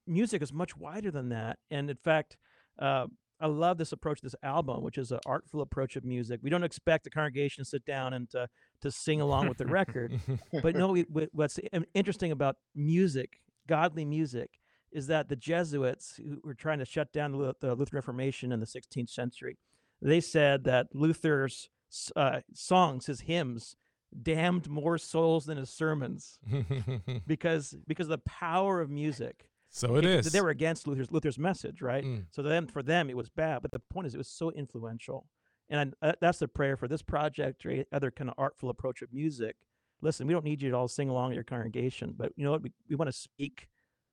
music 0.06 0.42
is 0.42 0.52
much 0.52 0.76
wider 0.76 1.10
than 1.10 1.30
that. 1.30 1.58
And 1.70 1.90
in 1.90 1.96
fact, 1.96 2.36
uh, 2.78 3.06
I 3.40 3.46
love 3.46 3.78
this 3.78 3.92
approach, 3.92 4.20
this 4.20 4.34
album, 4.42 4.82
which 4.82 4.98
is 4.98 5.12
an 5.12 5.20
artful 5.24 5.62
approach 5.62 5.96
of 5.96 6.04
music. 6.04 6.40
We 6.42 6.50
don't 6.50 6.62
expect 6.62 7.04
the 7.04 7.10
congregation 7.10 7.64
to 7.64 7.68
sit 7.68 7.84
down 7.86 8.12
and 8.12 8.28
to 8.30 8.48
to 8.82 8.90
sing 8.90 9.20
along 9.20 9.48
with 9.48 9.58
the 9.58 9.66
record. 9.66 10.20
But 10.62 10.76
no, 10.76 10.88
we, 10.88 11.06
what's 11.32 11.58
interesting 11.94 12.32
about 12.32 12.56
music, 12.74 13.40
godly 13.66 14.04
music, 14.04 14.50
is 14.92 15.06
that 15.06 15.28
the 15.28 15.36
Jesuits 15.36 16.16
who 16.16 16.40
were 16.44 16.54
trying 16.54 16.80
to 16.80 16.84
shut 16.84 17.12
down 17.12 17.32
the, 17.32 17.54
the 17.60 17.74
Lutheran 17.74 17.98
Reformation 17.98 18.52
in 18.52 18.60
the 18.60 18.66
16th 18.66 19.10
century, 19.10 19.58
they 20.02 20.20
said 20.20 20.64
that 20.64 20.88
Luther's 20.92 21.68
uh, 22.16 22.40
songs, 22.54 23.06
his 23.06 23.22
hymns, 23.22 23.76
damned 24.22 24.68
more 24.68 24.98
souls 24.98 25.46
than 25.46 25.56
his 25.56 25.70
sermons 25.70 26.38
because 27.26 27.74
because 27.86 28.06
of 28.06 28.10
the 28.10 28.18
power 28.18 28.80
of 28.80 28.90
music 28.90 29.46
So 29.70 29.96
it 29.96 30.04
It- 30.04 30.26
is. 30.26 30.32
They 30.32 30.40
were 30.40 30.50
against 30.50 30.86
Luther's 30.88 31.10
Luther's 31.12 31.38
message, 31.38 31.80
right? 31.80 32.04
Mm. 32.04 32.24
So 32.30 32.42
then 32.42 32.66
for 32.66 32.82
them 32.82 33.08
it 33.08 33.16
was 33.16 33.28
bad, 33.28 33.62
but 33.62 33.70
the 33.70 33.78
point 33.78 34.06
is 34.06 34.14
it 34.14 34.18
was 34.18 34.28
so 34.28 34.50
influential, 34.50 35.28
and 35.68 35.94
I, 36.02 36.08
uh, 36.08 36.12
that's 36.20 36.38
the 36.40 36.48
prayer 36.48 36.76
for 36.76 36.88
this 36.88 37.02
project 37.02 37.64
or 37.64 37.84
other 37.92 38.10
kind 38.10 38.28
of 38.30 38.34
artful 38.36 38.68
approach 38.70 39.00
of 39.02 39.12
music. 39.12 39.54
Listen, 40.02 40.26
we 40.26 40.32
don't 40.32 40.44
need 40.44 40.60
you 40.62 40.70
to 40.70 40.76
all 40.76 40.88
sing 40.88 41.08
along 41.08 41.30
at 41.30 41.34
your 41.36 41.44
congregation, 41.44 42.14
but 42.16 42.32
you 42.36 42.44
know 42.44 42.50
what? 42.52 42.62
We, 42.62 42.72
we 42.88 42.96
want 42.96 43.08
to 43.10 43.16
speak 43.16 43.68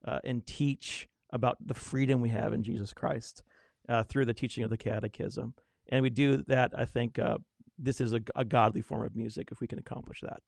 uh, 0.06 0.20
and 0.24 0.46
teach 0.46 1.08
about 1.32 1.58
the 1.66 1.74
freedom 1.74 2.22
we 2.22 2.30
have 2.30 2.54
in 2.54 2.62
Jesus 2.62 2.94
Christ 2.94 3.42
uh, 3.90 4.04
through 4.04 4.26
the 4.26 4.34
teaching 4.36 4.64
of 4.64 4.70
the 4.70 4.78
Catechism, 4.78 5.56
and 5.90 6.04
we 6.04 6.12
do 6.12 6.44
that. 6.48 6.72
I 6.78 6.86
think 6.86 7.18
uh, 7.18 7.38
this 7.78 8.02
is 8.02 8.14
a, 8.14 8.22
a 8.36 8.46
godly 8.46 8.82
form 8.82 9.06
of 9.06 9.16
music 9.16 9.50
if 9.52 9.60
we 9.60 9.68
can 9.68 9.80
accomplish 9.80 10.22
that. 10.22 10.42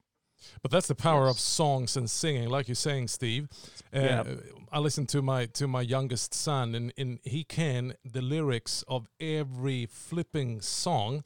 But 0.61 0.71
that's 0.71 0.88
the 0.88 0.95
power 0.95 1.27
of 1.27 1.39
songs 1.39 1.97
and 1.97 2.09
singing, 2.09 2.49
like 2.49 2.67
you're 2.67 2.75
saying, 2.75 3.09
Steve. 3.09 3.49
Uh, 3.93 3.99
Yeah. 3.99 4.23
I 4.71 4.80
listen 4.80 5.05
to 5.07 5.21
my 5.21 5.47
to 5.47 5.67
my 5.67 5.82
youngest 5.82 6.34
son, 6.34 6.75
and, 6.75 6.93
and 6.97 7.19
he 7.23 7.43
can 7.43 7.93
the 8.05 8.21
lyrics 8.21 8.84
of 8.88 9.07
every 9.19 9.86
flipping 9.88 10.61
song, 10.61 11.23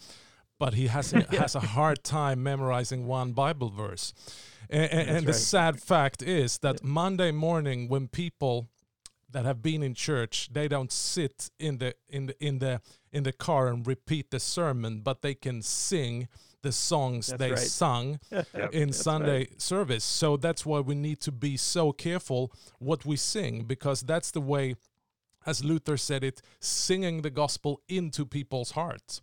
but 0.58 0.74
he 0.74 0.88
has 0.88 1.14
a, 1.14 1.22
has 1.38 1.56
a 1.56 1.60
hard 1.60 2.04
time 2.04 2.42
memorizing 2.42 3.06
one 3.06 3.34
Bible 3.34 3.70
verse. 3.70 4.14
And, 4.70 4.92
and, 4.92 5.10
and 5.10 5.26
the 5.28 5.34
right. 5.34 5.42
sad 5.42 5.82
fact 5.82 6.24
is 6.24 6.60
that 6.60 6.84
Monday 6.84 7.32
morning, 7.32 7.90
when 7.90 8.08
people 8.08 8.70
that 9.30 9.46
have 9.46 9.62
been 9.62 9.84
in 9.84 9.94
church, 9.94 10.50
they 10.54 10.68
don't 10.68 10.92
sit 10.92 11.52
in 11.60 11.80
the 11.80 11.94
in 12.08 12.28
the 12.28 12.36
in 12.44 12.60
the 12.60 12.82
in 13.14 13.24
the 13.24 13.32
car 13.32 13.68
and 13.68 13.88
repeat 13.88 14.32
the 14.32 14.40
sermon, 14.40 15.02
but 15.02 15.22
they 15.22 15.36
can 15.36 15.62
sing 15.62 16.28
the 16.64 16.72
songs 16.72 17.28
That's 17.28 17.40
they 17.40 17.50
right. 17.52 17.60
sung 17.60 18.20
Yep. 18.32 18.74
in 18.74 18.88
That's 18.90 19.02
Sunday 19.04 19.48
service. 19.58 20.04
So 20.04 20.38
that's 20.38 20.66
why 20.66 20.80
we 20.80 20.96
need 20.96 21.20
to 21.22 21.32
be 21.32 21.58
so 21.58 21.92
careful 21.92 22.52
what 22.80 23.06
we 23.06 23.16
sing 23.18 23.64
because 23.66 24.02
that's 24.02 24.32
the 24.32 24.42
way, 24.42 24.76
as 25.46 25.64
Luther 25.64 25.98
said 25.98 26.24
it, 26.24 26.42
singing 26.60 27.22
the 27.22 27.30
gospel 27.30 27.82
into 27.88 28.26
people's 28.26 28.72
hearts. 28.72 29.22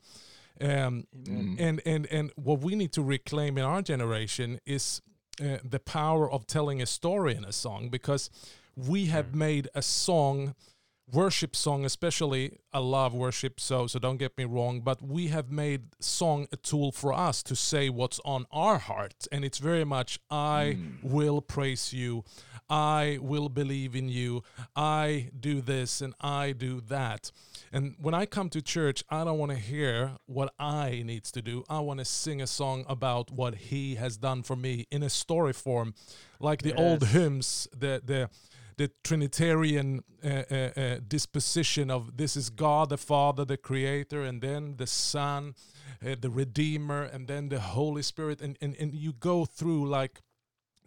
Um, 0.61 1.05
Mm. 1.17 1.57
and 1.59 1.81
and 1.87 2.07
and 2.13 2.31
what 2.37 2.61
we 2.61 2.75
need 2.75 2.93
to 2.93 3.03
reclaim 3.03 3.57
in 3.59 3.65
our 3.65 3.81
generation 3.83 4.61
is 4.67 5.01
uh, 5.41 5.57
the 5.65 5.79
power 5.81 6.31
of 6.31 6.47
telling 6.47 6.83
a 6.83 6.87
story 6.87 7.35
in 7.35 7.45
a 7.47 7.53
song 7.53 7.89
because 7.91 8.31
we 8.77 9.07
have 9.07 9.35
made 9.35 9.69
a 9.75 9.81
song 9.81 10.55
worship 11.13 11.57
song 11.57 11.85
especially 11.85 12.59
i 12.73 12.79
love 12.79 13.13
worship 13.13 13.59
so 13.59 13.87
so 13.87 13.99
don't 13.99 14.19
get 14.19 14.37
me 14.39 14.45
wrong 14.45 14.81
but 14.81 15.03
we 15.03 15.29
have 15.29 15.51
made 15.51 15.83
song 15.99 16.47
a 16.53 16.57
tool 16.57 16.93
for 16.93 17.13
us 17.13 17.43
to 17.43 17.57
say 17.57 17.89
what's 17.89 18.21
on 18.25 18.47
our 18.53 18.79
heart 18.79 19.27
and 19.33 19.45
it's 19.45 19.59
very 19.59 19.85
much 19.85 20.19
i 20.31 20.77
hmm. 20.77 20.97
will 21.03 21.41
praise 21.41 21.93
you. 21.93 22.25
I 22.73 23.19
will 23.21 23.49
believe 23.49 23.97
in 23.97 24.09
you. 24.09 24.45
I 24.77 25.31
do 25.39 25.61
this 25.61 26.01
and 26.01 26.15
i 26.21 26.53
do 26.53 26.81
that. 26.83 27.33
And 27.73 27.97
when 28.01 28.15
i 28.15 28.27
come 28.27 28.49
to 28.51 28.63
church 28.63 29.03
i 29.11 29.25
don't 29.25 29.39
want 29.39 29.51
to 29.53 29.59
hear 29.59 30.13
what 30.27 30.55
i 30.59 31.03
needs 31.05 31.33
to 31.33 31.43
do. 31.43 31.65
I 31.69 31.81
want 31.81 31.99
to 31.99 32.05
sing 32.05 32.41
a 32.41 32.47
song 32.47 32.85
about 32.89 33.31
what 33.31 33.55
he 33.55 33.97
has 33.97 34.17
done 34.17 34.43
for 34.43 34.57
me 34.57 34.87
in 34.91 35.03
a 35.03 35.11
story 35.11 35.53
form 35.53 35.95
like 36.39 36.63
the 36.63 36.75
old 36.75 37.05
hymns 37.09 37.69
the 37.77 38.01
the 38.05 38.31
the 38.81 38.91
Trinitarian 39.05 40.03
uh, 40.25 40.29
uh, 40.51 40.55
uh, 40.81 40.99
disposition 41.07 41.91
of 41.91 42.17
this 42.17 42.35
is 42.35 42.49
God 42.49 42.89
the 42.89 42.97
Father, 42.97 43.45
the 43.45 43.59
Creator, 43.59 44.23
and 44.23 44.41
then 44.41 44.77
the 44.79 44.87
Son, 44.87 45.55
uh, 46.03 46.15
the 46.19 46.31
Redeemer, 46.31 47.03
and 47.03 47.29
then 47.29 47.51
the 47.51 47.61
Holy 47.61 48.03
Spirit, 48.03 48.41
and, 48.41 48.57
and 48.63 48.75
and 48.81 48.95
you 48.95 49.13
go 49.13 49.45
through 49.45 49.87
like 49.87 50.23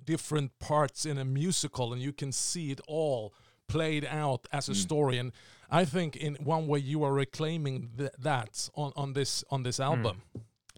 different 0.06 0.58
parts 0.58 1.06
in 1.06 1.18
a 1.20 1.24
musical, 1.26 1.94
and 1.94 2.02
you 2.02 2.12
can 2.14 2.32
see 2.32 2.72
it 2.72 2.82
all 2.88 3.32
played 3.68 4.06
out 4.06 4.48
as 4.52 4.70
a 4.70 4.74
story. 4.76 5.20
And 5.20 5.32
I 5.70 5.86
think 5.86 6.16
in 6.16 6.34
one 6.44 6.66
way 6.68 6.80
you 6.80 7.04
are 7.06 7.14
reclaiming 7.14 7.92
th- 7.98 8.12
that 8.20 8.70
on 8.74 8.92
on 8.96 9.14
this 9.14 9.44
on 9.50 9.64
this 9.64 9.80
album, 9.80 10.22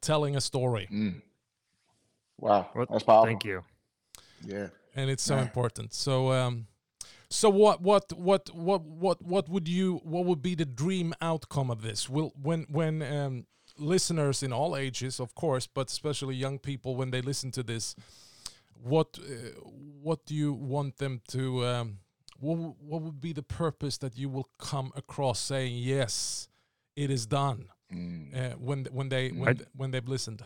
telling 0.01 0.35
a 0.35 0.41
story, 0.41 0.87
Mm. 0.91 1.21
Wow, 2.41 2.69
Well, 2.75 2.85
that's 2.89 3.05
powerful. 3.05 3.25
Thank 3.27 3.45
you. 3.45 3.63
Yeah. 4.45 4.67
and 4.95 5.09
it's 5.09 5.23
so 5.23 5.35
Yeah. 5.35 5.43
important. 5.43 5.93
So. 5.93 6.31
Um, 6.31 6.67
so 7.29 7.49
what 7.49 7.81
what 7.81 8.11
what 8.13 8.49
what 8.55 8.81
what 8.83 9.21
what 9.21 9.49
would 9.49 9.67
you 9.67 9.99
what 10.03 10.25
would 10.25 10.41
be 10.41 10.55
the 10.55 10.65
dream 10.65 11.13
outcome 11.21 11.69
of 11.71 11.81
this? 11.81 12.09
Will 12.09 12.31
when 12.41 12.65
when 12.69 13.01
um, 13.01 13.45
listeners 13.77 14.43
in 14.43 14.53
all 14.53 14.75
ages, 14.77 15.19
of 15.19 15.33
course, 15.35 15.67
but 15.67 15.89
especially 15.89 16.35
young 16.35 16.59
people 16.59 16.95
when 16.95 17.11
they 17.11 17.21
listen 17.21 17.51
to 17.51 17.63
this, 17.63 17.95
what 18.73 19.17
uh, 19.19 19.59
what 20.01 20.25
do 20.25 20.35
you 20.35 20.53
want 20.53 20.97
them 20.97 21.21
to? 21.29 21.65
Um, 21.65 21.99
what 22.39 22.55
what 22.79 23.01
would 23.01 23.19
be 23.21 23.33
the 23.33 23.43
purpose 23.43 23.97
that 23.99 24.17
you 24.17 24.29
will 24.29 24.49
come 24.59 24.91
across 24.95 25.39
saying 25.39 25.75
yes, 25.77 26.47
it 26.95 27.09
is 27.09 27.25
done 27.25 27.69
Mm. 27.93 28.33
uh, 28.35 28.55
when 28.57 28.85
when 28.91 29.09
they 29.09 29.29
Mm. 29.29 29.37
when, 29.39 29.61
when 29.75 29.91
they've 29.91 30.07
listened? 30.09 30.43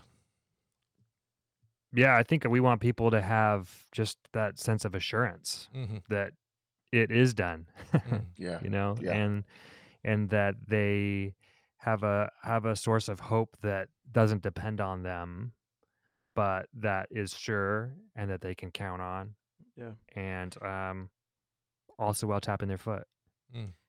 Yeah, 1.91 2.15
I 2.17 2.23
think 2.23 2.43
we 2.47 2.59
want 2.59 2.81
people 2.81 3.09
to 3.11 3.21
have 3.21 3.85
just 3.91 4.17
that 4.33 4.59
sense 4.59 4.85
of 4.85 4.93
assurance 4.93 5.69
hmm 5.73 5.97
that 6.09 6.33
it 6.91 7.11
is 7.11 7.33
done. 7.33 7.65
Mm. 7.93 8.21
Yeah. 8.37 8.59
you 8.63 8.69
know, 8.69 8.95
Yeah. 9.01 9.13
and 9.13 9.43
and 10.03 10.29
that 10.29 10.55
they 10.67 11.33
have 11.77 12.03
a 12.03 12.31
have 12.43 12.65
a 12.65 12.75
source 12.75 13.07
of 13.09 13.19
hope 13.19 13.57
that 13.61 13.89
doesn't 14.11 14.41
depend 14.43 14.81
on 14.81 15.03
them, 15.03 15.53
but 16.35 16.67
that 16.73 17.07
is 17.11 17.33
sure 17.35 17.93
and 18.15 18.29
that 18.29 18.41
they 18.41 18.55
can 18.55 18.71
count 18.71 19.01
on. 19.01 19.35
Yeah. 19.75 19.91
And 20.15 20.55
um 20.63 21.09
also 21.97 22.27
while 22.27 22.39
tapping 22.41 22.67
their 22.69 22.77
foot. 22.77 23.03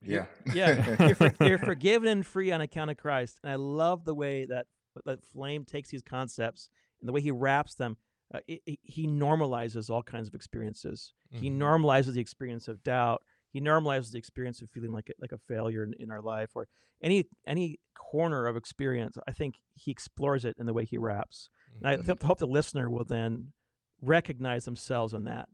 Yeah. 0.03 0.25
Yeah, 0.55 0.97
you're, 1.07 1.15
for, 1.15 1.33
you're 1.45 1.59
forgiven 1.59 2.09
and 2.09 2.27
free 2.27 2.51
on 2.51 2.61
account 2.63 2.91
of 2.91 2.97
Christ. 2.97 3.39
And 3.43 3.53
I 3.53 3.57
love 3.57 4.05
the 4.05 4.15
way 4.15 4.47
that 4.47 4.67
that 5.05 5.23
Flame 5.33 5.65
takes 5.65 5.91
these 5.91 6.03
concepts 6.03 6.71
and 7.01 7.09
the 7.09 7.13
way 7.13 7.21
he 7.21 7.31
wraps 7.31 7.75
them. 7.75 7.97
Uh, 8.33 8.39
it, 8.47 8.62
it- 8.66 8.78
he 8.83 9.07
normalizes 9.07 9.91
all 9.91 10.03
kinds 10.03 10.28
of 10.28 10.35
experiences. 10.35 11.12
He 11.31 11.51
Mhm. 11.51 11.59
normalizes 11.59 12.12
the 12.14 12.20
experience 12.20 12.68
of 12.68 12.83
doubt. 12.85 13.22
He 13.53 13.61
normalizes 13.61 14.12
the 14.12 14.18
experience 14.18 14.62
of 14.62 14.70
feeling 14.70 14.93
like 14.93 15.09
a, 15.11 15.14
like 15.20 15.33
a 15.33 15.39
failure 15.39 15.83
in, 15.85 15.95
in 15.95 16.11
our 16.11 16.22
life 16.22 16.51
or 16.55 16.68
any 17.03 17.24
any 17.47 17.81
corner 17.95 18.47
of 18.47 18.57
experience. 18.57 19.16
I 19.26 19.33
think 19.33 19.57
he 19.74 19.91
explores 19.91 20.45
it 20.45 20.57
in 20.59 20.66
the 20.66 20.72
way 20.72 20.85
he 20.85 20.99
wraps. 20.99 21.49
And 21.78 21.89
I 21.89 21.97
th- 21.97 22.22
hope 22.22 22.39
the 22.39 22.47
listener 22.47 22.89
will 22.91 23.05
then 23.05 23.53
recognize 24.01 24.64
themselves 24.64 25.12
in 25.14 25.24
that 25.24 25.49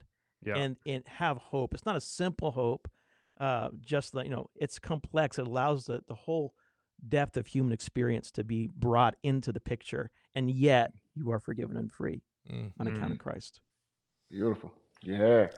Yeah. 0.44 0.56
and 0.58 0.76
and 0.86 1.06
have 1.06 1.38
hope. 1.38 1.72
It's 1.74 1.86
not 1.86 1.96
a 1.96 2.00
simple 2.00 2.50
hope. 2.52 2.88
Uh, 3.38 3.68
just 3.80 4.14
like 4.14 4.24
you 4.26 4.30
know, 4.34 4.50
it's 4.56 4.78
complex. 4.78 5.38
It 5.38 5.46
allows 5.46 5.86
the 5.86 6.02
the 6.08 6.14
whole 6.14 6.54
depth 7.08 7.36
of 7.36 7.46
human 7.46 7.72
experience 7.72 8.30
to 8.32 8.44
be 8.44 8.66
brought 8.68 9.14
into 9.22 9.52
the 9.52 9.60
picture, 9.60 10.10
and 10.34 10.50
yet 10.50 10.92
you 11.14 11.30
are 11.30 11.38
forgiven 11.40 11.76
and 11.76 11.90
free 11.92 12.22
Mm. 12.50 12.72
on 12.78 12.86
account 12.86 13.10
Mm. 13.10 13.12
of 13.12 13.18
Christ. 13.18 13.60
Beautiful. 14.30 14.72
Yeah. 15.02 15.48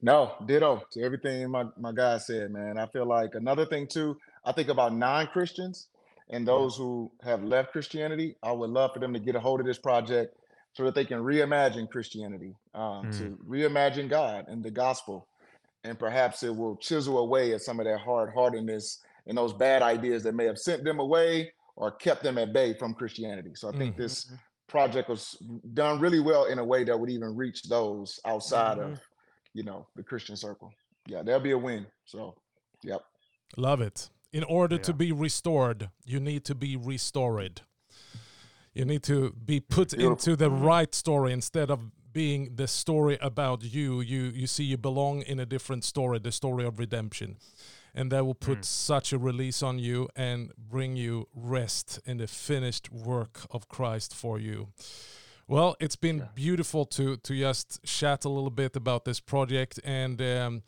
No, 0.00 0.34
ditto 0.46 0.82
to 0.92 1.02
everything 1.02 1.50
my, 1.50 1.64
my 1.78 1.92
guy 1.92 2.18
said, 2.18 2.50
man. 2.50 2.78
I 2.78 2.86
feel 2.86 3.06
like 3.06 3.34
another 3.34 3.66
thing 3.66 3.86
too, 3.86 4.16
I 4.44 4.52
think 4.52 4.68
about 4.68 4.94
non-Christians 4.94 5.88
and 6.30 6.46
those 6.46 6.76
who 6.76 7.10
have 7.22 7.42
left 7.44 7.72
Christianity. 7.72 8.36
I 8.42 8.52
would 8.52 8.70
love 8.70 8.92
for 8.94 8.98
them 9.00 9.12
to 9.12 9.18
get 9.18 9.36
a 9.36 9.40
hold 9.40 9.60
of 9.60 9.66
this 9.66 9.78
project 9.78 10.36
so 10.72 10.84
that 10.84 10.94
they 10.94 11.04
can 11.04 11.18
reimagine 11.20 11.88
Christianity, 11.90 12.54
um, 12.74 13.10
to 13.12 13.38
reimagine 13.46 14.08
God 14.08 14.46
and 14.48 14.62
the 14.62 14.70
gospel. 14.70 15.28
And 15.84 15.98
perhaps 15.98 16.42
it 16.42 16.54
will 16.54 16.76
chisel 16.76 17.18
away 17.18 17.52
at 17.52 17.60
some 17.60 17.78
of 17.78 17.86
that 17.86 18.00
hard-heartedness 18.00 19.00
and 19.26 19.36
those 19.36 19.52
bad 19.52 19.82
ideas 19.82 20.22
that 20.22 20.34
may 20.34 20.44
have 20.46 20.58
sent 20.58 20.82
them 20.84 20.98
away 20.98 21.52
or 21.76 21.90
kept 21.90 22.22
them 22.22 22.38
at 22.38 22.52
bay 22.52 22.72
from 22.74 22.94
Christianity. 22.94 23.50
So 23.54 23.68
I 23.68 23.72
think 23.72 23.94
Mhm. 23.94 23.98
this 23.98 24.32
project 24.76 25.08
was 25.08 25.22
done 25.82 26.00
really 26.04 26.18
well 26.30 26.44
in 26.52 26.58
a 26.58 26.64
way 26.72 26.80
that 26.84 26.98
would 27.00 27.10
even 27.16 27.30
reach 27.44 27.60
those 27.76 28.08
outside 28.32 28.76
Mhm. 28.78 28.92
of 28.92 29.00
you 29.58 29.62
know 29.68 29.80
the 29.98 30.02
christian 30.10 30.36
circle 30.36 30.70
yeah 31.12 31.22
there'll 31.24 31.46
be 31.50 31.56
a 31.60 31.62
win 31.68 31.82
so 32.12 32.20
yep 32.82 33.02
Love 33.56 33.80
it. 33.88 34.10
In 34.32 34.42
order 34.58 34.78
to 34.78 34.92
be 34.92 35.12
restored, 35.12 35.80
you 36.12 36.18
need 36.18 36.42
to 36.50 36.54
be 36.56 36.72
restored. 36.92 37.60
You 38.78 38.84
need 38.84 39.02
to 39.04 39.18
be 39.52 39.60
put 39.60 39.90
Beautiful. 39.90 40.12
into 40.12 40.32
the 40.44 40.50
right 40.50 40.92
story 41.02 41.30
instead 41.32 41.70
of 41.70 41.78
being 42.12 42.56
the 42.56 42.66
story 42.66 43.16
about 43.30 43.62
you. 43.76 44.00
You 44.12 44.22
you 44.40 44.46
see 44.54 44.64
you 44.72 44.76
belong 44.76 45.22
in 45.32 45.38
a 45.38 45.46
different 45.54 45.84
story, 45.84 46.18
the 46.18 46.32
story 46.32 46.64
of 46.66 46.78
redemption. 46.84 47.36
And 47.94 48.10
that 48.10 48.24
will 48.26 48.34
put 48.34 48.58
Mm. 48.60 48.64
such 48.64 49.12
a 49.12 49.18
release 49.18 49.62
on 49.62 49.78
you 49.78 50.08
and 50.16 50.50
bring 50.56 50.96
you 50.96 51.28
rest 51.34 52.00
in 52.04 52.18
the 52.18 52.26
finished 52.26 52.90
work 52.90 53.46
of 53.50 53.68
Christ 53.68 54.14
for 54.14 54.38
you. 54.40 54.68
Well, 55.46 55.76
it's 55.78 55.96
been 55.96 56.18
Yeah. 56.18 56.28
beautiful 56.34 56.86
to 56.86 57.16
to 57.16 57.34
just 57.34 57.80
chat 57.84 58.24
a 58.24 58.28
little 58.28 58.50
bit 58.50 58.76
about 58.76 59.04
this 59.04 59.20
project, 59.20 59.78
and 59.84 60.20
um, 60.20 60.62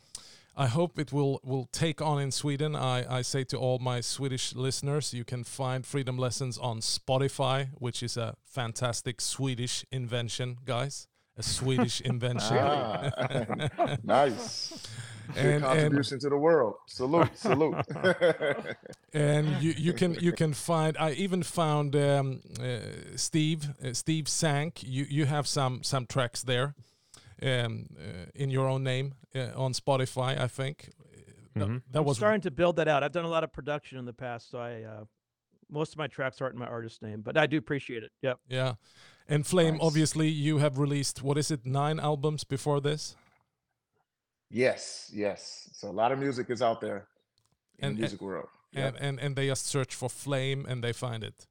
I 0.54 0.66
hope 0.68 0.98
it 1.00 1.12
will 1.12 1.40
will 1.42 1.66
take 1.72 2.00
on 2.04 2.22
in 2.22 2.30
Sweden. 2.32 2.76
I, 2.76 3.18
I 3.18 3.22
say 3.22 3.44
to 3.44 3.56
all 3.58 3.78
my 3.78 4.02
Swedish 4.02 4.54
listeners, 4.54 5.12
you 5.12 5.24
can 5.24 5.44
find 5.44 5.84
Freedom 5.86 6.18
Lessons 6.18 6.58
on 6.58 6.80
Spotify, 6.80 7.68
which 7.78 8.02
is 8.02 8.16
a 8.16 8.36
fantastic 8.44 9.20
Swedish 9.20 9.84
invention, 9.90 10.58
guys. 10.64 11.08
A 11.38 11.42
Swedish 11.42 12.00
invention. 12.00 12.56
Ah, 12.58 13.10
nice. 14.02 14.86
Good 15.34 15.44
and, 15.44 15.54
and 15.54 15.64
contribution 15.64 16.18
to 16.20 16.28
the 16.30 16.36
world. 16.38 16.76
Salute, 16.86 17.36
salute. 17.36 17.74
and 19.12 19.60
you, 19.62 19.74
you 19.76 19.92
can 19.92 20.14
you 20.14 20.32
can 20.32 20.54
find 20.54 20.96
I 20.98 21.10
even 21.12 21.42
found 21.42 21.94
um, 21.96 22.40
uh, 22.60 22.78
Steve 23.16 23.68
uh, 23.84 23.92
Steve 23.92 24.28
Zank 24.28 24.82
you 24.82 25.04
you 25.10 25.26
have 25.26 25.46
some 25.46 25.82
some 25.82 26.06
tracks 26.06 26.42
there 26.42 26.74
um, 27.42 27.86
uh, 27.98 28.26
in 28.34 28.50
your 28.50 28.68
own 28.68 28.82
name 28.84 29.14
uh, 29.34 29.48
on 29.56 29.72
Spotify 29.72 30.38
I 30.40 30.46
think 30.48 30.90
That- 31.54 31.68
Mhm. 31.68 31.82
that 31.90 32.00
I'm 32.00 32.04
was 32.04 32.18
starting 32.18 32.42
to 32.42 32.50
build 32.50 32.76
that 32.76 32.86
out. 32.86 33.02
I've 33.02 33.12
done 33.12 33.24
a 33.24 33.30
lot 33.30 33.42
of 33.44 33.50
production 33.52 33.98
in 33.98 34.04
the 34.04 34.12
past, 34.12 34.50
so 34.50 34.58
I 34.58 34.82
uh, 34.82 35.04
most 35.70 35.92
of 35.92 35.98
my 35.98 36.06
tracks 36.06 36.40
aren't 36.40 36.54
in 36.54 36.60
my 36.60 36.66
artist 36.68 37.02
name, 37.02 37.22
but 37.22 37.36
I 37.36 37.46
do 37.46 37.56
appreciate 37.58 38.02
it. 38.04 38.12
Yep. 38.22 38.38
yeah 38.48 38.74
and 39.28 39.46
Flame 39.46 39.74
Nice. 39.74 39.82
obviously 39.82 40.28
you 40.28 40.58
have 40.58 40.78
released 40.78 41.22
what 41.22 41.36
is 41.38 41.50
it 41.50 41.64
nine 41.66 41.98
albums 42.00 42.44
before 42.44 42.80
this 42.80 43.16
yes, 44.50 45.10
yes. 45.12 45.68
So 45.72 45.88
a 45.88 45.96
lot 46.02 46.12
of 46.12 46.18
music 46.18 46.50
is 46.50 46.62
out 46.62 46.80
there 46.80 47.08
in 47.78 47.88
And- 47.88 47.96
the 47.96 48.00
music 48.02 48.20
world. 48.20 48.48
Yep. 48.72 48.94
and, 48.98 49.06
and 49.06 49.20
and 49.20 49.36
they 49.36 49.46
just 49.46 49.66
search 49.66 49.94
for 49.94 50.08
Flame 50.10 50.66
and 50.68 50.82
they 50.84 50.92
find 50.92 51.24
it 51.24 51.46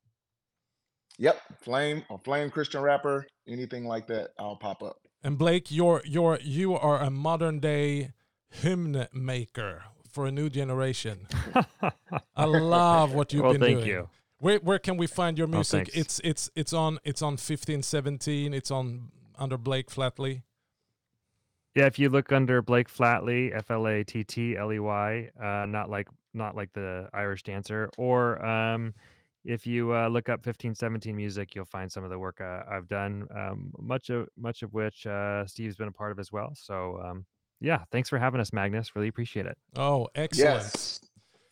yep. 1.17 1.41
Flame 1.61 2.03
or 2.09 2.19
Flame 2.19 2.49
Christian 2.51 2.81
rapper, 2.81 3.25
anything 3.47 3.85
like 3.87 4.05
that, 4.07 4.31
I'll 4.37 4.57
pop 4.57 4.83
up. 4.83 4.97
and 5.23 5.37
Blake 5.37 5.71
you're 5.71 6.01
you're 6.05 6.39
you 6.43 6.75
are 6.75 6.99
a 7.01 7.09
modern 7.09 7.59
day 7.59 8.11
hymn 8.49 9.07
maker 9.13 9.83
for 10.11 10.27
a 10.27 10.31
new 10.31 10.49
generation 10.49 11.27
I 12.35 12.45
love 12.45 13.13
what 13.13 13.33
you've 13.33 13.43
well, 13.43 13.53
been 13.53 13.61
thank 13.61 13.79
doing 13.79 13.89
you. 13.89 14.09
Where 14.39 14.59
where 14.59 14.79
can 14.79 14.97
we 14.97 15.07
find 15.07 15.37
your 15.37 15.47
Oh, 15.47 15.51
music? 15.51 15.87
thanks. 15.93 15.97
it's 15.97 16.21
it's 16.23 16.49
it's 16.55 16.73
on 16.73 16.99
it's 17.03 17.21
on 17.21 17.37
fifteen 17.37 17.81
seventeen. 17.83 18.53
It's 18.53 18.71
on 18.71 19.11
under 19.37 19.57
Blake 19.57 19.89
Flattley. 19.89 20.43
Yeah, 21.75 21.85
if 21.87 21.99
you 21.99 22.09
look 22.09 22.31
under 22.31 22.61
Blake 22.61 22.89
Flattley, 22.89 23.53
F 23.55 23.69
L 23.71 23.87
A 23.87 24.03
T 24.03 24.23
T 24.23 24.55
L 24.57 24.71
E 24.71 24.79
Y, 24.79 25.29
uh, 25.41 25.65
not 25.65 25.89
like 25.89 26.07
not 26.33 26.55
like 26.55 26.71
the 26.73 27.09
Irish 27.13 27.43
dancer, 27.43 27.89
or 27.97 28.43
um, 28.45 28.93
if 29.45 29.65
you 29.67 29.93
uh, 29.93 30.07
look 30.07 30.27
up 30.27 30.39
1517 30.39 31.15
music, 31.15 31.53
you'll 31.55 31.65
find 31.65 31.91
some 31.91 32.03
of 32.03 32.09
the 32.09 32.17
work 32.19 32.41
uh, 32.41 32.63
I've 32.69 32.87
done. 32.87 33.27
Um, 33.33 33.71
much 33.77 34.09
of 34.09 34.27
much 34.37 34.63
of 34.63 34.73
which 34.73 35.05
uh, 35.07 35.45
Steve's 35.47 35.75
been 35.75 35.87
a 35.87 35.91
part 35.93 36.11
of 36.11 36.19
as 36.19 36.31
well. 36.31 36.51
So 36.55 36.99
um, 37.03 37.25
yeah, 37.61 37.83
thanks 37.91 38.09
for 38.09 38.19
having 38.19 38.39
us, 38.41 38.51
Magnus. 38.53 38.95
Really 38.95 39.07
appreciate 39.07 39.45
it. 39.45 39.57
Oh, 39.77 40.07
excellent. 40.15 40.55
Yes. 40.63 40.99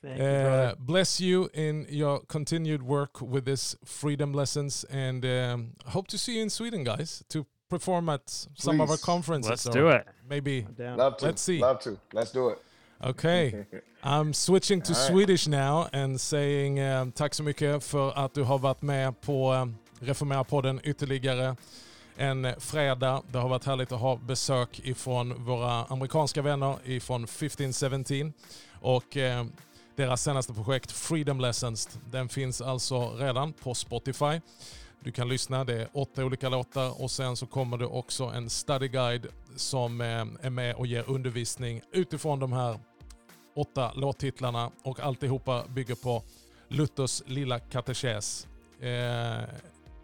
Thank 0.04 0.20
you. 0.20 0.26
Uh, 0.26 0.76
bless 0.78 1.22
you 1.22 1.50
in 1.54 1.86
your 1.90 2.20
continued 2.28 2.84
work 2.84 3.22
with 3.22 3.46
this 3.46 3.78
freedom 3.86 4.34
lessons, 4.34 4.84
and 4.92 5.26
um, 5.26 5.74
hope 5.86 6.08
to 6.08 6.18
see 6.18 6.36
you 6.36 6.42
in 6.42 6.50
Sweden, 6.50 6.84
guys, 6.84 7.24
to 7.30 7.46
perform 7.70 8.10
at 8.10 8.30
some 8.56 8.82
of 8.82 8.90
our 8.90 8.98
Please. 8.98 9.06
conferences. 9.06 9.50
Let's 9.50 9.64
do 9.64 9.88
it. 9.88 10.06
Maybe. 10.30 10.68
Love 10.78 11.18
to. 11.18 11.26
Let's 11.26 11.42
see. 11.42 11.60
Love 11.60 11.80
to. 11.80 11.98
Let's 12.12 12.32
do 12.34 12.50
it. 12.50 12.60
Okay. 13.02 13.66
I'm 14.04 14.34
switching 14.34 14.82
to 14.82 14.94
right. 14.94 15.08
Swedish 15.08 15.48
now 15.48 15.88
and 15.94 16.20
saying 16.20 16.82
um, 16.82 17.12
tack 17.12 17.34
så 17.34 17.44
mycket 17.44 17.84
för 17.84 18.12
att 18.12 18.34
du 18.34 18.44
har 18.44 18.58
varit 18.58 18.82
med 18.82 19.22
på 19.22 19.54
um, 19.54 19.76
Reformera-podden 20.00 20.80
ytterligare 20.84 21.56
en 22.18 22.48
fredag. 22.60 23.24
Det 23.32 23.38
har 23.38 23.50
varit 23.50 23.66
härligt 23.66 23.92
att 23.92 24.00
ha 24.00 24.16
besök 24.16 24.82
ifrån 24.84 25.46
våra 25.46 25.86
amerikanska 25.86 26.42
vänner 26.42 26.78
ifrån 26.86 27.24
1517 27.24 28.34
och 28.82 29.18
eh, 29.18 29.46
deras 29.96 30.24
senaste 30.24 30.54
projekt 30.54 30.92
Freedom 30.92 31.40
Lessons. 31.40 32.00
Den 32.12 32.30
finns 32.30 32.62
alltså 32.62 33.16
redan 33.18 33.54
på 33.54 33.74
Spotify. 33.74 34.42
Du 35.00 35.12
kan 35.12 35.30
lyssna, 35.30 35.64
det 35.64 35.82
är 35.82 35.88
åtta 35.94 36.26
olika 36.26 36.50
låtar 36.50 37.02
och 37.02 37.12
sen 37.12 37.36
så 37.36 37.46
kommer 37.46 37.78
det 37.78 37.86
också 37.86 38.24
en 38.24 38.50
study 38.50 38.88
guide 38.88 39.28
som 39.56 40.02
eh, 40.02 40.08
är 40.42 40.50
med 40.50 40.76
och 40.76 40.88
ger 40.88 41.10
undervisning 41.10 41.82
utifrån 41.92 42.40
de 42.40 42.54
här 42.54 42.80
åtta 43.56 43.94
låttitlarna 43.94 44.72
och 44.84 45.00
alltihopa 45.00 45.64
bygger 45.68 45.96
på 45.96 46.24
Luthers 46.68 47.22
lilla 47.26 47.60
katekes. 47.60 48.48
Eh, 48.80 49.44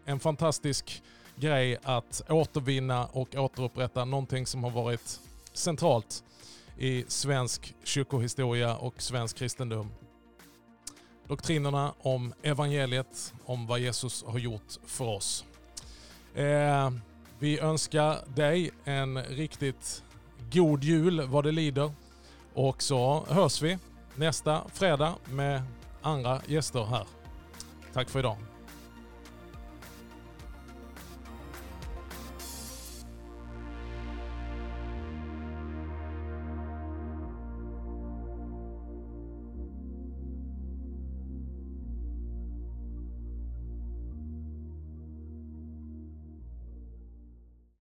en 0.05 0.19
fantastisk 0.19 1.03
grej 1.35 1.77
att 1.83 2.21
återvinna 2.29 3.05
och 3.05 3.35
återupprätta 3.35 4.05
någonting 4.05 4.45
som 4.45 4.63
har 4.63 4.71
varit 4.71 5.19
centralt 5.53 6.23
i 6.79 7.05
svensk 7.07 7.75
kyrkohistoria 7.83 8.75
och 8.75 9.01
svensk 9.01 9.37
kristendom. 9.37 9.91
Doktrinerna 11.27 11.93
om 12.01 12.33
evangeliet, 12.43 13.33
om 13.45 13.67
vad 13.67 13.79
Jesus 13.79 14.23
har 14.27 14.39
gjort 14.39 14.77
för 14.85 15.05
oss. 15.05 15.45
Eh, 16.35 16.91
vi 17.39 17.59
önskar 17.59 18.17
dig 18.35 18.71
en 18.83 19.23
riktigt 19.23 20.03
god 20.51 20.83
jul 20.83 21.21
vad 21.27 21.43
det 21.43 21.51
lider. 21.51 21.91
Och 22.53 22.81
så 22.81 23.25
hörs 23.29 23.61
vi 23.61 23.77
nästa 24.15 24.63
fredag 24.73 25.15
med 25.25 25.61
andra 26.01 26.41
gäster 26.47 26.85
här. 26.85 27.07
Tack 27.93 28.09
för 28.09 28.19
idag. 28.19 28.48